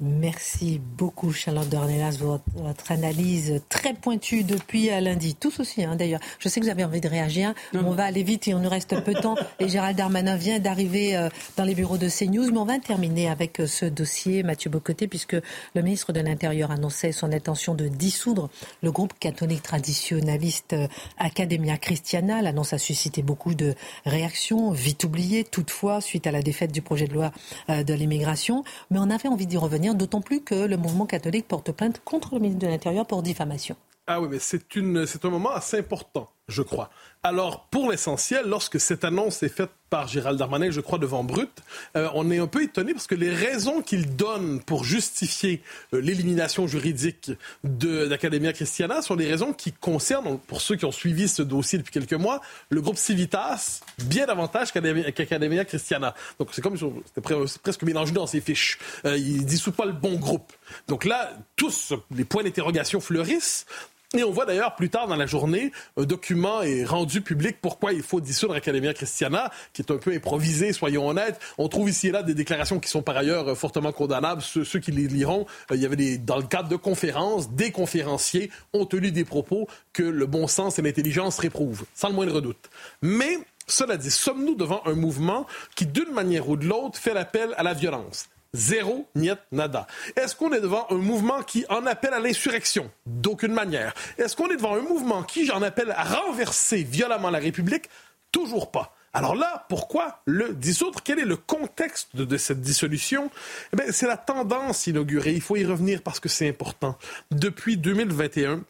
Merci 0.02 0.78
beaucoup, 0.78 1.32
Charlotte 1.32 1.68
Dornelas, 1.68 2.16
votre, 2.18 2.44
votre 2.54 2.92
analyse 2.92 3.62
très 3.68 3.94
pointue 3.94 4.44
depuis 4.44 4.86
lundi. 5.00 5.34
Tous 5.34 5.60
aussi, 5.60 5.84
hein, 5.84 5.96
d'ailleurs. 5.96 6.20
Je 6.38 6.48
sais 6.48 6.60
que 6.60 6.64
vous 6.64 6.70
avez 6.70 6.84
envie 6.84 7.00
de 7.00 7.08
réagir. 7.08 7.54
Non. 7.72 7.86
On 7.86 7.92
va 7.92 8.04
aller 8.04 8.22
vite 8.22 8.48
et 8.48 8.54
on 8.54 8.60
nous 8.60 8.68
reste 8.68 8.98
peu 9.04 9.14
de 9.14 9.20
temps. 9.20 9.36
Et 9.58 9.68
Gérald 9.68 9.96
Darmanin 9.96 10.36
vient 10.36 10.58
d'arriver 10.58 11.16
euh, 11.16 11.28
dans 11.56 11.64
les 11.64 11.74
bureaux 11.74 11.96
de 11.96 12.08
CNews. 12.08 12.50
Mais 12.50 12.58
on 12.58 12.64
va 12.64 12.78
terminer 12.78 13.28
avec 13.28 13.60
euh, 13.60 13.66
ce 13.66 13.86
dossier, 13.86 14.42
Mathieu 14.42 14.70
Bocoté, 14.70 15.06
puisque 15.08 15.36
le 15.74 15.82
ministre 15.82 16.12
de 16.12 16.20
l'Intérieur 16.20 16.70
annonçait 16.70 17.12
son 17.12 17.32
intention 17.32 17.74
de 17.74 17.88
dissoudre 17.88 18.50
le 18.82 18.92
groupe 18.92 19.12
catholique 19.18 19.62
traditionnaliste 19.62 20.74
euh, 20.74 20.88
Academia 21.18 21.78
Christiana. 21.78 22.42
L'annonce 22.42 22.74
a 22.74 22.78
suscité 22.78 23.22
beaucoup 23.22 23.54
de 23.54 23.74
réactions, 24.04 24.72
vite 24.72 25.04
oubliées 25.04 25.44
toutefois, 25.44 26.02
suite 26.02 26.26
à 26.26 26.32
la 26.32 26.42
défaite 26.42 26.72
du 26.72 26.82
projet 26.82 27.06
de 27.06 27.14
loi 27.14 27.32
euh, 27.70 27.82
de 27.82 27.94
l'immigration. 27.94 28.62
Mais 28.90 28.98
on 28.98 29.08
avait 29.08 29.28
envie 29.28 29.46
d'y 29.46 29.56
revenir 29.56 29.69
d'autant 29.94 30.20
plus 30.20 30.40
que 30.40 30.54
le 30.54 30.76
mouvement 30.76 31.06
catholique 31.06 31.48
porte 31.48 31.72
plainte 31.72 32.00
contre 32.04 32.34
le 32.34 32.40
ministre 32.40 32.66
de 32.66 32.70
l'Intérieur 32.70 33.06
pour 33.06 33.22
diffamation. 33.22 33.76
Ah 34.06 34.20
oui, 34.20 34.28
mais 34.30 34.38
c'est 34.38 34.74
une, 34.74 35.06
c'est 35.06 35.24
un 35.24 35.30
moment 35.30 35.52
assez 35.52 35.78
important, 35.78 36.32
je 36.48 36.62
crois. 36.62 36.90
Alors, 37.22 37.66
pour 37.70 37.90
l'essentiel, 37.90 38.46
lorsque 38.46 38.80
cette 38.80 39.04
annonce 39.04 39.42
est 39.42 39.50
faite 39.50 39.70
par 39.90 40.08
Gérald 40.08 40.38
Darmanin, 40.38 40.70
je 40.70 40.80
crois, 40.80 40.98
devant 40.98 41.22
Brut, 41.22 41.50
euh, 41.96 42.08
on 42.14 42.30
est 42.30 42.38
un 42.38 42.46
peu 42.46 42.62
étonné 42.62 42.94
parce 42.94 43.06
que 43.06 43.14
les 43.14 43.28
raisons 43.28 43.82
qu'il 43.82 44.16
donne 44.16 44.60
pour 44.62 44.84
justifier 44.84 45.62
euh, 45.92 46.00
l'élimination 46.00 46.66
juridique 46.66 47.32
de, 47.62 48.06
d'Academia 48.06 48.54
Christiana 48.54 49.02
sont 49.02 49.16
des 49.16 49.26
raisons 49.26 49.52
qui 49.52 49.72
concernent, 49.72 50.38
pour 50.38 50.62
ceux 50.62 50.76
qui 50.76 50.86
ont 50.86 50.92
suivi 50.92 51.28
ce 51.28 51.42
dossier 51.42 51.78
depuis 51.78 51.92
quelques 51.92 52.14
mois, 52.14 52.40
le 52.70 52.80
groupe 52.80 52.96
Civitas 52.96 53.80
bien 53.98 54.24
davantage 54.26 54.72
qu'Academia, 54.72 55.64
Christiana. 55.66 56.14
Donc, 56.38 56.48
c'est 56.52 56.62
comme 56.62 56.78
c'était 56.78 57.20
presque 57.62 57.82
mélangé 57.82 58.12
dans 58.12 58.26
ses 58.26 58.40
fiches. 58.40 58.78
Euh, 59.04 59.18
il 59.18 59.44
dissout 59.44 59.72
pas 59.72 59.84
le 59.84 59.92
bon 59.92 60.14
groupe. 60.14 60.52
Donc 60.88 61.04
là, 61.04 61.32
tous 61.56 61.94
les 62.10 62.24
points 62.24 62.42
d'interrogation 62.42 63.00
fleurissent. 63.00 63.66
Et 64.12 64.24
on 64.24 64.32
voit 64.32 64.44
d'ailleurs 64.44 64.74
plus 64.74 64.90
tard 64.90 65.06
dans 65.06 65.14
la 65.14 65.26
journée, 65.26 65.70
un 65.96 66.02
document 66.02 66.62
est 66.62 66.84
rendu 66.84 67.20
public 67.20 67.58
pourquoi 67.62 67.92
il 67.92 68.02
faut 68.02 68.20
dissoudre 68.20 68.54
Academia 68.54 68.92
Christiana, 68.92 69.52
qui 69.72 69.82
est 69.82 69.92
un 69.92 69.98
peu 69.98 70.12
improvisé, 70.12 70.72
soyons 70.72 71.06
honnêtes. 71.06 71.38
On 71.58 71.68
trouve 71.68 71.88
ici 71.88 72.08
et 72.08 72.10
là 72.10 72.24
des 72.24 72.34
déclarations 72.34 72.80
qui 72.80 72.88
sont 72.88 73.02
par 73.02 73.16
ailleurs 73.16 73.50
euh, 73.50 73.54
fortement 73.54 73.92
condamnables. 73.92 74.42
Ceux, 74.42 74.80
qui 74.80 74.90
les 74.90 75.06
liront, 75.06 75.46
euh, 75.70 75.76
il 75.76 75.82
y 75.82 75.86
avait 75.86 76.18
dans 76.18 76.38
le 76.38 76.42
cadre 76.42 76.68
de 76.68 76.74
conférences, 76.74 77.52
des 77.52 77.70
conférenciers 77.70 78.50
ont 78.72 78.84
tenu 78.84 79.12
des 79.12 79.24
propos 79.24 79.68
que 79.92 80.02
le 80.02 80.26
bon 80.26 80.48
sens 80.48 80.80
et 80.80 80.82
l'intelligence 80.82 81.38
réprouvent, 81.38 81.84
sans 81.94 82.08
le 82.08 82.14
moindre 82.14 82.40
doute. 82.40 82.68
Mais 83.02 83.38
cela 83.68 83.96
dit, 83.96 84.10
sommes-nous 84.10 84.56
devant 84.56 84.82
un 84.86 84.94
mouvement 84.94 85.46
qui, 85.76 85.86
d'une 85.86 86.10
manière 86.10 86.48
ou 86.48 86.56
de 86.56 86.66
l'autre, 86.66 86.98
fait 86.98 87.14
l'appel 87.14 87.54
à 87.56 87.62
la 87.62 87.74
violence? 87.74 88.28
Zéro, 88.52 89.08
niet, 89.14 89.38
nada. 89.52 89.86
Est-ce 90.16 90.34
qu'on 90.34 90.52
est 90.52 90.60
devant 90.60 90.86
un 90.90 90.96
mouvement 90.96 91.42
qui 91.42 91.64
en 91.68 91.86
appelle 91.86 92.14
à 92.14 92.18
l'insurrection? 92.18 92.90
D'aucune 93.06 93.52
manière. 93.52 93.94
Est-ce 94.18 94.34
qu'on 94.34 94.50
est 94.50 94.56
devant 94.56 94.74
un 94.74 94.82
mouvement 94.82 95.22
qui 95.22 95.50
en 95.52 95.62
appelle 95.62 95.92
à 95.96 96.02
renverser 96.02 96.82
violemment 96.82 97.30
la 97.30 97.38
République? 97.38 97.88
Toujours 98.32 98.72
pas. 98.72 98.96
Alors 99.12 99.36
là, 99.36 99.66
pourquoi 99.68 100.20
le 100.24 100.52
dissoudre? 100.54 101.00
Quel 101.04 101.20
est 101.20 101.24
le 101.24 101.36
contexte 101.36 102.16
de, 102.16 102.36
cette 102.36 102.60
dissolution? 102.60 103.30
Eh 103.72 103.92
C'est 103.92 104.08
la 104.08 104.16
tendance 104.16 104.86
inaugurée. 104.88 105.32
Il 105.32 105.40
faut 105.40 105.56
y 105.56 105.64
revenir 105.64 106.02
parce 106.02 106.18
que 106.18 106.28
c'est 106.28 106.48
important. 106.48 106.96
Depuis 107.30 107.76
2021, 107.76 108.64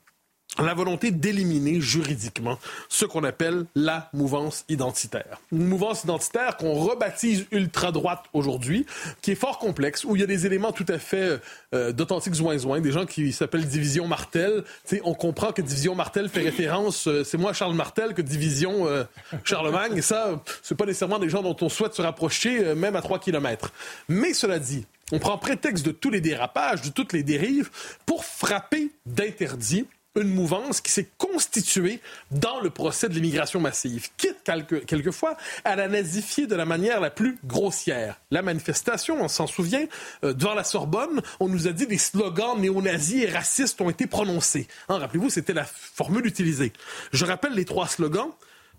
la 0.58 0.74
volonté 0.74 1.10
d'éliminer 1.10 1.80
juridiquement 1.80 2.58
ce 2.88 3.04
qu'on 3.04 3.24
appelle 3.24 3.66
la 3.74 4.10
mouvance 4.12 4.64
identitaire. 4.68 5.40
Une 5.52 5.66
mouvance 5.66 6.04
identitaire 6.04 6.56
qu'on 6.56 6.74
rebaptise 6.74 7.46
ultra-droite 7.52 8.24
aujourd'hui, 8.32 8.84
qui 9.22 9.32
est 9.32 9.36
fort 9.36 9.58
complexe, 9.58 10.04
où 10.04 10.16
il 10.16 10.20
y 10.20 10.22
a 10.24 10.26
des 10.26 10.46
éléments 10.46 10.72
tout 10.72 10.86
à 10.88 10.98
fait 10.98 11.40
euh, 11.74 11.92
d'authentiques 11.92 12.34
zoin 12.34 12.80
des 12.80 12.92
gens 12.92 13.06
qui 13.06 13.32
s'appellent 13.32 13.66
Division 13.66 14.06
Martel. 14.06 14.64
sais, 14.84 15.00
on 15.04 15.14
comprend 15.14 15.52
que 15.52 15.62
Division 15.62 15.94
Martel 15.94 16.28
fait 16.28 16.42
référence, 16.42 17.06
euh, 17.06 17.24
c'est 17.24 17.38
moi 17.38 17.52
Charles 17.52 17.74
Martel 17.74 18.14
que 18.14 18.22
Division 18.22 18.86
euh, 18.86 19.04
Charlemagne, 19.44 19.96
et 19.96 20.02
ça, 20.02 20.42
c'est 20.62 20.74
pas 20.74 20.86
nécessairement 20.86 21.18
des 21.18 21.28
gens 21.28 21.42
dont 21.42 21.56
on 21.60 21.68
souhaite 21.68 21.94
se 21.94 22.02
rapprocher, 22.02 22.64
euh, 22.64 22.74
même 22.74 22.96
à 22.96 23.02
3 23.02 23.18
kilomètres. 23.18 23.72
Mais 24.08 24.34
cela 24.34 24.58
dit, 24.58 24.84
on 25.12 25.18
prend 25.18 25.38
prétexte 25.38 25.84
de 25.84 25.92
tous 25.92 26.10
les 26.10 26.20
dérapages, 26.20 26.82
de 26.82 26.90
toutes 26.90 27.12
les 27.12 27.22
dérives, 27.22 27.70
pour 28.06 28.24
frapper 28.24 28.90
d'interdits 29.06 29.86
une 30.16 30.28
mouvance 30.28 30.80
qui 30.80 30.90
s'est 30.90 31.08
constituée 31.18 32.00
dans 32.30 32.60
le 32.60 32.70
procès 32.70 33.08
de 33.08 33.14
l'immigration 33.14 33.60
massive, 33.60 34.08
quitte 34.16 34.38
quelquefois 34.86 35.36
à 35.64 35.76
la 35.76 35.88
nazifier 35.88 36.46
de 36.46 36.56
la 36.56 36.64
manière 36.64 37.00
la 37.00 37.10
plus 37.10 37.38
grossière. 37.44 38.20
La 38.30 38.42
manifestation, 38.42 39.22
on 39.22 39.28
s'en 39.28 39.46
souvient, 39.46 39.86
euh, 40.24 40.32
devant 40.32 40.54
la 40.54 40.64
Sorbonne, 40.64 41.22
on 41.38 41.48
nous 41.48 41.68
a 41.68 41.72
dit 41.72 41.86
des 41.86 41.98
slogans 41.98 42.58
néo-nazis 42.58 43.24
et 43.24 43.30
racistes 43.30 43.80
ont 43.80 43.90
été 43.90 44.06
prononcés. 44.06 44.66
Hein, 44.88 44.98
rappelez-vous, 44.98 45.30
c'était 45.30 45.52
la 45.52 45.64
formule 45.64 46.26
utilisée. 46.26 46.72
Je 47.12 47.24
rappelle 47.24 47.52
les 47.52 47.64
trois 47.64 47.86
slogans. 47.86 48.30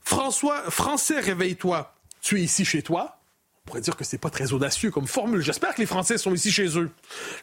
François, 0.02 0.70
Français, 0.70 1.20
réveille-toi, 1.20 1.94
tu 2.22 2.40
es 2.40 2.44
ici 2.44 2.66
chez 2.66 2.82
toi. 2.82 3.20
On 3.64 3.70
pourrait 3.70 3.82
dire 3.82 3.96
que 3.96 4.04
c'est 4.04 4.18
pas 4.18 4.32
très 4.32 4.54
audacieux 4.54 4.92
comme 4.92 5.08
formule. 5.08 5.42
J'espère 5.42 5.76
que 5.76 5.82
les 5.82 5.88
Français 5.88 6.18
sont 6.18 6.34
ici 6.34 6.52
chez 6.52 6.78
eux. 6.78 6.90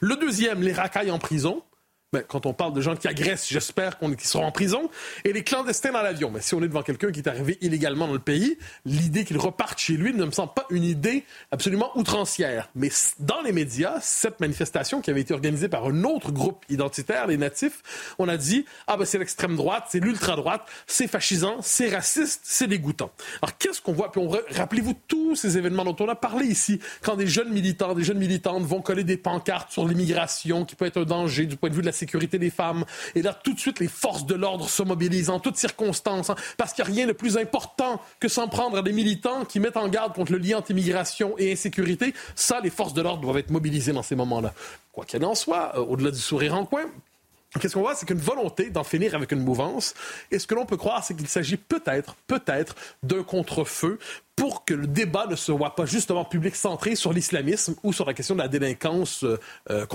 Le 0.00 0.16
deuxième, 0.16 0.62
les 0.62 0.72
racailles 0.72 1.10
en 1.10 1.18
prison. 1.18 1.62
Ben, 2.10 2.22
quand 2.26 2.46
on 2.46 2.54
parle 2.54 2.72
de 2.72 2.80
gens 2.80 2.96
qui 2.96 3.06
agressent, 3.06 3.50
j'espère 3.50 3.98
qu'ils 3.98 4.18
seront 4.20 4.46
en 4.46 4.50
prison. 4.50 4.88
Et 5.26 5.34
les 5.34 5.44
clandestins 5.44 5.92
dans 5.92 6.00
l'avion. 6.00 6.30
Mais 6.30 6.40
si 6.40 6.54
on 6.54 6.62
est 6.62 6.68
devant 6.68 6.80
quelqu'un 6.80 7.12
qui 7.12 7.20
est 7.20 7.28
arrivé 7.28 7.58
illégalement 7.60 8.06
dans 8.06 8.14
le 8.14 8.18
pays, 8.18 8.56
l'idée 8.86 9.26
qu'il 9.26 9.36
reparte 9.36 9.78
chez 9.78 9.92
lui 9.92 10.14
ne 10.14 10.24
me 10.24 10.30
semble 10.30 10.54
pas 10.54 10.64
une 10.70 10.84
idée 10.84 11.24
absolument 11.50 11.90
outrancière. 11.98 12.70
Mais 12.74 12.88
dans 13.18 13.42
les 13.42 13.52
médias, 13.52 13.98
cette 14.00 14.40
manifestation 14.40 15.02
qui 15.02 15.10
avait 15.10 15.20
été 15.20 15.34
organisée 15.34 15.68
par 15.68 15.84
un 15.84 16.02
autre 16.04 16.32
groupe 16.32 16.64
identitaire, 16.70 17.26
les 17.26 17.36
natifs, 17.36 18.14
on 18.18 18.26
a 18.26 18.38
dit 18.38 18.64
ah 18.86 18.96
ben 18.96 19.04
c'est 19.04 19.18
l'extrême 19.18 19.54
droite, 19.54 19.88
c'est 19.90 20.00
l'ultra 20.00 20.34
droite, 20.34 20.62
c'est 20.86 21.08
fascisant, 21.08 21.58
c'est 21.60 21.90
raciste, 21.94 22.40
c'est 22.42 22.68
dégoûtant. 22.68 23.10
Alors 23.42 23.58
qu'est-ce 23.58 23.82
qu'on 23.82 23.92
voit? 23.92 24.10
Puis 24.10 24.22
on 24.22 24.30
rappelez-vous 24.56 24.94
tous 25.08 25.36
ces 25.36 25.58
événements 25.58 25.84
dont 25.84 25.96
on 26.00 26.08
a 26.08 26.16
parlé 26.16 26.46
ici, 26.46 26.80
quand 27.02 27.16
des 27.16 27.26
jeunes 27.26 27.52
militants, 27.52 27.92
des 27.92 28.04
jeunes 28.04 28.16
militantes 28.16 28.64
vont 28.64 28.80
coller 28.80 29.04
des 29.04 29.18
pancartes 29.18 29.72
sur 29.72 29.86
l'immigration 29.86 30.64
qui 30.64 30.74
peut 30.74 30.86
être 30.86 31.02
un 31.02 31.04
danger 31.04 31.44
du 31.44 31.56
point 31.56 31.68
de 31.68 31.74
vue 31.74 31.82
de 31.82 31.86
la 31.86 31.97
sécurité 31.98 32.38
des 32.38 32.50
femmes. 32.50 32.84
Et 33.14 33.22
là, 33.22 33.34
tout 33.34 33.52
de 33.52 33.60
suite, 33.60 33.80
les 33.80 33.88
forces 33.88 34.26
de 34.26 34.34
l'ordre 34.34 34.68
se 34.68 34.82
mobilisent 34.82 35.30
en 35.30 35.40
toutes 35.40 35.56
circonstances, 35.56 36.30
hein, 36.30 36.36
parce 36.56 36.72
qu'il 36.72 36.84
n'y 36.84 36.90
a 36.90 36.94
rien 36.94 37.06
de 37.06 37.12
plus 37.12 37.36
important 37.36 38.00
que 38.20 38.28
s'en 38.28 38.48
prendre 38.48 38.78
à 38.78 38.82
des 38.82 38.92
militants 38.92 39.44
qui 39.44 39.60
mettent 39.60 39.76
en 39.76 39.88
garde 39.88 40.14
contre 40.14 40.32
le 40.32 40.38
lien 40.38 40.58
entre 40.58 40.70
immigration 40.70 41.34
et 41.38 41.52
insécurité. 41.52 42.14
Ça, 42.34 42.60
les 42.60 42.70
forces 42.70 42.94
de 42.94 43.02
l'ordre 43.02 43.20
doivent 43.20 43.38
être 43.38 43.50
mobilisées 43.50 43.92
dans 43.92 44.02
ces 44.02 44.16
moments-là. 44.16 44.54
Quoi 44.92 45.04
qu'il 45.04 45.24
en 45.24 45.34
soit, 45.34 45.72
euh, 45.76 45.80
au-delà 45.80 46.10
du 46.10 46.18
sourire 46.18 46.54
en 46.54 46.64
coin, 46.64 46.86
Qu'est-ce 47.58 47.74
qu'on 47.74 47.80
voit, 47.80 47.94
c'est 47.94 48.04
qu'une 48.04 48.18
volonté 48.18 48.68
d'en 48.68 48.84
finir 48.84 49.14
avec 49.14 49.32
une 49.32 49.42
mouvance. 49.42 49.94
Et 50.30 50.38
ce 50.38 50.46
que 50.46 50.54
l'on 50.54 50.66
peut 50.66 50.76
croire, 50.76 51.02
c'est 51.02 51.16
qu'il 51.16 51.28
s'agit 51.28 51.56
peut-être, 51.56 52.14
peut-être 52.26 52.74
d'un 53.02 53.22
contre-feu 53.22 53.98
pour 54.36 54.66
que 54.66 54.74
le 54.74 54.86
débat 54.86 55.26
ne 55.26 55.34
soit 55.34 55.74
pas 55.74 55.86
justement 55.86 56.26
public 56.26 56.54
centré 56.54 56.94
sur 56.94 57.12
l'islamisme 57.12 57.74
ou 57.82 57.94
sur 57.94 58.04
la 58.04 58.12
question 58.12 58.34
de 58.34 58.42
la 58.42 58.48
délinquance 58.48 59.24
euh, 59.24 59.40
euh, 59.70 59.86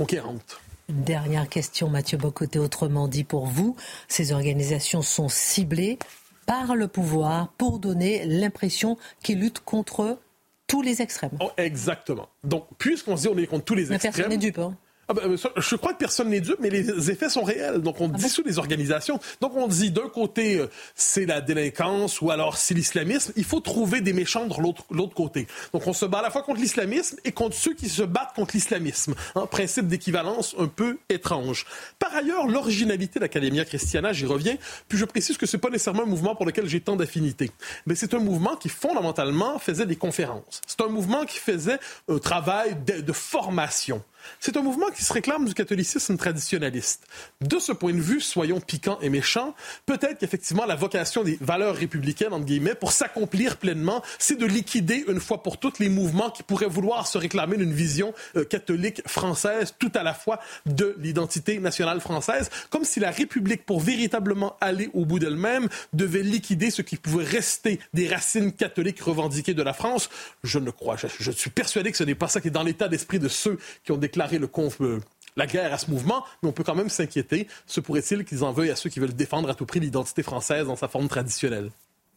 Dernière 0.89 1.47
question, 1.47 1.89
Mathieu 1.89 2.17
Bocoté. 2.17 2.59
Autrement 2.59 3.07
dit, 3.07 3.23
pour 3.23 3.47
vous, 3.47 3.75
ces 4.07 4.31
organisations 4.31 5.01
sont 5.01 5.29
ciblées 5.29 5.97
par 6.45 6.75
le 6.75 6.87
pouvoir 6.87 7.49
pour 7.57 7.79
donner 7.79 8.25
l'impression 8.25 8.97
qu'ils 9.21 9.39
luttent 9.39 9.61
contre 9.61 10.19
tous 10.67 10.81
les 10.81 11.01
extrêmes. 11.01 11.31
Oh, 11.39 11.51
exactement. 11.57 12.27
Donc, 12.43 12.65
puisqu'on 12.77 13.15
se 13.15 13.23
dit 13.23 13.27
on 13.29 13.37
est 13.37 13.47
contre 13.47 13.65
tous 13.65 13.75
les 13.75 13.93
extrêmes. 13.93 14.13
Personne 14.13 14.29
n'est 14.29 14.37
dupe. 14.37 14.59
Hein. 14.59 14.75
Ah 15.09 15.13
ben, 15.13 15.35
je 15.35 15.75
crois 15.75 15.91
que 15.91 15.97
personne 15.97 16.29
n'est 16.29 16.39
dupe, 16.39 16.59
mais 16.61 16.69
les 16.69 17.11
effets 17.11 17.29
sont 17.29 17.43
réels. 17.43 17.81
Donc, 17.81 17.99
on 17.99 18.09
ah 18.09 18.17
dissout 18.17 18.43
les 18.45 18.57
organisations. 18.57 19.19
Donc, 19.41 19.53
on 19.55 19.67
dit 19.67 19.91
d'un 19.91 20.07
côté, 20.07 20.59
euh, 20.59 20.69
c'est 20.95 21.25
la 21.25 21.41
délinquance 21.41 22.21
ou 22.21 22.31
alors 22.31 22.55
c'est 22.55 22.73
l'islamisme. 22.73 23.33
Il 23.35 23.43
faut 23.43 23.59
trouver 23.59 23.99
des 23.99 24.13
méchants 24.13 24.45
de 24.45 24.53
l'autre 24.91 25.13
côté. 25.13 25.47
Donc, 25.73 25.87
on 25.87 25.93
se 25.93 26.05
bat 26.05 26.19
à 26.19 26.21
la 26.21 26.31
fois 26.31 26.41
contre 26.41 26.61
l'islamisme 26.61 27.17
et 27.25 27.33
contre 27.33 27.55
ceux 27.55 27.73
qui 27.73 27.89
se 27.89 28.01
battent 28.01 28.33
contre 28.33 28.55
l'islamisme. 28.55 29.13
Un 29.35 29.41
hein, 29.41 29.45
principe 29.45 29.87
d'équivalence 29.87 30.55
un 30.57 30.67
peu 30.67 30.97
étrange. 31.09 31.65
Par 31.99 32.15
ailleurs, 32.15 32.47
l'originalité 32.47 33.19
de 33.19 33.25
l'Academia 33.25 33.65
Christiana, 33.65 34.13
j'y 34.13 34.25
reviens, 34.25 34.55
puis 34.87 34.97
je 34.97 35.03
précise 35.03 35.37
que 35.37 35.45
c'est 35.45 35.57
pas 35.57 35.69
nécessairement 35.69 36.03
un 36.03 36.07
mouvement 36.07 36.33
pour 36.33 36.45
lequel 36.45 36.67
j'ai 36.67 36.79
tant 36.79 36.95
d'affinité. 36.95 37.51
Mais 37.85 37.95
c'est 37.95 38.13
un 38.13 38.19
mouvement 38.19 38.55
qui, 38.55 38.69
fondamentalement, 38.69 39.59
faisait 39.59 39.85
des 39.85 39.97
conférences. 39.97 40.61
C'est 40.65 40.79
un 40.79 40.87
mouvement 40.87 41.25
qui 41.25 41.39
faisait 41.39 41.79
un 42.07 42.19
travail 42.19 42.77
de 42.85 43.13
formation. 43.13 44.01
C'est 44.39 44.57
un 44.57 44.61
mouvement 44.61 44.89
qui 44.89 45.03
se 45.03 45.13
réclame 45.13 45.45
du 45.45 45.53
catholicisme 45.53 46.17
traditionnaliste. 46.17 47.07
De 47.41 47.59
ce 47.59 47.71
point 47.71 47.93
de 47.93 48.01
vue, 48.01 48.21
soyons 48.21 48.59
piquants 48.59 48.99
et 49.01 49.09
méchants, 49.09 49.55
peut-être 49.85 50.19
qu'effectivement 50.19 50.65
la 50.65 50.75
vocation 50.75 51.23
des 51.23 51.37
valeurs 51.41 51.75
républicaines, 51.75 52.33
entre 52.33 52.45
guillemets, 52.45 52.75
pour 52.75 52.91
s'accomplir 52.91 53.57
pleinement, 53.57 54.03
c'est 54.19 54.37
de 54.37 54.45
liquider 54.45 55.05
une 55.07 55.19
fois 55.19 55.43
pour 55.43 55.57
toutes 55.59 55.79
les 55.79 55.89
mouvements 55.89 56.29
qui 56.29 56.43
pourraient 56.43 56.67
vouloir 56.67 57.07
se 57.07 57.17
réclamer 57.17 57.57
d'une 57.57 57.73
vision 57.73 58.13
euh, 58.35 58.45
catholique 58.45 59.01
française, 59.07 59.75
tout 59.77 59.91
à 59.95 60.03
la 60.03 60.13
fois 60.13 60.39
de 60.65 60.95
l'identité 60.99 61.59
nationale 61.59 62.01
française, 62.01 62.49
comme 62.69 62.83
si 62.83 62.99
la 62.99 63.11
République, 63.11 63.65
pour 63.65 63.79
véritablement 63.79 64.55
aller 64.61 64.89
au 64.93 65.05
bout 65.05 65.19
d'elle-même, 65.19 65.67
devait 65.93 66.23
liquider 66.23 66.71
ce 66.71 66.81
qui 66.81 66.97
pouvait 66.97 67.25
rester 67.25 67.79
des 67.93 68.07
racines 68.07 68.51
catholiques 68.51 69.01
revendiquées 69.01 69.53
de 69.53 69.63
la 69.63 69.73
France. 69.73 70.09
Je 70.43 70.59
ne 70.59 70.71
crois, 70.71 70.97
je, 70.97 71.07
je 71.19 71.31
suis 71.31 71.49
persuadé 71.49 71.91
que 71.91 71.97
ce 71.97 72.03
n'est 72.03 72.15
pas 72.15 72.27
ça 72.27 72.41
qui 72.41 72.47
est 72.47 72.51
dans 72.51 72.63
l'état 72.63 72.87
d'esprit 72.87 73.19
de 73.19 73.27
ceux 73.27 73.57
qui 73.83 73.91
ont 73.91 73.97
déclarer 74.13 74.37
le 74.37 74.49
euh, 74.81 74.99
la 75.35 75.47
guerre 75.47 75.73
à 75.73 75.79
ce 75.79 75.89
mouvement, 75.89 76.23
mais 76.41 76.49
on 76.49 76.51
peut 76.51 76.63
quand 76.63 76.75
même 76.75 76.89
s'inquiéter. 76.89 77.47
Se 77.65 77.79
pourrait-il 77.79 78.23
qu'ils 78.23 78.43
en 78.43 78.51
veuillent 78.51 78.69
à 78.69 78.75
ceux 78.75 78.91
qui 78.91 78.99
veulent 78.99 79.15
défendre 79.15 79.49
à 79.49 79.55
tout 79.55 79.65
prix 79.65 79.79
l'identité 79.79 80.21
française 80.21 80.67
dans 80.67 80.75
sa 80.75 80.87
forme 80.87 81.07
traditionnelle? 81.07 81.71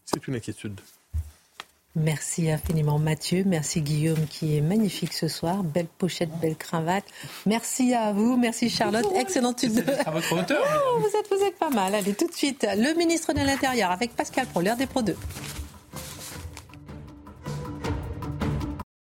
C'est 0.04 0.28
une 0.28 0.34
inquiétude. 0.34 0.78
Merci 1.98 2.50
infiniment 2.50 2.98
Mathieu, 2.98 3.42
merci 3.46 3.80
Guillaume 3.80 4.26
qui 4.28 4.58
est 4.58 4.60
magnifique 4.60 5.14
ce 5.14 5.28
soir, 5.28 5.64
belle 5.64 5.86
pochette, 5.86 6.28
belle 6.42 6.56
cravate. 6.56 7.04
Merci 7.46 7.94
à 7.94 8.12
vous, 8.12 8.36
merci 8.36 8.68
Charlotte, 8.68 9.06
excellente 9.16 9.64
de... 9.64 9.82
À 10.06 10.10
votre 10.10 10.30
hauteur. 10.38 10.62
vous, 11.00 11.18
êtes, 11.18 11.30
vous 11.30 11.42
êtes 11.42 11.56
pas 11.56 11.70
mal. 11.70 11.94
Allez 11.94 12.12
tout 12.12 12.26
de 12.26 12.34
suite, 12.34 12.66
le 12.76 12.94
ministre 12.98 13.32
de 13.32 13.38
l'Intérieur 13.38 13.90
avec 13.90 14.14
Pascal 14.14 14.46
Pro, 14.46 14.60
l'heure 14.60 14.76
des 14.76 14.86
Pro 14.86 15.00
2. 15.00 15.16